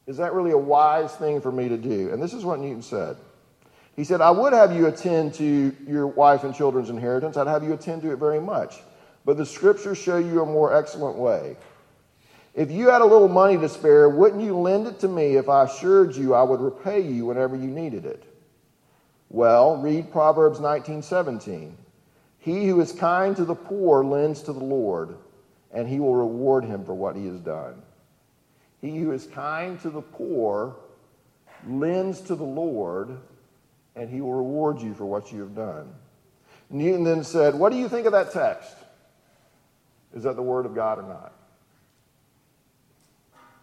Is 0.06 0.18
that 0.18 0.34
really 0.34 0.52
a 0.52 0.58
wise 0.58 1.16
thing 1.16 1.40
for 1.40 1.52
me 1.52 1.70
to 1.70 1.78
do? 1.78 2.12
And 2.12 2.22
this 2.22 2.34
is 2.34 2.44
what 2.44 2.60
Newton 2.60 2.82
said. 2.82 3.16
He 4.00 4.06
said, 4.06 4.22
I 4.22 4.32
would 4.32 4.54
have 4.54 4.74
you 4.74 4.88
attend 4.88 5.34
to 5.34 5.76
your 5.86 6.08
wife 6.08 6.46
and 6.46 6.56
children's 6.56 6.90
inheritance. 6.90 7.36
I'd 7.36 7.48
have 7.48 7.66
you 7.66 7.74
attend 7.74 8.02
to 8.04 8.14
it 8.14 8.16
very 8.16 8.40
much. 8.40 8.78
But 9.26 9.36
the 9.36 9.46
scriptures 9.46 9.98
show 9.98 10.16
you 10.16 10.42
a 10.42 10.46
more 10.46 10.74
excellent 10.74 11.18
way. 11.18 11.58
If 12.56 12.72
you 12.72 12.88
had 12.88 13.02
a 13.02 13.06
little 13.06 13.28
money 13.28 13.58
to 13.58 13.68
spare, 13.68 14.08
wouldn't 14.08 14.42
you 14.42 14.58
lend 14.58 14.88
it 14.88 15.00
to 15.02 15.10
me 15.10 15.36
if 15.36 15.50
I 15.50 15.66
assured 15.66 16.16
you 16.16 16.34
I 16.34 16.44
would 16.44 16.62
repay 16.62 17.02
you 17.02 17.26
whenever 17.26 17.58
you 17.58 17.68
needed 17.68 18.06
it? 18.06 18.24
Well, 19.28 19.76
read 19.76 20.14
Proverbs 20.14 20.60
19:17. 20.60 21.74
He 22.38 22.70
who 22.70 22.80
is 22.80 22.94
kind 22.94 23.36
to 23.36 23.44
the 23.44 23.54
poor 23.54 24.06
lends 24.06 24.42
to 24.44 24.54
the 24.54 24.64
Lord, 24.64 25.18
and 25.74 25.90
he 25.90 26.00
will 26.00 26.16
reward 26.16 26.64
him 26.64 26.86
for 26.86 26.94
what 26.94 27.18
he 27.18 27.26
has 27.26 27.42
done. 27.42 27.82
He 28.80 28.98
who 29.00 29.12
is 29.12 29.28
kind 29.28 29.78
to 29.82 29.90
the 29.90 30.02
poor 30.02 30.78
lends 31.68 32.22
to 32.22 32.36
the 32.36 32.46
Lord, 32.46 33.18
and 33.96 34.10
he 34.10 34.22
will 34.22 34.34
reward 34.34 34.82
you 34.82 34.94
for 34.94 35.06
what 35.06 35.32
you 35.32 35.42
have 35.42 35.56
done. 35.56 35.94
Newton 36.70 37.04
then 37.04 37.24
said, 37.24 37.56
What 37.56 37.72
do 37.72 37.78
you 37.78 37.90
think 37.90 38.06
of 38.06 38.14
that 38.14 38.32
text? 38.32 38.76
Is 40.14 40.24
that 40.24 40.36
the 40.36 40.42
Word 40.42 40.66
of 40.66 40.76
God 40.76 41.00
or 41.00 41.04
not? 41.04 41.34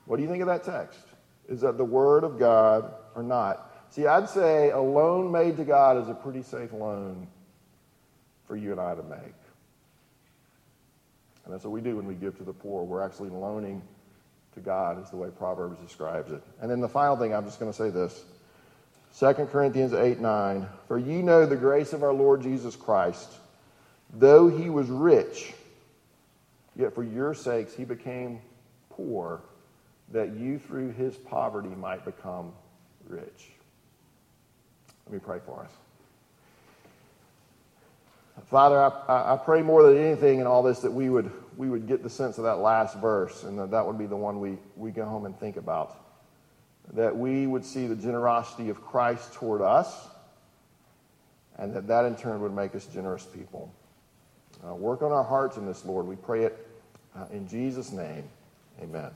What 0.07 0.17
do 0.17 0.23
you 0.23 0.29
think 0.29 0.43
of 0.43 0.49
that 0.49 0.65
text? 0.65 1.01
Is 1.49 1.61
that 1.61 1.77
the 1.77 1.85
Word 1.85 2.25
of 2.25 2.39
God 2.39 2.93
or 3.15 3.23
not? 3.23 3.73
See, 3.91 4.07
I'd 4.07 4.29
say 4.29 4.71
a 4.71 4.81
loan 4.81 5.31
made 5.31 5.57
to 5.57 5.65
God 5.65 6.03
is 6.03 6.09
a 6.09 6.15
pretty 6.15 6.43
safe 6.43 6.73
loan 6.73 7.27
for 8.47 8.57
you 8.57 8.73
and 8.73 8.81
I 8.81 8.95
to 8.95 9.03
make. 9.03 9.35
And 11.45 11.55
that's 11.55 11.65
what 11.65 11.71
we 11.71 11.81
do 11.81 11.97
when 11.97 12.07
we 12.07 12.15
give 12.15 12.37
to 12.39 12.45
the 12.45 12.53
poor. 12.53 12.85
We're 12.85 13.03
actually 13.03 13.31
loaning 13.31 13.81
to 14.55 14.61
God, 14.61 15.03
is 15.03 15.11
the 15.11 15.17
way 15.17 15.29
Proverbs 15.31 15.79
describes 15.79 16.33
it. 16.33 16.43
And 16.61 16.71
then 16.71 16.81
the 16.81 16.89
final 16.89 17.17
thing, 17.17 17.35
I'm 17.35 17.45
just 17.45 17.61
going 17.61 17.71
to 17.71 17.77
say 17.77 17.91
this. 17.91 18.25
2 19.19 19.33
Corinthians 19.51 19.95
8 19.95 20.21
9. 20.21 20.69
For 20.89 20.99
you 20.99 21.23
know 21.23 21.47
the 21.47 21.57
grace 21.57 21.93
of 21.95 22.03
our 22.03 22.13
Lord 22.13 22.43
Jesus 22.43 22.77
Christ, 22.77 23.33
though 24.13 24.49
he 24.49 24.69
was 24.69 24.89
rich, 24.89 25.55
yet 26.75 26.95
for 26.95 27.03
your 27.03 27.33
sakes 27.33 27.73
he 27.73 27.85
became 27.85 28.41
poor, 28.91 29.41
that 30.13 30.35
you 30.35 30.59
through 30.59 30.93
his 30.93 31.17
poverty 31.17 31.71
might 31.71 32.05
become 32.05 32.53
rich. 33.09 33.51
Let 35.07 35.15
me 35.15 35.19
pray 35.19 35.39
for 35.47 35.63
us. 35.63 35.71
Father, 38.51 38.79
I, 38.79 39.33
I 39.33 39.37
pray 39.39 39.63
more 39.63 39.83
than 39.83 39.97
anything 39.97 40.41
in 40.41 40.47
all 40.47 40.63
this 40.63 40.81
that 40.81 40.93
we 40.93 41.09
would, 41.09 41.31
we 41.57 41.71
would 41.71 41.89
get 41.89 42.03
the 42.03 42.11
sense 42.11 42.37
of 42.37 42.45
that 42.45 42.59
last 42.59 42.99
verse 42.99 43.45
and 43.45 43.59
that 43.59 43.71
that 43.71 43.87
would 43.87 43.97
be 43.97 44.05
the 44.05 44.17
one 44.17 44.41
we, 44.41 44.59
we 44.77 44.91
go 44.91 45.07
home 45.07 45.25
and 45.25 45.39
think 45.41 45.57
about 45.57 46.06
that 46.95 47.17
we 47.17 47.47
would 47.47 47.65
see 47.65 47.87
the 47.87 47.97
generosity 47.97 48.69
of 48.69 48.83
Christ 48.83 49.35
toward 49.35 49.61
us, 49.61 50.09
and 51.59 51.75
that 51.75 51.87
that 51.89 52.05
in 52.05 52.17
turn 52.17 52.41
would 52.41 52.55
make 52.55 52.75
us 52.75 52.87
generous 52.87 53.25
people. 53.25 53.73
Uh, 54.67 54.75
work 54.75 55.03
on 55.03 55.13
our 55.13 55.25
hearts 55.25 55.57
in 55.57 55.67
this, 55.67 55.85
Lord. 55.85 56.07
We 56.07 56.17
pray 56.17 56.45
it 56.45 56.67
uh, 57.17 57.27
in 57.33 57.49
Jesus' 57.49 57.93
name. 57.93 58.25
Amen. 58.83 59.11